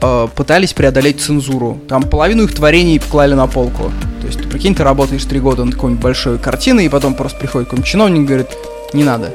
э, 0.00 0.28
пытались 0.34 0.72
преодолеть 0.72 1.20
цензуру. 1.20 1.78
Там 1.86 2.02
половину 2.04 2.44
их 2.44 2.54
творений 2.54 2.98
клали 2.98 3.34
на 3.34 3.46
полку. 3.46 3.92
То 4.22 4.26
есть, 4.26 4.40
ты, 4.40 4.48
прикинь, 4.48 4.74
ты 4.74 4.84
работаешь 4.84 5.24
три 5.26 5.38
года 5.38 5.66
над 5.66 5.74
какой-нибудь 5.74 6.02
большой 6.02 6.38
картиной, 6.38 6.86
и 6.86 6.88
потом 6.88 7.12
просто 7.12 7.38
приходит 7.38 7.68
какой-нибудь 7.68 7.90
чиновник 7.90 8.22
и 8.22 8.24
говорит, 8.24 8.48
не 8.94 9.04
надо. 9.04 9.34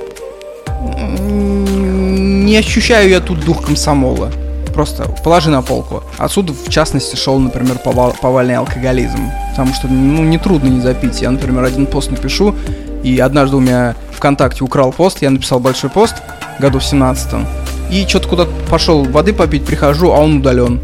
Не 0.99 2.57
ощущаю 2.57 3.07
я 3.07 3.19
тут 3.19 3.45
дух 3.45 3.63
комсомола. 3.63 4.31
Просто 4.74 5.03
положи 5.24 5.49
на 5.49 5.61
полку. 5.61 6.03
Отсюда, 6.17 6.53
в 6.53 6.69
частности, 6.69 7.15
шел, 7.15 7.39
например, 7.39 7.78
повальный 7.80 8.55
алкоголизм. 8.55 9.30
Потому 9.51 9.74
что, 9.74 9.88
ну, 9.88 10.24
нетрудно 10.24 10.67
не 10.67 10.82
запить. 10.82 11.21
Я, 11.21 11.32
например, 11.32 11.63
один 11.63 11.86
пост 11.86 12.09
напишу, 12.09 12.55
и 13.03 13.19
однажды 13.19 13.57
у 13.57 13.59
меня 13.59 13.95
ВКонтакте 14.11 14.63
украл 14.63 14.91
пост, 14.91 15.21
я 15.21 15.30
написал 15.30 15.59
большой 15.59 15.89
пост, 15.89 16.15
году 16.59 16.80
в 16.80 16.86
17 16.86 17.45
и 17.93 18.07
что-то 18.07 18.28
куда-то 18.28 18.51
пошел 18.69 19.03
воды 19.03 19.34
попить, 19.34 19.65
прихожу, 19.65 20.11
а 20.11 20.17
он 20.17 20.38
удален. 20.38 20.82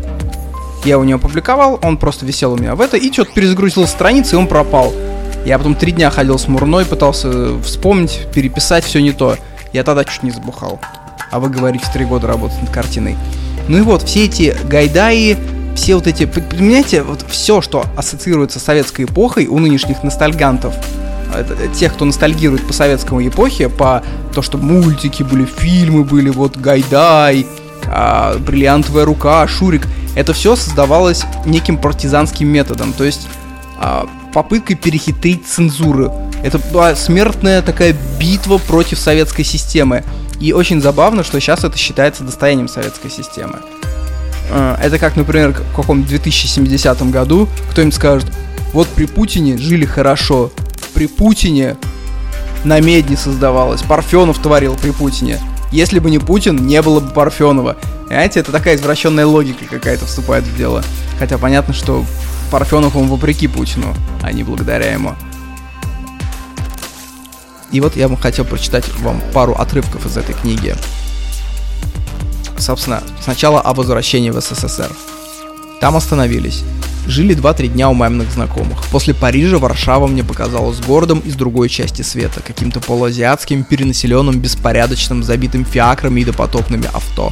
Я 0.86 0.94
его 0.94 1.04
не 1.04 1.14
опубликовал, 1.14 1.80
он 1.82 1.98
просто 1.98 2.26
висел 2.26 2.54
у 2.54 2.58
меня 2.58 2.76
в 2.76 2.82
это, 2.82 2.98
и 2.98 3.12
что-то 3.12 3.32
перезагрузил 3.34 3.88
страницы, 3.88 4.36
и 4.36 4.38
он 4.38 4.48
пропал. 4.48 4.94
Я 5.46 5.58
потом 5.58 5.76
три 5.76 5.92
дня 5.92 6.12
ходил 6.12 6.38
с 6.38 6.48
Мурной, 6.48 6.86
пытался 6.86 7.60
вспомнить, 7.62 8.28
переписать, 8.34 8.86
все 8.86 9.02
не 9.02 9.12
то. 9.12 9.38
Я 9.74 9.84
тогда 9.84 10.06
чуть 10.06 10.24
не 10.24 10.32
забухал. 10.32 10.80
А 11.32 11.40
вы 11.40 11.50
говорите, 11.50 11.86
три 11.92 12.06
года 12.06 12.28
работать 12.28 12.62
над 12.62 12.70
картиной. 12.70 13.18
Ну 13.70 13.78
и 13.78 13.82
вот, 13.82 14.02
все 14.02 14.26
эти 14.26 14.58
гайдаи, 14.68 15.38
все 15.76 15.94
вот 15.96 16.08
эти, 16.08 16.26
понимаете, 16.26 17.04
вот 17.04 17.24
все, 17.30 17.62
что 17.62 17.86
ассоциируется 17.96 18.60
с 18.60 18.64
советской 18.64 19.06
эпохой 19.06 19.46
у 19.46 19.60
нынешних 19.60 20.02
ностальгантов, 20.02 20.74
это, 21.38 21.56
тех, 21.68 21.94
кто 21.94 22.06
ностальгирует 22.06 22.66
по 22.66 22.74
советскому 22.74 23.26
эпохе, 23.26 23.70
по 23.70 24.04
то, 24.34 24.42
что 24.42 24.58
мультики 24.58 25.22
были, 25.22 25.46
фильмы 25.46 26.04
были, 26.04 26.32
вот 26.32 26.58
Гайдай, 26.58 27.46
а, 27.86 28.40
Бриллиантовая 28.40 29.06
рука, 29.06 29.48
Шурик, 29.48 29.88
это 30.16 30.34
все 30.34 30.56
создавалось 30.56 31.24
неким 31.46 31.78
партизанским 31.78 32.48
методом, 32.48 32.92
то 32.92 33.04
есть 33.04 33.28
а, 33.80 34.10
попыткой 34.34 34.78
перехитрить 34.78 35.48
цензуру. 35.48 36.12
Это 36.44 36.58
была 36.58 36.96
смертная 36.96 37.62
такая 37.62 37.96
битва 38.20 38.58
против 38.58 38.98
советской 38.98 39.44
системы. 39.44 40.04
И 40.40 40.54
очень 40.54 40.82
забавно, 40.82 41.24
что 41.24 41.40
сейчас 41.40 41.64
это 41.64 41.78
считается 41.78 42.24
достоянием 42.24 42.68
советской 42.68 43.10
системы. 43.10 43.60
А, 44.52 44.80
это 44.82 44.98
как, 44.98 45.16
например, 45.16 45.52
в 45.52 45.76
каком-то 45.76 46.08
2070 46.08 47.10
году 47.12 47.48
кто-нибудь 47.72 47.96
скажет, 47.96 48.32
вот 48.74 48.88
при 48.88 49.06
Путине 49.06 49.58
жили 49.58 49.86
хорошо, 49.86 50.52
при 50.94 51.08
Путине 51.08 51.78
на 52.64 52.80
медне 52.80 53.18
создавалось, 53.18 53.82
Парфенов 53.82 54.40
творил 54.40 54.76
при 54.76 54.92
Путине. 54.92 55.40
Если 55.72 56.00
бы 56.00 56.10
не 56.10 56.20
Путин, 56.20 56.66
не 56.66 56.82
было 56.82 57.00
бы 57.00 57.10
Парфенова. 57.12 57.78
Понимаете, 58.08 58.40
это 58.40 58.52
такая 58.52 58.76
извращенная 58.76 59.28
логика 59.28 59.66
какая-то 59.66 60.08
вступает 60.08 60.44
в 60.44 60.58
дело. 60.58 60.84
Хотя 61.20 61.38
понятно, 61.38 61.74
что 61.74 62.04
Парфенов 62.50 62.96
он 62.96 63.08
вопреки 63.08 63.48
Путину, 63.48 63.94
а 64.24 64.32
не 64.32 64.44
благодаря 64.44 64.92
ему. 64.92 65.16
И 67.72 67.82
вот 67.82 67.96
я 67.96 68.10
бы 68.10 68.18
хотел 68.18 68.46
прочитать 68.46 68.86
вам 69.00 69.22
пару 69.34 69.54
отрывков 69.54 70.06
из 70.06 70.18
этой 70.18 70.34
книги. 70.34 70.76
Собственно, 72.58 73.02
сначала 73.24 73.62
о 73.62 73.74
возвращении 73.74 74.32
в 74.32 74.42
СССР. 74.42 74.92
Там 75.80 75.96
остановились. 75.96 76.64
Жили 77.08 77.36
2-3 77.36 77.68
дня 77.70 77.90
у 77.90 77.94
маминых 77.94 78.32
знакомых. 78.32 78.84
После 78.92 79.14
Парижа 79.14 79.58
Варшава 79.58 80.08
мне 80.08 80.24
показалась 80.24 80.80
городом 80.80 81.20
из 81.20 81.36
другой 81.36 81.70
части 81.70 82.02
света, 82.02 82.42
каким-то 82.46 82.80
полуазиатским, 82.82 83.64
перенаселенным, 83.64 84.40
беспорядочным, 84.40 85.24
забитым 85.24 85.66
фиакрами 85.66 86.22
и 86.22 86.26
допотопными 86.26 86.88
авто. 86.94 87.32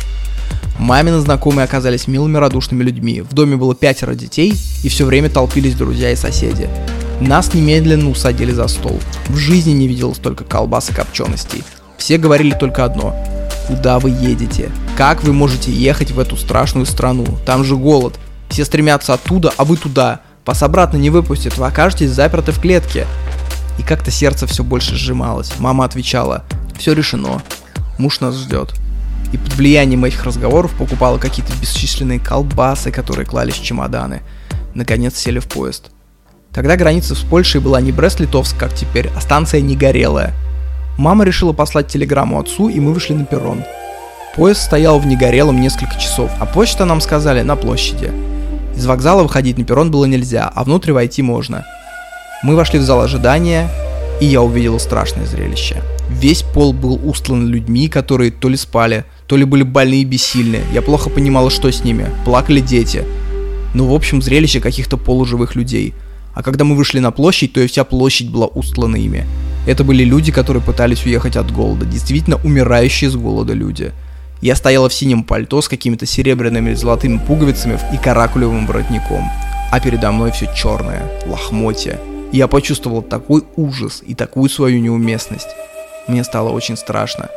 Мамины 0.80 1.20
знакомые 1.20 1.66
оказались 1.66 2.08
милыми 2.08 2.38
радушными 2.38 2.84
людьми. 2.84 3.22
В 3.22 3.34
доме 3.34 3.56
было 3.56 3.76
пятеро 3.76 4.16
детей, 4.16 4.54
и 4.84 4.90
все 4.90 5.06
время 5.06 5.30
толпились 5.30 5.76
друзья 5.76 6.12
и 6.12 6.16
соседи. 6.16 6.70
Нас 7.20 7.54
немедленно 7.54 8.10
усадили 8.10 8.52
за 8.52 8.68
стол. 8.68 9.00
В 9.28 9.38
жизни 9.38 9.72
не 9.72 9.88
видел 9.88 10.14
столько 10.14 10.44
колбас 10.44 10.90
и 10.90 10.94
копченостей. 10.94 11.64
Все 11.98 12.18
говорили 12.18 12.54
только 12.54 12.86
одно. 12.86 13.16
Куда 13.68 13.98
вы 13.98 14.12
едете? 14.12 14.70
Как 14.96 15.24
вы 15.24 15.34
можете 15.34 15.72
ехать 15.72 16.12
в 16.12 16.20
эту 16.20 16.38
страшную 16.38 16.86
страну? 16.86 17.26
Там 17.46 17.64
же 17.64 17.76
голод. 17.76 18.20
Все 18.50 18.66
стремятся 18.66 19.16
оттуда, 19.16 19.52
а 19.58 19.66
вы 19.66 19.78
туда. 19.78 20.22
Вас 20.46 20.64
обратно 20.64 20.98
не 20.98 21.10
выпустят, 21.10 21.58
вы 21.58 21.66
окажетесь 21.66 22.12
заперты 22.12 22.52
в 22.52 22.62
клетке. 22.62 23.06
И 23.78 23.82
как-то 23.84 24.12
сердце 24.12 24.48
все 24.48 24.64
больше 24.64 24.96
сжималось. 24.96 25.52
Мама 25.60 25.86
отвечала, 25.86 26.46
все 26.78 26.94
решено, 26.94 27.42
муж 27.98 28.22
нас 28.22 28.36
ждет. 28.36 28.74
И 29.34 29.38
под 29.38 29.54
влиянием 29.56 30.06
этих 30.06 30.24
разговоров 30.24 30.72
покупала 30.78 31.18
какие-то 31.18 31.52
бесчисленные 31.60 32.20
колбасы, 32.20 32.92
которые 32.92 33.26
клались 33.26 33.56
в 33.56 33.64
чемоданы. 33.64 34.22
Наконец 34.74 35.18
сели 35.18 35.40
в 35.40 35.48
поезд. 35.48 35.92
Тогда 36.58 36.76
граница 36.76 37.14
с 37.14 37.20
Польшей 37.20 37.62
была 37.62 37.80
не 37.82 37.92
Брест-Литовск, 37.92 38.58
как 38.58 38.74
теперь, 38.74 39.12
а 39.16 39.22
станция 39.22 39.62
Негорелая. 39.62 40.34
Мама 40.98 41.24
решила 41.24 41.54
послать 41.54 41.88
телеграмму 41.88 42.40
отцу, 42.40 42.68
и 42.68 42.80
мы 42.80 42.94
вышли 42.94 43.14
на 43.14 43.26
перрон. 43.26 43.64
Поезд 44.36 44.64
стоял 44.64 44.98
в 44.98 45.06
Негорелом 45.06 45.62
несколько 45.62 46.00
часов, 46.00 46.32
а 46.40 46.48
почта, 46.48 46.86
нам 46.86 47.00
сказали, 47.00 47.44
на 47.44 47.56
площади. 47.56 48.12
Из 48.76 48.88
вокзала 48.88 49.22
выходить 49.22 49.60
на 49.60 49.66
перрон 49.66 49.92
было 49.92 50.06
нельзя, 50.06 50.52
а 50.52 50.64
внутрь 50.64 50.94
войти 50.94 51.22
можно. 51.22 51.64
Мы 52.42 52.56
вошли 52.56 52.80
в 52.80 52.82
зал 52.82 53.02
ожидания, 53.02 53.70
и 54.20 54.26
я 54.26 54.42
увидел 54.42 54.80
страшное 54.80 55.28
зрелище. 55.28 55.84
Весь 56.10 56.42
пол 56.42 56.74
был 56.74 57.00
устлан 57.08 57.50
людьми, 57.50 57.88
которые 57.88 58.32
то 58.32 58.50
ли 58.50 58.58
спали, 58.58 59.06
то 59.28 59.38
ли 59.38 59.44
были 59.44 59.62
больны 59.62 60.02
и 60.02 60.06
бессильны. 60.06 60.62
Я 60.74 60.82
плохо 60.82 61.12
понимала, 61.12 61.52
что 61.52 61.72
с 61.72 61.84
ними. 61.84 62.08
Плакали 62.26 62.62
дети. 62.62 63.04
Ну, 63.76 63.86
в 63.86 63.94
общем, 63.94 64.24
зрелище 64.24 64.60
каких-то 64.60 64.98
полуживых 64.98 65.54
людей. 65.54 65.94
А 66.38 66.44
когда 66.44 66.66
мы 66.66 66.76
вышли 66.76 67.00
на 67.00 67.10
площадь, 67.10 67.54
то 67.54 67.62
и 67.62 67.66
вся 67.66 67.84
площадь 67.84 68.30
была 68.30 68.46
устлана 68.46 68.96
ими. 68.96 69.26
Это 69.66 69.84
были 69.84 70.04
люди, 70.04 70.32
которые 70.32 70.62
пытались 70.62 71.04
уехать 71.04 71.36
от 71.36 71.52
голода. 71.52 71.84
Действительно 71.84 72.40
умирающие 72.44 73.10
с 73.10 73.16
голода 73.16 73.54
люди. 73.54 73.92
Я 74.40 74.56
стояла 74.56 74.88
в 74.88 74.94
синем 74.94 75.24
пальто 75.24 75.64
с 75.64 75.68
какими-то 75.68 76.06
серебряными 76.06 76.76
золотыми 76.76 77.18
пуговицами 77.18 77.80
и 77.92 77.98
каракулевым 77.98 78.68
воротником. 78.68 79.28
А 79.72 79.80
передо 79.80 80.12
мной 80.12 80.32
все 80.32 80.48
черное, 80.56 81.02
лохмотья. 81.26 82.00
И 82.32 82.38
я 82.38 82.48
почувствовал 82.48 83.02
такой 83.02 83.44
ужас 83.56 84.04
и 84.06 84.14
такую 84.14 84.52
свою 84.52 84.80
неуместность. 84.80 85.50
Мне 86.08 86.24
стало 86.24 86.50
очень 86.50 86.78
страшно. 86.78 87.30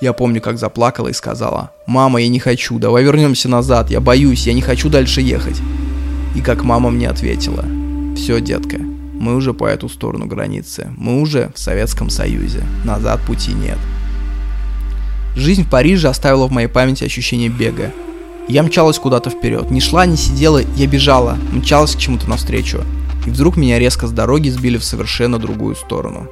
Я 0.00 0.12
помню, 0.12 0.40
как 0.40 0.58
заплакала 0.58 1.06
и 1.06 1.12
сказала, 1.12 1.70
«Мама, 1.86 2.20
я 2.22 2.26
не 2.26 2.40
хочу, 2.40 2.80
давай 2.80 3.04
вернемся 3.04 3.48
назад, 3.48 3.88
я 3.88 4.00
боюсь, 4.00 4.48
я 4.48 4.52
не 4.52 4.62
хочу 4.62 4.88
дальше 4.88 5.20
ехать». 5.20 5.60
И 6.34 6.40
как 6.40 6.64
мама 6.64 6.90
мне 6.90 7.08
ответила, 7.08 7.64
«Все, 8.18 8.40
детка, 8.40 8.78
мы 8.78 9.36
уже 9.36 9.54
по 9.54 9.64
эту 9.64 9.88
сторону 9.88 10.26
границы, 10.26 10.90
мы 10.96 11.20
уже 11.20 11.52
в 11.54 11.58
Советском 11.60 12.10
Союзе, 12.10 12.64
назад 12.84 13.20
пути 13.22 13.52
нет». 13.52 13.78
Жизнь 15.36 15.62
в 15.62 15.70
Париже 15.70 16.08
оставила 16.08 16.48
в 16.48 16.50
моей 16.50 16.66
памяти 16.66 17.04
ощущение 17.04 17.48
бега. 17.48 17.92
Я 18.48 18.64
мчалась 18.64 18.98
куда-то 18.98 19.30
вперед, 19.30 19.70
не 19.70 19.80
шла, 19.80 20.04
не 20.04 20.16
сидела, 20.16 20.60
я 20.74 20.86
бежала, 20.88 21.38
мчалась 21.52 21.94
к 21.94 21.98
чему-то 21.98 22.28
навстречу. 22.28 22.80
И 23.24 23.30
вдруг 23.30 23.56
меня 23.56 23.78
резко 23.78 24.08
с 24.08 24.10
дороги 24.10 24.48
сбили 24.48 24.78
в 24.78 24.84
совершенно 24.84 25.38
другую 25.38 25.76
сторону. 25.76 26.28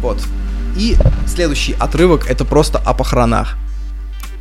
Вот. 0.00 0.18
И 0.78 0.96
следующий 1.26 1.74
отрывок 1.74 2.26
это 2.30 2.46
просто 2.46 2.78
о 2.78 2.94
похоронах. 2.94 3.58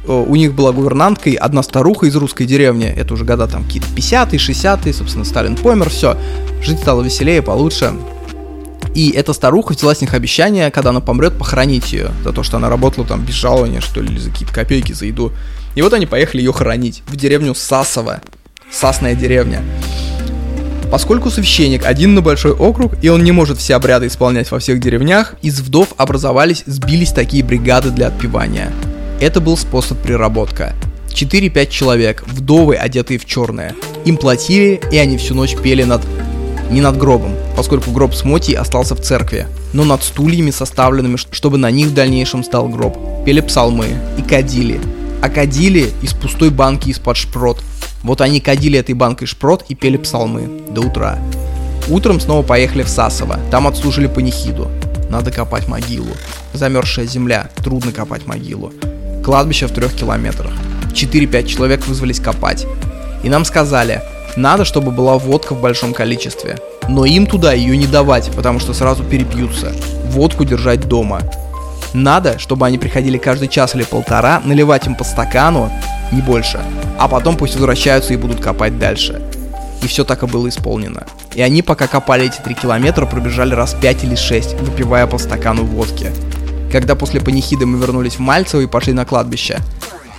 У 0.05 0.35
них 0.35 0.53
была 0.53 0.73
гувернантка 0.73 1.29
и 1.29 1.35
одна 1.35 1.63
старуха 1.63 2.07
из 2.07 2.15
русской 2.15 2.45
деревни. 2.45 2.87
Это 2.87 3.13
уже 3.13 3.23
года 3.23 3.47
там 3.47 3.63
какие-то 3.63 3.87
50-е, 3.87 4.37
60-е, 4.37 4.93
собственно, 4.93 5.23
Сталин 5.23 5.55
помер, 5.55 5.89
все. 5.89 6.17
Жить 6.61 6.79
стало 6.79 7.01
веселее, 7.01 7.41
получше. 7.41 7.93
И 8.93 9.11
эта 9.11 9.33
старуха 9.33 9.73
взяла 9.73 9.95
с 9.95 10.01
них 10.01 10.13
обещание, 10.13 10.69
когда 10.71 10.89
она 10.89 10.99
помрет, 10.99 11.37
похоронить 11.37 11.93
ее. 11.93 12.11
За 12.23 12.31
то, 12.31 12.43
что 12.43 12.57
она 12.57 12.69
работала 12.69 13.07
там 13.07 13.25
без 13.25 13.33
жалования, 13.33 13.81
что 13.81 14.01
ли, 14.01 14.09
или 14.09 14.19
за 14.19 14.29
какие-то 14.29 14.53
копейки 14.53 14.91
за 14.93 15.05
еду. 15.05 15.31
И 15.75 15.81
вот 15.81 15.93
они 15.93 16.05
поехали 16.05 16.41
ее 16.41 16.53
хоронить 16.53 17.01
в 17.07 17.15
деревню 17.15 17.55
Сасово. 17.55 18.21
Сасная 18.71 19.15
деревня. 19.15 19.61
Поскольку 20.91 21.31
священник 21.31 21.85
один 21.85 22.13
на 22.13 22.21
большой 22.21 22.51
округ, 22.51 22.93
и 23.01 23.09
он 23.09 23.23
не 23.23 23.31
может 23.31 23.57
все 23.57 23.75
обряды 23.75 24.07
исполнять 24.07 24.51
во 24.51 24.59
всех 24.59 24.79
деревнях, 24.79 25.33
из 25.41 25.59
вдов 25.59 25.93
образовались, 25.97 26.63
сбились 26.67 27.11
такие 27.11 27.43
бригады 27.43 27.89
для 27.89 28.07
отпевания. 28.07 28.71
Это 29.23 29.39
был 29.39 29.55
способ 29.55 29.99
приработка. 29.99 30.75
4-5 31.07 31.69
человек, 31.69 32.25
вдовы, 32.27 32.75
одетые 32.75 33.17
в 33.17 33.23
черное. 33.23 33.73
Им 34.03 34.17
платили, 34.17 34.81
и 34.91 34.97
они 34.97 35.17
всю 35.17 35.33
ночь 35.33 35.55
пели 35.55 35.83
над 35.83 36.01
не 36.69 36.81
над 36.81 36.97
гробом, 36.97 37.31
поскольку 37.55 37.91
гроб 37.91 38.13
с 38.15 38.25
Моти 38.25 38.51
остался 38.51 38.95
в 38.95 39.01
церкви. 39.01 39.47
но 39.71 39.85
над 39.85 40.03
стульями, 40.03 40.51
составленными, 40.51 41.15
чтобы 41.31 41.57
на 41.57 41.71
них 41.71 41.87
в 41.87 41.93
дальнейшем 41.93 42.43
стал 42.43 42.67
гроб. 42.67 42.97
Пели 43.25 43.39
псалмы 43.39 43.85
и 44.17 44.21
кадили. 44.21 44.81
А 45.21 45.29
кадили 45.29 45.89
из 46.01 46.11
пустой 46.11 46.49
банки 46.49 46.89
из-под 46.89 47.15
шпрот. 47.15 47.63
Вот 48.01 48.19
они 48.19 48.41
кадили 48.41 48.77
этой 48.77 48.93
банкой 48.93 49.27
шпрот 49.27 49.63
и 49.69 49.75
пели 49.75 49.95
псалмы 49.95 50.49
до 50.69 50.81
утра. 50.81 51.17
Утром 51.87 52.19
снова 52.19 52.43
поехали 52.43 52.83
в 52.83 52.89
Сасово, 52.89 53.39
там 53.51 53.67
отслужили 53.67 54.07
панихиду. 54.07 54.67
Надо 55.09 55.31
копать 55.31 55.69
могилу. 55.69 56.11
Замерзшая 56.51 57.05
земля, 57.05 57.49
трудно 57.63 57.93
копать 57.93 58.27
могилу. 58.27 58.73
Кладбище 59.23 59.67
в 59.67 59.71
трех 59.71 59.93
километрах. 59.93 60.51
4-5 60.91 61.45
человек 61.45 61.85
вызвались 61.87 62.19
копать. 62.19 62.67
И 63.23 63.29
нам 63.29 63.45
сказали, 63.45 64.01
надо, 64.35 64.65
чтобы 64.65 64.91
была 64.91 65.17
водка 65.17 65.53
в 65.55 65.61
большом 65.61 65.93
количестве. 65.93 66.57
Но 66.89 67.05
им 67.05 67.25
туда 67.25 67.53
ее 67.53 67.77
не 67.77 67.87
давать, 67.87 68.29
потому 68.35 68.59
что 68.59 68.73
сразу 68.73 69.03
перепьются. 69.03 69.71
Водку 70.07 70.43
держать 70.43 70.87
дома. 70.87 71.21
Надо, 71.93 72.39
чтобы 72.39 72.65
они 72.65 72.77
приходили 72.77 73.17
каждый 73.17 73.47
час 73.47 73.75
или 73.75 73.83
полтора, 73.83 74.41
наливать 74.43 74.87
им 74.87 74.95
по 74.95 75.03
стакану, 75.03 75.71
не 76.11 76.21
больше. 76.21 76.59
А 76.99 77.07
потом 77.07 77.37
пусть 77.37 77.55
возвращаются 77.55 78.13
и 78.13 78.17
будут 78.17 78.41
копать 78.41 78.77
дальше. 78.77 79.21
И 79.83 79.87
все 79.87 80.03
так 80.03 80.23
и 80.23 80.27
было 80.27 80.49
исполнено. 80.49 81.03
И 81.35 81.41
они, 81.41 81.61
пока 81.61 81.87
копали 81.87 82.25
эти 82.25 82.41
три 82.41 82.55
километра, 82.55 83.05
пробежали 83.05 83.53
раз 83.53 83.75
пять 83.79 84.03
или 84.03 84.15
шесть, 84.15 84.53
выпивая 84.59 85.07
по 85.07 85.17
стакану 85.17 85.63
водки. 85.63 86.11
Когда 86.73 86.95
после 86.95 87.21
панихиды 87.21 87.67
мы 87.67 87.77
вернулись 87.77 88.15
в 88.15 88.19
Мальцево 88.19 88.61
и 88.61 88.65
пошли 88.65 88.93
на 88.93 89.05
кладбище, 89.05 89.59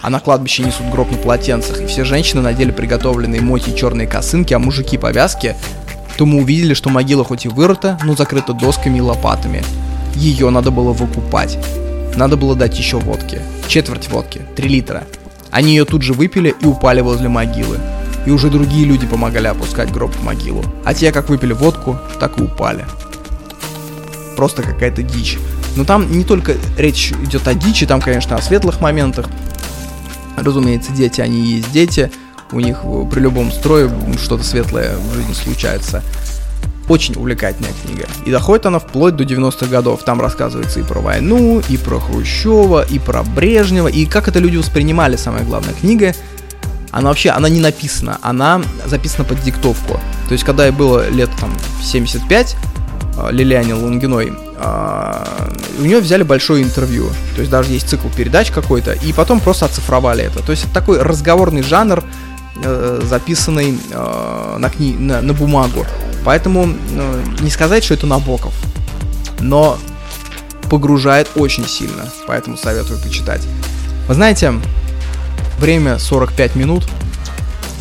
а 0.03 0.09
на 0.09 0.21
кладбище 0.21 0.63
несут 0.63 0.89
гроб 0.89 1.11
на 1.11 1.19
полотенцах, 1.19 1.81
и 1.81 1.87
все 1.87 2.05
женщины 2.05 2.43
надели 2.43 2.71
приготовленные 2.71 3.41
моти 3.41 3.77
черные 3.77 4.07
косынки, 4.07 4.55
а 4.55 4.61
мужики 4.61 4.97
повязки, 4.97 5.57
то 6.17 6.27
мы 6.27 6.41
увидели, 6.41 6.75
что 6.75 6.91
могила 6.91 7.25
хоть 7.25 7.45
и 7.45 7.49
вырыта, 7.49 7.99
но 8.05 8.15
закрыта 8.15 8.53
досками 8.53 8.99
и 8.99 9.01
лопатами. 9.01 9.65
Ее 10.15 10.49
надо 10.51 10.71
было 10.71 10.93
выкупать. 10.93 11.59
Надо 12.15 12.37
было 12.37 12.55
дать 12.55 12.79
еще 12.79 12.99
водки. 12.99 13.41
Четверть 13.67 14.09
водки, 14.09 14.43
3 14.55 14.69
литра. 14.69 15.03
Они 15.51 15.71
ее 15.71 15.85
тут 15.85 16.03
же 16.03 16.13
выпили 16.13 16.55
и 16.61 16.67
упали 16.67 17.01
возле 17.01 17.29
могилы. 17.29 17.81
И 18.27 18.31
уже 18.31 18.49
другие 18.49 18.85
люди 18.87 19.09
помогали 19.09 19.49
опускать 19.49 19.91
гроб 19.91 20.15
в 20.15 20.23
могилу. 20.23 20.63
А 20.85 20.95
те, 20.95 21.11
как 21.11 21.31
выпили 21.31 21.53
водку, 21.53 21.99
так 22.21 22.39
и 22.39 22.43
упали. 22.43 22.85
Просто 24.37 24.63
какая-то 24.63 25.03
дичь. 25.03 25.37
Но 25.77 25.85
там 25.85 26.11
не 26.11 26.25
только 26.25 26.57
речь 26.79 27.13
идет 27.25 27.47
о 27.49 27.55
дичи, 27.55 27.87
там, 27.87 28.01
конечно, 28.01 28.37
о 28.37 28.43
светлых 28.43 28.81
моментах. 28.81 29.27
Разумеется, 30.37 30.93
дети, 30.93 31.21
они 31.21 31.41
и 31.41 31.57
есть 31.57 31.73
дети, 31.73 32.11
у 32.53 32.61
них 32.61 32.83
при 33.11 33.21
любом 33.21 33.51
строе 33.51 33.91
что-то 34.23 34.45
светлое 34.45 34.97
в 34.97 35.15
жизни 35.15 35.33
случается. 35.33 36.03
Очень 36.89 37.15
увлекательная 37.15 37.73
книга. 37.85 38.07
И 38.27 38.31
доходит 38.31 38.67
она 38.67 38.79
вплоть 38.79 39.17
до 39.17 39.25
90-х 39.25 39.67
годов. 39.67 40.05
Там 40.05 40.21
рассказывается 40.21 40.81
и 40.81 40.83
про 40.83 41.01
войну, 41.01 41.63
и 41.69 41.79
про 41.79 41.99
Хрущева, 41.99 42.85
и 42.85 42.99
про 42.99 43.23
Брежнева, 43.23 43.89
и 43.89 44.05
как 44.05 44.29
это 44.29 44.39
люди 44.39 44.59
воспринимали, 44.59 45.17
самая 45.17 45.45
главная 45.45 45.73
книга. 45.73 46.15
Она 46.91 47.09
вообще, 47.09 47.31
она 47.31 47.49
не 47.49 47.59
написана, 47.59 48.19
она 48.23 48.63
записана 48.87 49.25
под 49.25 49.43
диктовку. 49.43 49.95
То 50.29 50.33
есть, 50.33 50.45
когда 50.45 50.67
ей 50.67 50.73
было 50.73 51.09
лет 51.09 51.31
там 51.41 51.51
75, 51.83 52.57
а, 53.17 53.31
Лилиане 53.31 53.75
Лунгиной, 53.75 54.33
у 54.57 55.83
нее 55.83 56.01
взяли 56.01 56.23
большое 56.23 56.63
интервью. 56.63 57.09
То 57.35 57.41
есть 57.41 57.51
даже 57.51 57.73
есть 57.73 57.89
цикл 57.89 58.09
передач 58.09 58.51
какой-то, 58.51 58.93
и 58.93 59.13
потом 59.13 59.41
просто 59.41 59.67
оцифровали 59.67 60.25
это. 60.25 60.43
То 60.43 60.53
есть 60.53 60.65
это 60.65 60.75
такой 60.75 61.03
разговорный 61.03 61.63
жанр, 61.63 62.05
э, 62.63 63.01
записанный 63.05 63.79
э, 63.91 64.57
на, 64.59 64.67
кни- 64.67 64.99
на, 64.99 65.21
на 65.21 65.33
бумагу. 65.33 65.85
Поэтому 66.25 66.69
э, 66.69 67.25
не 67.41 67.51
сказать, 67.51 67.85
что 67.85 67.95
это 67.95 68.07
Набоков, 68.07 68.55
но 69.41 69.79
погружает 70.71 71.29
очень 71.35 71.67
сильно, 71.67 72.09
поэтому 72.27 72.57
советую 72.57 72.99
почитать. 73.01 73.43
Вы 74.09 74.15
знаете, 74.15 74.55
время 75.59 75.99
45 75.99 76.55
минут, 76.57 76.85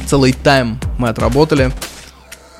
целый 0.05 0.33
тайм 0.33 0.79
мы 0.97 1.09
отработали 1.09 1.71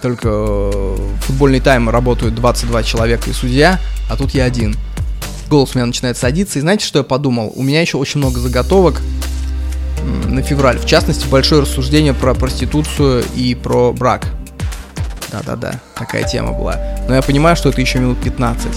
только 0.03 0.27
э, 0.29 0.97
футбольный 1.21 1.61
тайм 1.61 1.89
работают 1.89 2.35
22 2.35 2.83
человека 2.83 3.29
и 3.29 3.33
судья, 3.33 3.79
а 4.09 4.17
тут 4.17 4.31
я 4.31 4.43
один. 4.43 4.75
Голос 5.49 5.71
у 5.73 5.77
меня 5.77 5.85
начинает 5.85 6.17
садиться, 6.17 6.59
и 6.59 6.61
знаете, 6.61 6.85
что 6.85 6.99
я 6.99 7.03
подумал? 7.03 7.53
У 7.55 7.63
меня 7.63 7.79
еще 7.79 7.95
очень 7.95 8.19
много 8.19 8.41
заготовок 8.41 9.01
на 10.27 10.41
февраль. 10.41 10.77
В 10.77 10.85
частности, 10.85 11.25
большое 11.29 11.61
рассуждение 11.61 12.13
про 12.13 12.33
проституцию 12.33 13.23
и 13.33 13.55
про 13.55 13.93
брак. 13.93 14.27
Да-да-да, 15.31 15.79
такая 15.95 16.25
тема 16.25 16.51
была. 16.51 16.77
Но 17.07 17.15
я 17.15 17.21
понимаю, 17.21 17.55
что 17.55 17.69
это 17.69 17.79
еще 17.79 17.99
минут 17.99 18.17
15. 18.21 18.67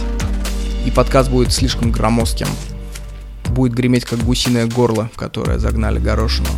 И 0.87 0.93
подкаст 0.93 1.29
будет 1.29 1.53
слишком 1.53 1.91
громоздким. 1.91 2.47
Будет 3.47 3.75
греметь, 3.75 4.05
как 4.05 4.21
гусиное 4.21 4.67
горло, 4.67 5.11
в 5.13 5.19
которое 5.19 5.59
загнали 5.59 5.99
горошину. 5.99 6.49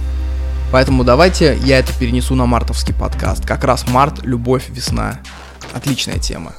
Поэтому 0.71 1.03
давайте 1.03 1.59
я 1.65 1.79
это 1.79 1.93
перенесу 1.95 2.35
на 2.35 2.47
мартовский 2.47 2.95
подкаст. 2.95 3.47
Как 3.47 3.65
раз 3.65 3.89
март, 3.89 4.23
любовь, 4.23 4.69
весна. 4.69 5.21
Отличная 5.73 6.19
тема. 6.19 6.53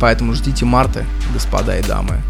Поэтому 0.00 0.32
ждите 0.32 0.64
марта, 0.64 1.04
господа 1.32 1.78
и 1.78 1.82
дамы. 1.82 2.22